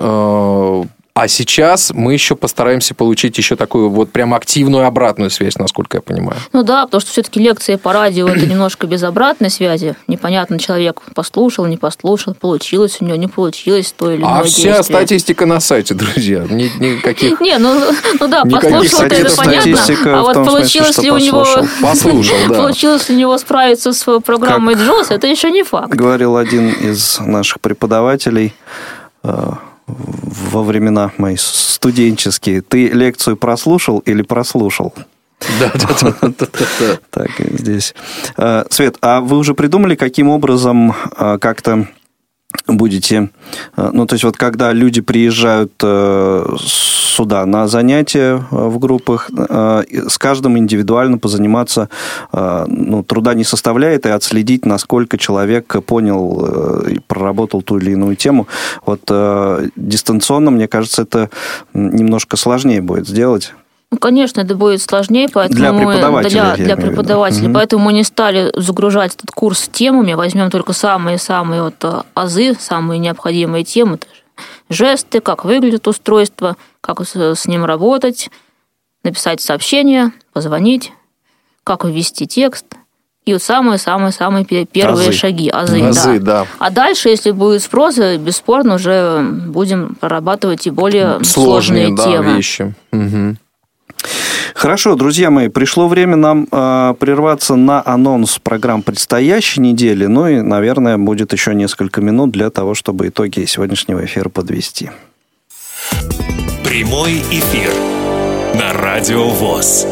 А 1.19 1.27
сейчас 1.27 1.91
мы 1.93 2.13
еще 2.13 2.37
постараемся 2.37 2.95
получить 2.95 3.37
еще 3.37 3.57
такую 3.57 3.89
вот 3.89 4.09
прям 4.09 4.33
активную 4.33 4.85
обратную 4.85 5.29
связь, 5.29 5.57
насколько 5.57 5.97
я 5.97 6.01
понимаю. 6.01 6.39
Ну 6.53 6.63
да, 6.63 6.85
потому 6.85 7.01
что 7.01 7.11
все-таки 7.11 7.41
лекции 7.41 7.75
по 7.75 7.91
радио 7.91 8.29
это 8.29 8.45
немножко 8.47 8.87
без 8.87 9.03
обратной 9.03 9.49
связи. 9.49 9.97
Непонятно, 10.07 10.57
человек 10.59 11.01
послушал, 11.13 11.65
не 11.65 11.75
послушал, 11.75 12.35
получилось 12.35 12.99
у 13.01 13.05
него, 13.05 13.17
не 13.17 13.27
получилось 13.27 13.93
то 13.97 14.13
или 14.13 14.21
иное 14.21 14.39
А 14.39 14.43
вся 14.43 14.75
действие. 14.75 14.83
статистика 14.83 15.45
на 15.45 15.59
сайте, 15.59 15.93
друзья. 15.93 16.45
Ни- 16.49 16.71
Никаких... 16.79 17.41
Не, 17.41 17.57
ну, 17.57 17.81
ну 18.17 18.27
да, 18.29 18.45
послушал 18.45 19.01
это 19.01 19.35
понятно, 19.35 19.77
а 20.05 20.21
вот 20.21 20.35
получилось 20.35 20.97
ли 20.99 21.11
у 21.11 21.17
него 21.17 21.39
послушал. 21.39 21.67
Послушал, 21.81 22.37
да. 22.47 22.55
получилось 22.55 23.09
ли 23.09 23.15
у 23.15 23.19
него 23.19 23.37
справиться 23.37 23.91
с 23.91 24.19
программой 24.21 24.75
Джос, 24.75 25.11
это 25.11 25.27
еще 25.27 25.51
не 25.51 25.63
факт. 25.63 25.89
Говорил 25.89 26.37
один 26.37 26.69
из 26.69 27.19
наших 27.19 27.59
преподавателей 27.59 28.53
э, 29.23 29.51
во 29.89 30.63
времена 30.63 31.11
мои 31.17 31.35
студенческие. 31.37 32.61
Ты 32.61 32.89
лекцию 32.89 33.37
прослушал 33.37 33.99
или 33.99 34.21
прослушал? 34.21 34.93
Да, 35.59 35.71
да, 35.73 35.87
да, 36.01 36.15
да, 36.21 36.33
да, 36.37 36.47
да. 36.79 36.99
Так, 37.09 37.31
здесь. 37.39 37.95
Э, 38.37 38.65
Свет, 38.69 38.97
а 39.01 39.21
вы 39.21 39.37
уже 39.37 39.53
придумали, 39.53 39.95
каким 39.95 40.29
образом 40.29 40.93
э, 41.17 41.37
как-то 41.39 41.87
будете... 42.77 43.29
э, 43.77 43.89
Ну, 43.93 44.05
то 44.05 44.13
есть 44.13 44.23
вот 44.23 44.37
когда 44.37 44.73
люди 44.73 45.01
приезжают 45.01 45.73
э, 45.83 46.55
сюда 46.59 47.45
на 47.45 47.67
занятия 47.67 48.37
э, 48.37 48.41
в 48.51 48.79
группах, 48.79 49.29
с 49.29 50.17
каждым 50.17 50.57
индивидуально 50.57 51.17
позаниматься 51.17 51.89
ну, 52.31 53.03
труда 53.03 53.33
не 53.33 53.43
составляет, 53.43 54.05
и 54.05 54.09
отследить, 54.09 54.65
насколько 54.65 55.17
человек 55.17 55.75
понял 55.85 56.85
и 56.85 56.99
проработал 56.99 57.61
ту 57.61 57.77
или 57.77 57.91
иную 57.91 58.15
тему. 58.15 58.47
Вот 58.85 59.01
дистанционно, 59.75 60.51
мне 60.51 60.67
кажется, 60.67 61.01
это 61.01 61.29
немножко 61.73 62.37
сложнее 62.37 62.81
будет 62.81 63.07
сделать. 63.07 63.53
Ну, 63.91 63.97
конечно, 63.97 64.41
это 64.41 64.53
будет 64.55 64.81
сложнее, 64.83 65.27
поэтому 65.33 65.57
Для 65.59 65.73
мы- 65.73 65.79
преподавателя, 65.93 66.53
для, 66.55 66.65
для 66.65 66.77
преподавателей. 66.77 67.47
Мгм. 67.47 67.53
Поэтому 67.55 67.85
мы 67.85 67.93
не 67.93 68.03
стали 68.03 68.51
загружать 68.55 69.15
этот 69.15 69.31
курс 69.31 69.67
темами, 69.67 70.13
возьмем 70.13 70.51
только 70.51 70.73
самые-самые 70.73 71.63
вот 71.63 71.75
э, 71.83 72.01
азы, 72.13 72.53
самые 72.59 72.99
необходимые 72.99 73.63
темы, 73.63 73.97
жесты, 74.69 75.21
как 75.21 75.43
выглядит 75.43 75.87
устройство, 75.87 76.55
как 76.81 77.01
с, 77.01 77.45
ним 77.47 77.65
работать, 77.65 78.29
написать 79.03 79.41
сообщение, 79.41 80.11
позвонить, 80.33 80.93
как 81.63 81.83
ввести 81.83 82.27
текст. 82.27 82.65
И 83.25 83.33
вот 83.33 83.41
самые-самые-самые 83.41 84.45
пе- 84.45 84.65
первые 84.65 85.09
Азы. 85.09 85.17
шаги, 85.17 85.49
азы, 85.49 85.81
Азы, 85.83 86.19
да. 86.19 86.43
да. 86.43 86.47
А 86.59 86.69
дальше, 86.69 87.09
если 87.09 87.31
будет 87.31 87.63
спрос, 87.63 87.97
бесспорно 87.97 88.75
уже 88.75 89.19
будем 89.21 89.95
прорабатывать 89.95 90.67
и 90.67 90.69
более 90.69 91.23
Сложные, 91.23 91.87
сложные 91.87 91.95
да, 91.95 92.03
темы. 92.05 92.35
вещи. 92.35 92.73
Мгм. 92.91 93.37
Хорошо, 94.59 94.95
друзья 94.95 95.29
мои, 95.29 95.47
пришло 95.47 95.87
время 95.87 96.17
нам 96.17 96.45
э, 96.51 96.93
прерваться 96.99 97.55
на 97.55 97.81
анонс 97.85 98.39
программ 98.39 98.81
предстоящей 98.81 99.61
недели. 99.61 100.05
Ну 100.05 100.27
и, 100.27 100.41
наверное, 100.41 100.97
будет 100.97 101.31
еще 101.31 101.55
несколько 101.55 102.01
минут 102.01 102.31
для 102.31 102.49
того, 102.49 102.75
чтобы 102.75 103.07
итоги 103.07 103.45
сегодняшнего 103.45 104.03
эфира 104.03 104.27
подвести. 104.27 104.89
Прямой 106.65 107.21
эфир 107.31 107.71
на 108.53 108.73
Радио 108.73 109.29
ВОЗ. 109.29 109.87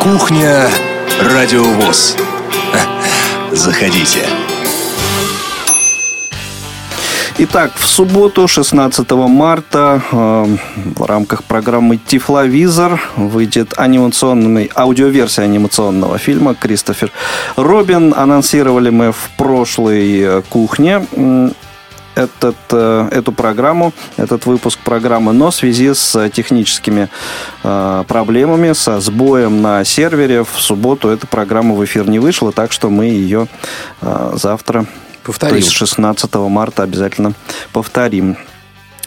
Кухня 0.00 0.66
Радио 1.20 1.62
ВОЗ. 1.62 2.16
Заходите. 3.52 4.26
Итак, 7.38 7.72
в 7.74 7.86
субботу, 7.86 8.46
16 8.46 9.10
марта, 9.26 10.02
э, 10.12 10.56
в 10.96 11.02
рамках 11.02 11.44
программы 11.44 11.96
«Тифловизор» 11.96 13.00
выйдет 13.16 13.72
анимационный, 13.78 14.70
аудиоверсия 14.74 15.44
анимационного 15.44 16.18
фильма 16.18 16.54
«Кристофер 16.54 17.10
Робин». 17.56 18.12
Анонсировали 18.14 18.90
мы 18.90 19.12
в 19.12 19.30
прошлой 19.38 20.20
э, 20.20 20.42
«Кухне» 20.50 21.06
этот, 22.14 22.56
э, 22.70 23.08
эту 23.10 23.32
программу, 23.32 23.92
этот 24.18 24.44
выпуск 24.44 24.78
программы, 24.80 25.32
но 25.32 25.50
в 25.50 25.54
связи 25.54 25.94
с 25.94 26.28
техническими 26.28 27.08
э, 27.64 28.04
проблемами, 28.06 28.74
со 28.74 29.00
сбоем 29.00 29.62
на 29.62 29.84
сервере 29.84 30.44
в 30.44 30.60
субботу 30.60 31.08
эта 31.08 31.26
программа 31.26 31.74
в 31.74 31.82
эфир 31.82 32.08
не 32.08 32.18
вышла, 32.18 32.52
так 32.52 32.72
что 32.72 32.90
мы 32.90 33.06
ее 33.06 33.46
э, 34.02 34.32
завтра 34.34 34.84
Повторим. 35.24 35.54
то 35.54 35.56
есть 35.56 35.70
16 35.70 36.34
марта 36.34 36.82
обязательно 36.82 37.32
повторим. 37.72 38.36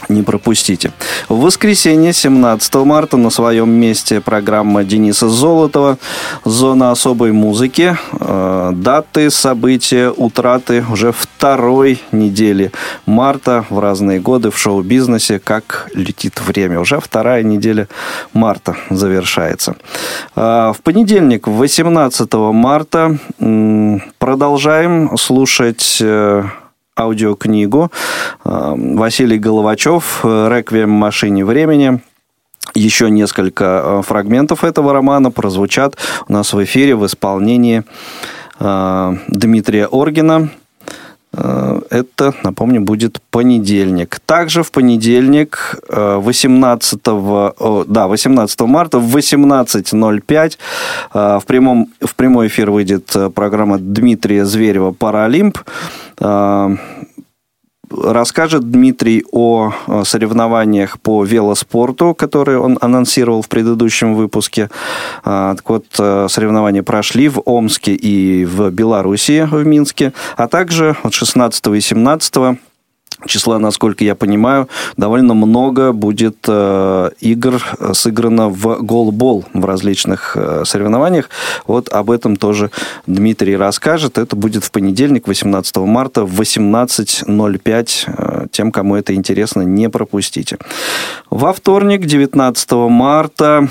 Не 0.09 0.21
пропустите. 0.21 0.91
В 1.29 1.39
воскресенье, 1.41 2.13
17 2.13 2.75
марта, 2.75 3.17
на 3.17 3.29
своем 3.29 3.69
месте 3.69 4.21
программа 4.21 4.83
Дениса 4.83 5.29
Золотова 5.29 5.97
«Зона 6.43 6.91
особой 6.91 7.31
музыки». 7.31 7.97
Э, 8.19 8.71
Даты, 8.73 9.29
события, 9.29 10.09
утраты 10.09 10.83
уже 10.91 11.11
второй 11.11 12.01
недели 12.11 12.71
марта 13.05 13.65
в 13.69 13.79
разные 13.79 14.19
годы 14.19 14.51
в 14.51 14.57
шоу-бизнесе. 14.57 15.39
Как 15.39 15.89
летит 15.95 16.41
время. 16.45 16.79
Уже 16.79 16.99
вторая 16.99 17.43
неделя 17.43 17.87
марта 18.33 18.75
завершается. 18.89 19.75
Э, 20.35 20.73
В 20.75 20.81
понедельник, 20.83 21.47
18 21.47 22.33
марта, 22.53 23.17
продолжаем 24.19 25.17
слушать 25.17 25.97
э, 26.01 26.43
аудиокнигу. 26.97 27.91
Э, 28.43 28.73
Василий 28.75 29.37
Головачев 29.37 30.23
«Реквием 30.23 30.89
в 30.89 30.99
машине 30.99 31.45
времени». 31.45 32.01
Еще 32.73 33.09
несколько 33.09 33.81
э, 33.83 34.01
фрагментов 34.01 34.63
этого 34.63 34.91
романа 34.91 35.31
прозвучат 35.31 35.97
у 36.27 36.33
нас 36.33 36.51
в 36.51 36.63
эфире 36.63 36.95
в 36.95 37.05
исполнении 37.05 37.83
э, 38.59 39.17
Дмитрия 39.27 39.87
Оргина. 39.87 40.49
Э, 41.37 41.81
Это, 41.89 42.33
напомню, 42.43 42.81
будет 42.81 43.19
понедельник. 43.31 44.19
Также 44.25 44.63
в 44.63 44.71
понедельник, 44.71 45.79
э, 45.89 46.17
18, 46.17 46.99
о, 47.07 47.83
да, 47.87 48.07
18 48.07 48.61
марта 48.61 48.99
в 48.99 49.15
18.05 49.15 50.57
э, 51.13 51.39
в, 51.39 51.45
прямом, 51.45 51.87
в 52.01 52.15
прямой 52.15 52.47
эфир 52.47 52.71
выйдет 52.71 53.15
э, 53.15 53.29
программа 53.29 53.77
Дмитрия 53.77 54.45
Зверева 54.45 54.91
«Паралимп». 54.91 55.59
Расскажет 57.91 58.69
Дмитрий 58.69 59.23
о 59.31 59.71
э, 59.87 60.03
соревнованиях 60.05 60.99
по 60.99 61.23
велоспорту, 61.23 62.13
которые 62.13 62.59
он 62.59 62.77
анонсировал 62.81 63.41
в 63.41 63.49
предыдущем 63.49 64.15
выпуске. 64.15 64.69
А, 65.23 65.55
Так 65.55 65.69
вот, 65.69 65.85
э, 65.99 66.27
соревнования 66.29 66.83
прошли 66.83 67.29
в 67.29 67.41
Омске 67.45 67.93
и 67.93 68.45
в 68.45 68.69
Беларуси, 68.71 69.47
в 69.49 69.65
Минске, 69.65 70.13
а 70.37 70.47
также 70.47 70.95
от 71.03 71.13
16 71.13 71.67
и 71.75 71.81
17 71.81 72.57
числа, 73.25 73.59
насколько 73.59 74.03
я 74.03 74.15
понимаю, 74.15 74.67
довольно 74.97 75.33
много 75.33 75.91
будет 75.91 76.37
э, 76.47 77.09
игр 77.19 77.61
э, 77.79 77.93
сыграно 77.93 78.49
в 78.49 78.81
голбол 78.81 79.45
в 79.53 79.65
различных 79.65 80.35
э, 80.35 80.63
соревнованиях. 80.65 81.29
Вот 81.67 81.89
об 81.89 82.11
этом 82.11 82.35
тоже 82.35 82.71
Дмитрий 83.07 83.55
расскажет. 83.57 84.17
Это 84.17 84.35
будет 84.35 84.63
в 84.63 84.71
понедельник, 84.71 85.27
18 85.27 85.77
марта 85.77 86.25
в 86.25 86.41
18.05. 86.41 87.89
Э, 88.07 88.47
Тем, 88.51 88.71
кому 88.71 88.95
это 88.95 89.13
интересно, 89.13 89.61
не 89.61 89.89
пропустите. 89.89 90.57
Во 91.29 91.53
вторник, 91.53 92.05
19 92.05 92.71
марта, 92.89 93.67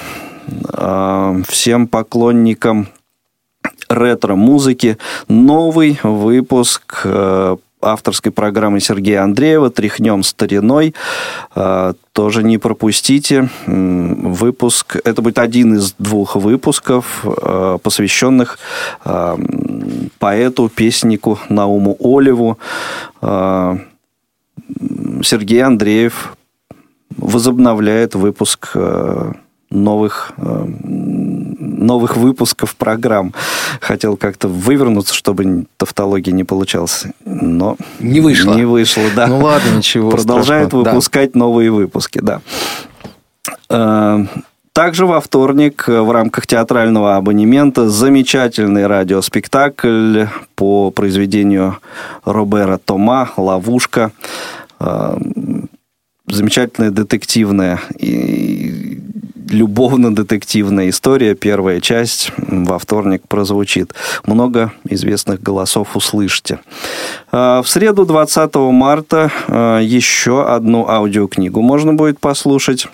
э, 0.73 1.43
всем 1.49 1.87
поклонникам 1.87 2.89
ретро-музыки. 3.89 4.99
Новый 5.29 5.99
выпуск 6.03 7.03
э, 7.05 7.57
авторской 7.85 8.33
программы 8.33 8.81
Сергея 8.81 9.23
Андреева 9.23 9.71
«Тряхнем 9.71 10.23
стариной». 10.23 10.95
Э, 11.55 11.95
Тоже 12.13 12.45
не 12.45 12.59
пропустите. 12.59 13.49
Выпуск, 13.67 14.97
это 15.05 15.21
будет 15.21 15.39
один 15.39 15.75
из 15.75 15.95
двух 15.99 16.37
выпусков, 16.37 17.25
э, 17.25 17.79
посвященных 17.83 18.59
м, 19.05 20.11
поэту, 20.21 20.69
песнику 20.69 21.39
Науму 21.49 21.97
Олеву. 22.01 22.57
Сергей 25.23 25.63
Андреев 25.63 26.37
возобновляет 27.17 28.15
выпуск 28.15 28.77
новых, 29.71 30.33
новых 31.85 32.17
выпусков 32.17 32.75
программ. 32.77 33.33
Хотел 33.81 34.17
как-то 34.17 34.49
вывернуться, 34.49 35.15
чтобы 35.15 35.67
тавтология 35.77 36.33
не 36.33 36.45
получалась, 36.45 37.05
но 37.25 37.77
Не 38.01 38.21
вышло. 38.21 38.55
Не 38.55 38.65
вышло, 38.65 39.05
да. 39.15 39.27
Ну 39.27 39.39
ладно, 39.39 39.77
ничего 39.77 40.11
Продолжает 40.11 40.69
страшного, 40.69 40.85
да. 40.85 40.91
выпускать 40.91 41.35
новые 41.35 41.71
выпуски, 41.71 42.21
да. 42.23 42.41
Э, 43.69 44.25
Также 44.73 45.07
во 45.07 45.21
вторник 45.21 45.85
в 45.87 46.11
рамках 46.11 46.47
театрального 46.47 47.17
абонемента 47.17 47.89
замечательный 47.89 48.87
радиоспектакль 48.87 50.25
по 50.57 50.91
произведению 50.91 51.79
Робера 52.25 52.79
Тома 52.79 53.31
«Ловушка». 53.37 54.11
Замечательная 56.27 56.91
детективная 56.91 57.81
любовно-детективная 59.55 60.91
история. 60.91 61.35
Первая 61.35 61.81
часть 61.81 62.33
во 62.37 62.79
вторник 62.79 63.23
прозвучит. 63.29 63.95
Много 64.27 64.73
известных 64.89 65.43
голосов 65.43 65.97
услышите. 65.97 66.59
А, 67.33 67.63
в 67.63 67.69
среду 67.69 68.05
20 68.05 68.55
марта 68.55 69.31
а, 69.49 69.79
еще 69.81 70.47
одну 70.47 70.89
аудиокнигу 70.89 71.63
можно 71.63 71.95
будет 71.95 72.21
послушать. 72.21 72.89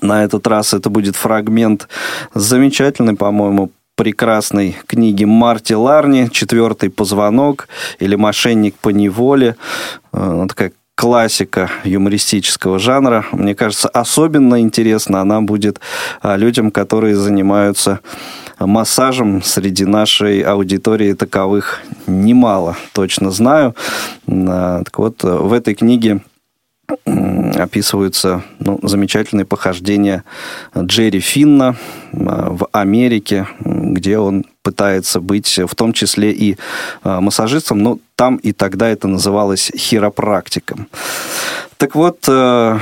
На 0.00 0.24
этот 0.24 0.46
раз 0.46 0.72
это 0.72 0.88
будет 0.88 1.16
фрагмент 1.16 1.88
замечательный, 2.32 3.16
по-моему, 3.16 3.70
прекрасной 3.96 4.78
книги 4.86 5.24
Марти 5.24 5.74
Ларни 5.74 6.28
«Четвертый 6.32 6.88
позвонок» 6.88 7.68
или 7.98 8.14
«Мошенник 8.14 8.76
по 8.76 8.88
неволе». 8.88 9.56
А, 10.12 10.46
такая 10.46 10.72
классика 11.00 11.70
юмористического 11.84 12.78
жанра. 12.78 13.24
Мне 13.32 13.54
кажется, 13.54 13.88
особенно 13.88 14.60
интересно 14.60 15.22
она 15.22 15.40
будет 15.40 15.80
а, 16.20 16.36
людям, 16.36 16.70
которые 16.70 17.16
занимаются 17.16 18.00
массажем. 18.58 19.42
Среди 19.42 19.86
нашей 19.86 20.42
аудитории 20.42 21.14
таковых 21.14 21.80
немало, 22.06 22.76
точно 22.92 23.30
знаю. 23.30 23.74
А, 24.28 24.82
так 24.84 24.98
вот, 24.98 25.22
в 25.22 25.54
этой 25.54 25.74
книге 25.74 26.20
описываются 27.04 28.42
ну, 28.58 28.78
замечательные 28.82 29.44
похождения 29.44 30.24
Джерри 30.76 31.20
Финна 31.20 31.76
а, 32.12 32.50
в 32.50 32.68
Америке, 32.72 33.46
где 33.60 34.18
он 34.18 34.44
пытается 34.62 35.20
быть 35.20 35.58
в 35.58 35.74
том 35.74 35.92
числе 35.92 36.32
и 36.32 36.56
массажистом, 37.02 37.78
но 37.82 37.98
там 38.14 38.36
и 38.36 38.52
тогда 38.52 38.88
это 38.88 39.08
называлось 39.08 39.72
хиропрактиком. 39.74 40.86
Так 41.80 41.94
вот, 41.94 42.18
э, 42.28 42.78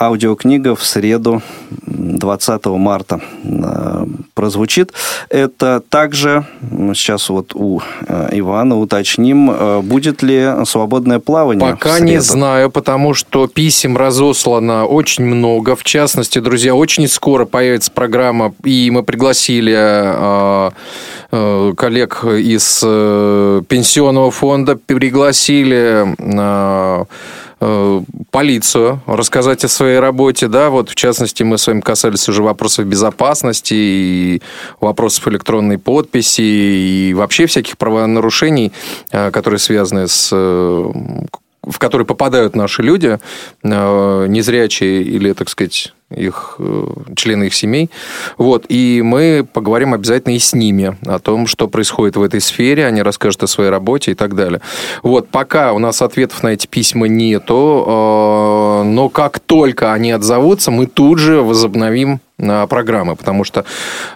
аудиокнига 0.00 0.74
в 0.74 0.82
среду 0.84 1.42
20 1.70 2.66
марта 2.66 3.20
э, 3.44 4.04
прозвучит. 4.34 4.92
Это 5.28 5.80
также, 5.88 6.44
сейчас 6.92 7.28
вот 7.28 7.54
у 7.54 7.80
э, 8.08 8.30
Ивана 8.32 8.80
уточним, 8.80 9.82
будет 9.82 10.24
ли 10.24 10.44
свободное 10.64 11.20
плавание? 11.20 11.70
Пока 11.70 12.00
не 12.00 12.20
знаю, 12.20 12.68
потому 12.68 13.14
что 13.14 13.46
писем 13.46 13.96
разослано 13.96 14.86
очень 14.86 15.24
много. 15.24 15.76
В 15.76 15.84
частности, 15.84 16.40
друзья, 16.40 16.74
очень 16.74 17.06
скоро 17.06 17.44
появится 17.44 17.92
программа, 17.92 18.52
и 18.64 18.90
мы 18.90 19.04
пригласили 19.04 20.72
коллег 21.30 22.24
из 22.24 22.80
пенсионного 22.80 24.32
фонда, 24.32 24.74
пригласили 24.74 26.12
полицию, 28.30 29.02
рассказать 29.06 29.64
о 29.64 29.68
своей 29.68 29.98
работе, 29.98 30.48
да, 30.48 30.70
вот 30.70 30.90
в 30.90 30.94
частности 30.94 31.42
мы 31.42 31.58
с 31.58 31.66
вами 31.66 31.80
касались 31.80 32.28
уже 32.28 32.42
вопросов 32.42 32.86
безопасности 32.86 33.74
и 33.74 34.42
вопросов 34.80 35.28
электронной 35.28 35.78
подписи 35.78 36.40
и 36.42 37.14
вообще 37.14 37.46
всяких 37.46 37.76
правонарушений, 37.78 38.72
э, 39.10 39.30
которые 39.30 39.58
связаны 39.58 40.08
с 40.08 40.30
э, 40.32 40.92
в 41.62 41.78
которые 41.78 42.06
попадают 42.06 42.56
наши 42.56 42.82
люди, 42.82 43.20
незрячие 43.62 45.02
или, 45.02 45.32
так 45.32 45.48
сказать, 45.48 45.94
их 46.16 46.56
э, 46.58 46.86
члены 47.16 47.44
их 47.44 47.54
семей. 47.54 47.90
Вот. 48.38 48.66
И 48.68 49.02
мы 49.04 49.46
поговорим 49.50 49.94
обязательно 49.94 50.34
и 50.34 50.38
с 50.38 50.52
ними 50.52 50.96
о 51.06 51.18
том, 51.18 51.46
что 51.46 51.68
происходит 51.68 52.16
в 52.16 52.22
этой 52.22 52.40
сфере. 52.40 52.86
Они 52.86 53.02
расскажут 53.02 53.42
о 53.42 53.46
своей 53.46 53.70
работе 53.70 54.12
и 54.12 54.14
так 54.14 54.34
далее. 54.34 54.60
Вот. 55.02 55.28
Пока 55.28 55.72
у 55.72 55.78
нас 55.78 56.02
ответов 56.02 56.42
на 56.42 56.48
эти 56.48 56.66
письма 56.66 57.08
нету, 57.08 57.84
э, 57.86 58.82
но 58.84 59.08
как 59.08 59.40
только 59.40 59.92
они 59.92 60.12
отзовутся, 60.12 60.70
мы 60.70 60.86
тут 60.86 61.18
же 61.18 61.42
возобновим 61.42 62.20
программы, 62.68 63.14
потому 63.14 63.44
что 63.44 63.64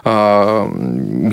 э, 0.03 0.67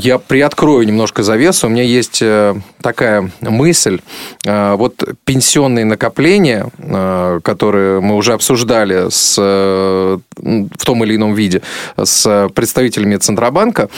я 0.00 0.18
приоткрою 0.18 0.86
немножко 0.86 1.22
завесу. 1.22 1.66
У 1.66 1.70
меня 1.70 1.82
есть 1.82 2.20
э, 2.22 2.54
такая 2.80 3.30
мысль. 3.40 4.00
Э, 4.44 4.74
вот 4.74 5.02
пенсионные 5.24 5.84
накопления, 5.84 6.68
э, 6.78 7.40
которые 7.42 8.00
мы 8.00 8.14
уже 8.14 8.32
обсуждали 8.32 9.08
с, 9.10 9.36
э, 9.38 10.18
в 10.76 10.84
том 10.84 11.04
или 11.04 11.16
ином 11.16 11.34
виде 11.34 11.62
с 12.02 12.48
представителями 12.54 13.16
Центробанка, 13.16 13.88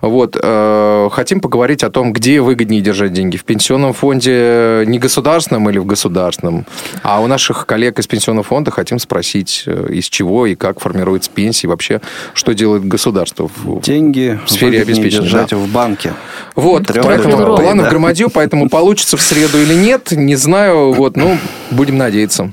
вот, 0.00 0.36
э, 0.40 1.08
хотим 1.10 1.40
поговорить 1.40 1.82
о 1.84 1.90
том, 1.90 2.12
где 2.12 2.40
выгоднее 2.40 2.80
держать 2.80 3.12
деньги. 3.12 3.36
В 3.36 3.44
пенсионном 3.44 3.92
фонде 3.92 4.84
не 4.86 4.98
государственном 4.98 5.68
или 5.70 5.78
в 5.78 5.86
государственном. 5.86 6.66
А 7.02 7.20
у 7.20 7.26
наших 7.26 7.66
коллег 7.66 7.98
из 7.98 8.06
пенсионного 8.06 8.44
фонда 8.44 8.70
хотим 8.70 8.98
спросить, 8.98 9.64
э, 9.66 9.88
из 9.90 10.06
чего 10.06 10.46
и 10.46 10.54
как 10.54 10.80
формируется 10.80 11.30
пенсии 11.30 11.66
вообще, 11.66 12.00
что 12.34 12.52
делает 12.52 12.86
государство 12.86 13.50
в, 13.54 13.80
Деньги 13.82 14.38
в 14.46 14.50
сфере 14.50 14.82
обеспечения. 14.82 15.22
держать 15.22 15.50
да. 15.50 15.56
в 15.56 15.68
банке. 15.68 16.12
Вот, 16.54 16.86
поэтому 16.86 17.56
планов 17.56 17.84
да. 17.84 17.90
громадью, 17.90 18.30
поэтому 18.30 18.68
получится 18.68 19.16
в 19.16 19.22
среду 19.22 19.60
или 19.60 19.74
нет, 19.74 20.12
не 20.12 20.36
знаю, 20.36 20.92
вот, 20.92 21.16
ну, 21.16 21.38
будем 21.70 21.98
надеяться. 21.98 22.52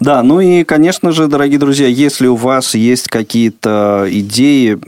Да, 0.00 0.22
ну 0.22 0.40
и, 0.40 0.64
конечно 0.64 1.12
же, 1.12 1.26
дорогие 1.26 1.58
друзья, 1.58 1.86
если 1.86 2.26
у 2.26 2.36
вас 2.36 2.74
есть 2.74 3.08
какие-то 3.08 4.06
идеи 4.08 4.78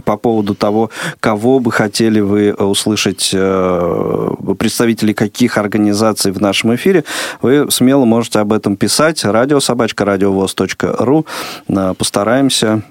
по 0.00 0.16
поводу 0.16 0.54
того, 0.54 0.90
кого 1.20 1.60
бы 1.60 1.72
хотели 1.72 2.20
вы 2.20 2.52
услышать, 2.52 3.30
э, 3.32 4.30
представителей 4.58 5.14
каких 5.14 5.58
организаций 5.58 6.32
в 6.32 6.40
нашем 6.40 6.74
эфире, 6.74 7.04
вы 7.42 7.70
смело 7.70 8.04
можете 8.04 8.40
об 8.40 8.52
этом 8.52 8.76
писать. 8.76 9.24
Радиособачка, 9.24 10.04
радиовоз.ру. 10.04 11.26
Э, 11.68 11.94
постараемся 11.96 12.82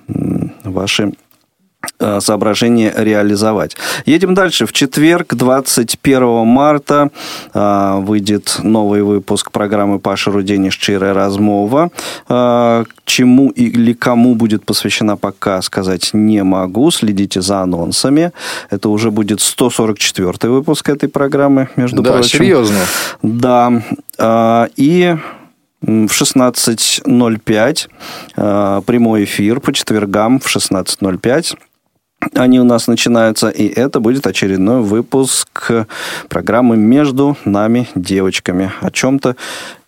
ваши 0.63 1.03
Э, 1.03 1.32
соображение 1.99 2.93
реализовать. 2.95 3.75
Едем 4.05 4.33
дальше. 4.33 4.65
В 4.65 4.71
четверг, 4.73 5.35
21 5.35 6.45
марта, 6.45 7.09
э, 7.53 7.95
выйдет 7.99 8.59
новый 8.63 9.03
выпуск 9.03 9.51
программы 9.51 9.99
Паши 9.99 10.31
Рудени 10.31 10.69
«Щирая 10.69 11.13
размова». 11.13 11.91
Э, 12.29 12.85
чему 13.05 13.49
или 13.49 13.93
кому 13.93 14.35
будет 14.35 14.65
посвящена, 14.65 15.17
пока 15.17 15.61
сказать 15.61 16.11
не 16.13 16.43
могу. 16.43 16.89
Следите 16.91 17.41
за 17.41 17.61
анонсами. 17.61 18.31
Это 18.69 18.89
уже 18.89 19.11
будет 19.11 19.41
144 19.41 20.51
выпуск 20.51 20.89
этой 20.89 21.09
программы, 21.09 21.67
между 21.75 22.01
да, 22.01 22.13
прочим. 22.13 22.39
Да, 22.39 22.45
серьезно. 22.45 22.79
Да. 23.21 23.73
И 24.75 25.17
в 25.81 26.07
16.05 26.07 28.83
прямой 28.83 29.23
эфир 29.25 29.59
по 29.59 29.73
четвергам 29.73 30.39
в 30.39 30.47
16.05 30.47 31.57
они 32.35 32.59
у 32.59 32.63
нас 32.63 32.87
начинаются, 32.87 33.49
и 33.49 33.67
это 33.67 33.99
будет 33.99 34.27
очередной 34.27 34.81
выпуск 34.81 35.71
программы 36.29 36.77
«Между 36.77 37.37
нами 37.45 37.87
девочками». 37.95 38.71
О 38.81 38.91
чем-то 38.91 39.35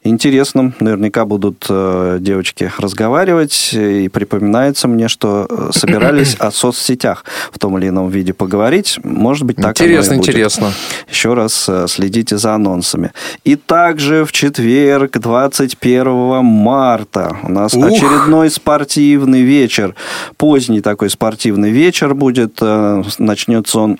интересном. 0.09 0.73
Наверняка 0.79 1.25
будут 1.25 1.65
э, 1.69 2.17
девочки 2.19 2.71
разговаривать. 2.77 3.71
И 3.73 4.09
припоминается 4.09 4.87
мне, 4.87 5.07
что 5.07 5.47
э, 5.49 5.69
собирались 5.73 6.35
о 6.39 6.51
соцсетях 6.51 7.25
в 7.51 7.59
том 7.59 7.77
или 7.77 7.89
ином 7.89 8.09
виде 8.09 8.33
поговорить. 8.33 8.99
Может 9.03 9.45
быть, 9.45 9.57
так 9.57 9.71
Интересно, 9.71 10.13
интересно. 10.13 10.71
Еще 11.09 11.33
раз 11.33 11.65
э, 11.67 11.87
следите 11.87 12.37
за 12.37 12.55
анонсами. 12.55 13.11
И 13.43 13.55
также 13.55 14.25
в 14.25 14.31
четверг, 14.31 15.17
21 15.19 16.43
марта, 16.43 17.37
у 17.43 17.51
нас 17.51 17.73
Ух. 17.73 17.85
очередной 17.85 18.49
спортивный 18.49 19.41
вечер. 19.41 19.95
Поздний 20.37 20.81
такой 20.81 21.09
спортивный 21.09 21.71
вечер 21.71 22.13
будет. 22.13 22.61
Начнется 22.61 23.79
он 23.79 23.99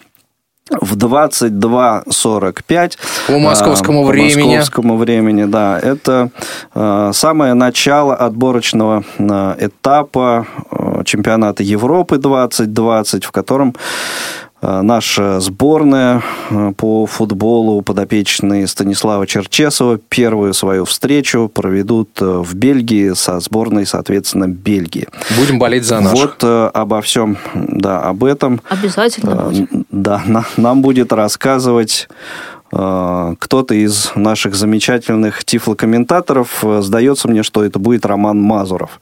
в 0.71 0.97
22.45 0.97 2.97
по 3.27 3.37
московскому 3.37 4.03
по 4.03 4.09
времени. 4.09 4.41
По 4.41 4.47
московскому 4.47 4.97
времени, 4.97 5.43
да. 5.43 5.79
Это 5.79 6.31
э, 6.73 7.11
самое 7.13 7.53
начало 7.53 8.15
отборочного 8.15 9.03
э, 9.19 9.55
этапа 9.59 10.47
э, 10.71 11.03
чемпионата 11.05 11.61
Европы 11.61 12.17
2020, 12.17 13.25
в 13.25 13.31
котором 13.31 13.75
Э, 14.54 14.54
наша 14.61 15.39
сборная 15.39 16.23
э, 16.49 16.73
по 16.77 17.05
футболу 17.05 17.81
подопечные 17.81 18.67
Станислава 18.67 19.27
Черчесова 19.27 19.97
первую 19.97 20.53
свою 20.53 20.85
встречу 20.85 21.49
проведут 21.53 22.09
э, 22.21 22.25
в 22.25 22.55
Бельгии 22.55 23.13
со 23.13 23.39
сборной, 23.39 23.85
соответственно, 23.85 24.47
Бельгии. 24.47 25.07
Будем 25.37 25.59
болеть 25.59 25.85
за 25.85 25.99
нас. 25.99 26.13
Вот 26.13 26.43
обо 26.43 27.01
всем, 27.01 27.37
да, 27.53 28.01
об 28.01 28.23
этом. 28.23 28.61
Обязательно 28.69 29.35
будем. 29.35 29.85
Да, 29.91 30.23
нам 30.57 30.81
будет 30.81 31.13
рассказывать 31.13 32.07
э, 32.09 32.13
кто-то 33.39 33.73
из 33.73 34.11
наших 34.15 34.55
замечательных 34.55 35.45
тифлокомментаторов, 35.45 36.63
э, 36.63 36.81
сдается 36.81 37.29
мне, 37.29 37.41
что 37.43 37.63
это 37.63 37.79
будет 37.79 38.05
Роман 38.05 38.41
Мазуров. 38.41 38.99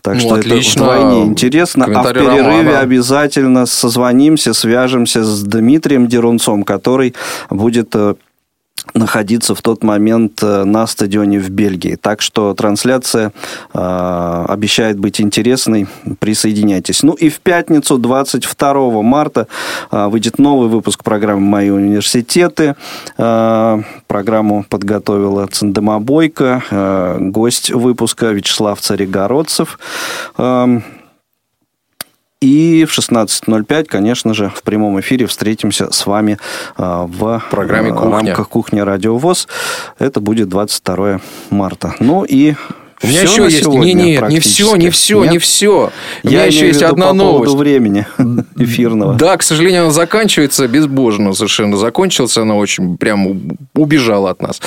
Так 0.00 0.14
Ну, 0.14 0.20
что 0.20 0.34
отлично. 0.36 0.84
это 0.84 0.94
вдвойне 0.96 1.22
интересно. 1.24 1.84
А 1.84 2.02
в 2.02 2.12
перерыве 2.12 2.40
Романа. 2.62 2.80
обязательно 2.80 3.66
созвонимся, 3.66 4.54
свяжемся 4.54 5.22
с 5.22 5.42
Дмитрием 5.42 6.06
Дерунцом, 6.06 6.62
который 6.62 7.14
будет 7.50 7.94
э, 7.94 8.14
находиться 8.92 9.54
в 9.54 9.62
тот 9.62 9.82
момент 9.82 10.42
э, 10.42 10.64
на 10.64 10.86
стадионе 10.86 11.38
в 11.38 11.50
Бельгии. 11.50 11.96
Так 11.96 12.20
что 12.20 12.54
трансляция 12.54 13.32
э, 13.72 14.44
обещает 14.48 14.98
быть 14.98 15.20
интересной. 15.20 15.88
Присоединяйтесь. 16.18 17.02
Ну 17.02 17.14
и 17.14 17.28
в 17.28 17.40
пятницу, 17.40 17.98
22 17.98 19.02
марта, 19.02 19.46
э, 19.90 20.06
выйдет 20.08 20.38
новый 20.38 20.68
выпуск 20.68 21.02
программы 21.02 21.40
«Мои 21.40 21.70
университеты». 21.70 22.76
Э, 23.16 23.82
программу 24.06 24.64
подготовила 24.68 25.46
Цендема 25.46 25.98
Бойко. 26.00 26.62
Э, 26.70 27.18
гость 27.20 27.70
выпуска 27.70 28.26
Вячеслав 28.26 28.80
Царегородцев. 28.80 29.78
Эм, 30.38 30.84
и 32.44 32.84
в 32.84 32.96
16.05, 32.96 33.84
конечно 33.86 34.34
же, 34.34 34.52
в 34.54 34.62
прямом 34.62 35.00
эфире 35.00 35.26
встретимся 35.26 35.90
с 35.90 36.06
вами 36.06 36.38
а, 36.76 37.06
в 37.06 37.42
Программе 37.50 37.90
а, 37.90 37.94
«Кухня». 37.94 38.10
рамках 38.10 38.48
кухни 38.48 38.80
Радио 38.80 39.16
ВОЗ. 39.16 39.48
Это 39.98 40.20
будет 40.20 40.48
22 40.48 41.20
марта. 41.50 41.94
Ну 42.00 42.24
и 42.24 42.54
У 43.02 43.06
меня 43.06 43.24
всё 43.26 43.44
еще 43.46 43.54
есть. 43.54 43.64
сегодня 43.64 43.92
Не, 43.92 43.94
не, 43.94 44.22
не 44.28 44.40
все, 44.40 44.76
не 44.76 44.90
все, 44.90 45.22
Нет? 45.24 45.32
не 45.32 45.38
все. 45.38 45.90
У 46.22 46.28
Я 46.28 46.30
меня 46.38 46.44
еще 46.44 46.66
есть 46.68 46.82
одна 46.82 47.08
по 47.08 47.12
новость. 47.14 47.54
времени 47.54 48.06
эфирного. 48.56 49.14
Да, 49.14 49.36
к 49.36 49.42
сожалению, 49.42 49.82
она 49.84 49.90
заканчивается 49.90 50.68
безбожно 50.68 51.32
совершенно. 51.34 51.76
Закончился 51.76 52.42
она 52.42 52.54
очень 52.56 52.96
прям 52.96 53.56
убежала 53.74 54.30
от 54.30 54.42
нас. 54.42 54.60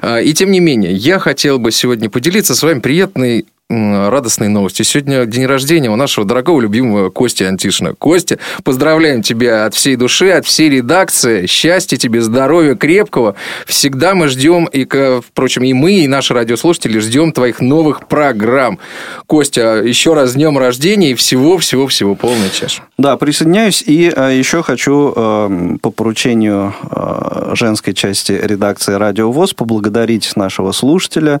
А, 0.00 0.18
И 0.20 0.32
тем 0.32 0.50
не 0.50 0.60
менее, 0.60 0.92
я 0.94 1.18
хотел 1.18 1.58
бы 1.58 1.70
сегодня 1.72 2.08
поделиться 2.10 2.54
с 2.54 2.62
вами 2.62 2.80
приятной 2.80 3.46
м, 3.72 4.08
радостной 4.10 4.48
новостью. 4.48 4.84
Сегодня 4.84 5.24
день 5.24 5.46
рождения 5.46 5.90
у 5.90 5.96
нашего 5.96 6.26
дорогого 6.26 6.60
любимого 6.60 7.10
Кости 7.10 7.42
Антишина. 7.42 7.94
Костя, 7.94 8.38
поздравляем 8.64 9.22
тебя 9.22 9.64
от 9.66 9.74
всей 9.74 9.96
души, 9.96 10.30
от 10.30 10.44
всей 10.46 10.68
редакции. 10.68 11.46
Счастья 11.46 11.96
тебе, 11.96 12.20
здоровья 12.20 12.74
крепкого. 12.74 13.34
Всегда 13.66 14.14
мы 14.14 14.28
ждем, 14.28 14.66
и, 14.66 14.86
впрочем, 15.20 15.64
и 15.64 15.72
мы, 15.72 16.00
и 16.00 16.08
наши 16.08 16.34
радиослушатели 16.34 16.98
ждем 16.98 17.32
твоих 17.32 17.60
новых 17.60 18.06
программ. 18.08 18.78
Костя, 19.26 19.82
еще 19.82 20.14
раз 20.14 20.34
днем 20.34 20.58
рождения 20.58 21.12
и 21.12 21.14
всего-всего-всего 21.14 22.14
полная 22.14 22.50
чаша. 22.50 22.82
Да, 22.98 23.16
присоединяюсь. 23.16 23.82
И 23.86 24.12
э, 24.14 24.36
еще 24.36 24.62
хочу 24.62 25.12
э, 25.14 25.76
по 25.80 25.90
поручению 25.90 26.74
э, 26.90 27.52
женской 27.54 27.94
части 27.94 28.32
редакции 28.32 28.92
Радио 28.94 29.32
ВОЗ 29.32 29.54
поблагодарить 29.54 30.30
нашего 30.36 30.72
слушателя 30.72 31.40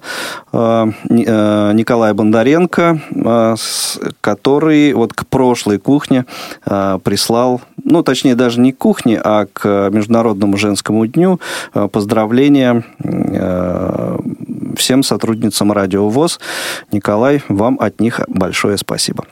э, 0.52 0.84
Николая 1.08 2.14
Бондаренко, 2.22 3.00
с- 3.58 3.98
который 4.20 4.92
вот 4.92 5.12
к 5.12 5.26
прошлой 5.26 5.78
кухне 5.78 6.24
э, 6.64 6.98
прислал, 7.02 7.60
ну, 7.82 8.04
точнее, 8.04 8.36
даже 8.36 8.60
не 8.60 8.70
к 8.72 8.78
кухне, 8.78 9.20
а 9.22 9.46
к 9.52 9.90
Международному 9.90 10.56
женскому 10.56 11.04
дню 11.06 11.40
э, 11.74 11.88
поздравления 11.88 12.84
всем 14.76 15.02
сотрудницам 15.02 15.72
Радио 15.72 16.08
ВОЗ. 16.08 16.38
Николай, 16.92 17.42
вам 17.48 17.76
от 17.80 18.00
них 18.00 18.20
большое 18.28 18.78
спасибо. 18.78 19.24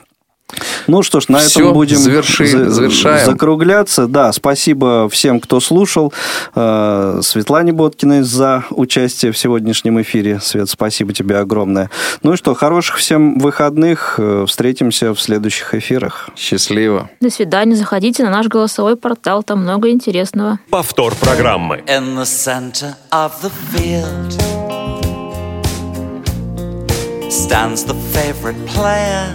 Ну 0.86 1.02
что 1.02 1.20
ж, 1.20 1.28
на 1.28 1.38
Всё, 1.38 1.60
этом 1.60 1.72
будем 1.74 1.98
заверши- 1.98 2.46
за- 2.46 2.70
завершаем. 2.70 3.26
закругляться. 3.26 4.06
Да, 4.06 4.32
спасибо 4.32 5.08
всем, 5.08 5.40
кто 5.40 5.60
слушал. 5.60 6.12
Э, 6.54 7.20
Светлане 7.22 7.72
Боткиной 7.72 8.22
за 8.22 8.64
участие 8.70 9.32
в 9.32 9.38
сегодняшнем 9.38 10.00
эфире. 10.02 10.40
Свет, 10.40 10.68
спасибо 10.68 11.12
тебе 11.12 11.38
огромное. 11.38 11.90
Ну 12.22 12.32
и 12.32 12.36
что, 12.36 12.54
хороших 12.54 12.96
всем 12.96 13.38
выходных. 13.38 14.16
Э, 14.18 14.44
Встретимся 14.46 15.14
в 15.14 15.20
следующих 15.20 15.74
эфирах. 15.74 16.30
Счастливо. 16.36 17.08
До 17.20 17.30
свидания. 17.30 17.76
Заходите 17.76 18.24
на 18.24 18.30
наш 18.30 18.46
голосовой 18.48 18.96
портал. 18.96 19.42
Там 19.42 19.62
много 19.62 19.90
интересного. 19.90 20.58
Повтор 20.70 21.14
программы. 21.14 21.82
In 21.86 22.16
the 22.16 22.24
center 22.24 22.94
of 23.12 23.32
the 23.42 23.50
field 23.72 24.40
stands 27.30 27.84
the 27.84 27.94
favorite 28.12 28.56
player. 28.74 29.26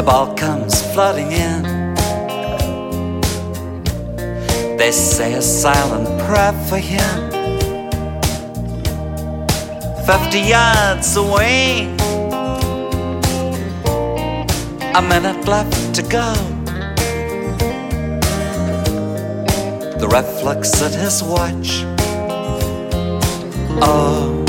The 0.00 0.06
ball 0.06 0.34
comes 0.34 0.80
flooding 0.94 1.30
in. 1.30 1.62
They 4.78 4.92
say 4.92 5.34
a 5.34 5.42
silent 5.42 6.08
prayer 6.22 6.54
for 6.70 6.78
him. 6.78 7.30
Fifty 10.06 10.40
yards 10.40 11.16
away, 11.18 11.94
a 14.94 15.02
minute 15.02 15.46
left 15.46 15.94
to 15.96 16.02
go. 16.02 16.32
The 19.98 20.08
ref 20.10 20.42
looks 20.42 20.80
at 20.80 20.94
his 20.94 21.22
watch. 21.22 21.84
Oh, 23.82 24.46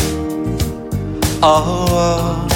oh, 1.43 1.88
oh. 1.89 2.51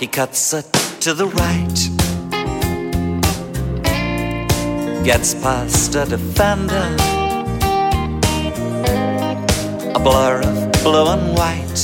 He 0.00 0.06
cuts 0.06 0.54
it 0.54 0.64
to 1.00 1.12
the 1.12 1.26
right. 1.26 1.78
Gets 5.04 5.34
past 5.34 5.94
a 5.94 6.06
defender. 6.06 6.96
A 9.94 10.00
blur 10.02 10.40
of 10.40 10.72
blue 10.82 11.06
and 11.06 11.36
white. 11.36 11.80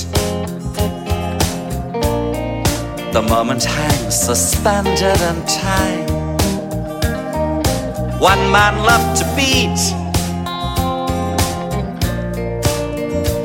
The 3.12 3.20
moment 3.20 3.64
hangs 3.64 4.18
suspended 4.18 5.20
in 5.20 5.44
time. 5.44 6.08
One 8.18 8.50
man 8.50 8.82
left 8.82 9.20
to 9.20 9.26
beat. 9.36 9.78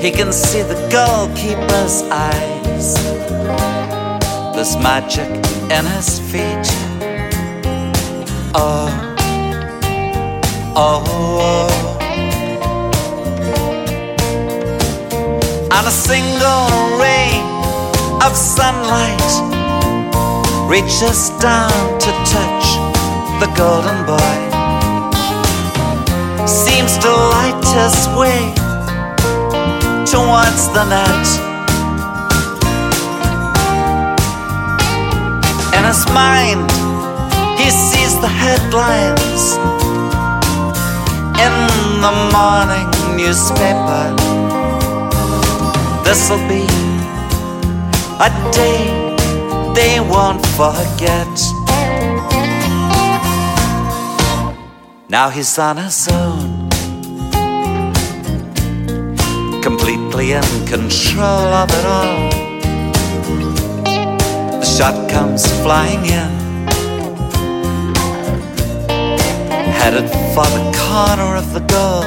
He 0.01 0.11
can 0.11 0.32
see 0.32 0.61
the 0.61 0.80
goalkeeper's 0.89 2.03
eyes. 2.03 3.70
There's 4.54 4.76
magic 4.78 5.30
in 5.72 5.86
his 5.86 6.20
feet. 6.20 6.68
Oh, 8.54 8.89
oh, 10.76 11.04
oh. 11.08 11.97
And 15.72 15.88
a 15.88 15.91
single 15.91 16.68
ray 16.99 17.32
of 18.26 18.36
sunlight 18.36 19.32
reaches 20.70 21.30
down 21.39 21.99
to 21.99 22.12
touch 22.36 22.66
the 23.39 23.47
golden 23.58 24.06
boy. 24.06 24.34
Seems 26.45 26.97
to 26.97 27.10
light 27.10 27.64
his 27.80 28.08
way 28.20 28.54
towards 30.06 30.68
the 30.74 30.84
net. 30.89 31.51
Mind, 36.14 36.70
he 37.59 37.70
sees 37.70 38.20
the 38.20 38.28
headlines 38.28 39.43
in 41.45 41.53
the 42.05 42.14
morning 42.36 42.89
newspaper. 43.18 44.03
This'll 46.03 46.38
be 46.47 46.66
a 48.20 48.30
day 48.51 49.12
they 49.74 49.99
won't 49.99 50.45
forget. 50.57 51.34
Now 55.09 55.30
he's 55.30 55.57
on 55.59 55.78
his 55.78 56.07
own, 56.07 56.70
completely 59.62 60.32
in 60.34 60.66
control 60.68 61.53
of 61.62 61.70
it 61.70 61.86
all. 61.86 62.51
Shot 64.78 65.09
comes 65.09 65.45
flying 65.61 66.05
in, 66.05 66.32
headed 69.78 70.09
for 70.34 70.47
the 70.55 70.63
corner 70.80 71.36
of 71.36 71.53
the 71.53 71.59
goal. 71.76 72.03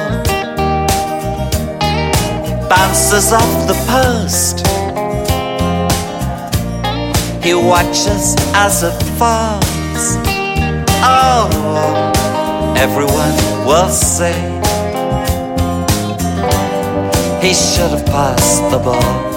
Bounces 2.67 3.31
off 3.31 3.67
the 3.67 3.77
post. 3.87 4.65
He 7.45 7.53
watches 7.53 8.35
as 8.55 8.83
it 8.83 8.99
falls. 9.19 10.17
Oh, 11.07 11.47
everyone 12.75 13.35
will 13.65 13.89
say 13.89 14.35
he 17.41 17.53
should 17.53 17.91
have 17.91 18.05
passed 18.07 18.63
the 18.71 18.79
ball. 18.79 19.34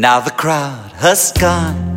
Now 0.00 0.18
the 0.18 0.30
crowd 0.30 0.92
has 0.92 1.30
gone. 1.32 1.94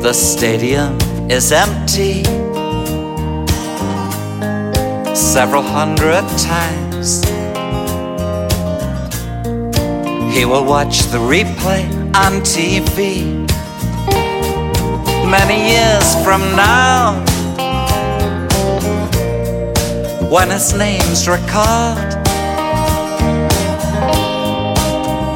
The 0.00 0.12
stadium 0.12 0.96
is 1.28 1.50
empty. 1.50 2.22
Several 5.16 5.64
hundred 5.64 6.22
times. 6.38 7.24
He 10.32 10.44
will 10.44 10.64
watch 10.64 11.00
the 11.10 11.18
replay 11.18 11.90
on 12.14 12.34
TV. 12.42 13.24
Many 15.28 15.58
years 15.72 16.14
from 16.24 16.40
now, 16.54 17.18
when 20.30 20.50
his 20.50 20.72
name's 20.72 21.26
recalled, 21.26 22.15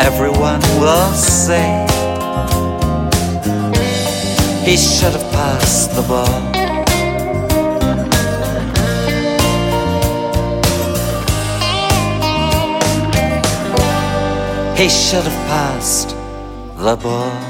everyone 0.01 0.61
will 0.80 1.12
say 1.12 1.86
he 4.64 4.76
should 4.76 5.12
have 5.12 5.32
passed 5.32 5.94
the 5.94 6.03
ball. 6.03 6.40
He 14.76 14.88
should 14.88 15.24
have 15.24 15.40
passed 15.48 16.11
the 16.76 16.96
ball. 16.96 17.49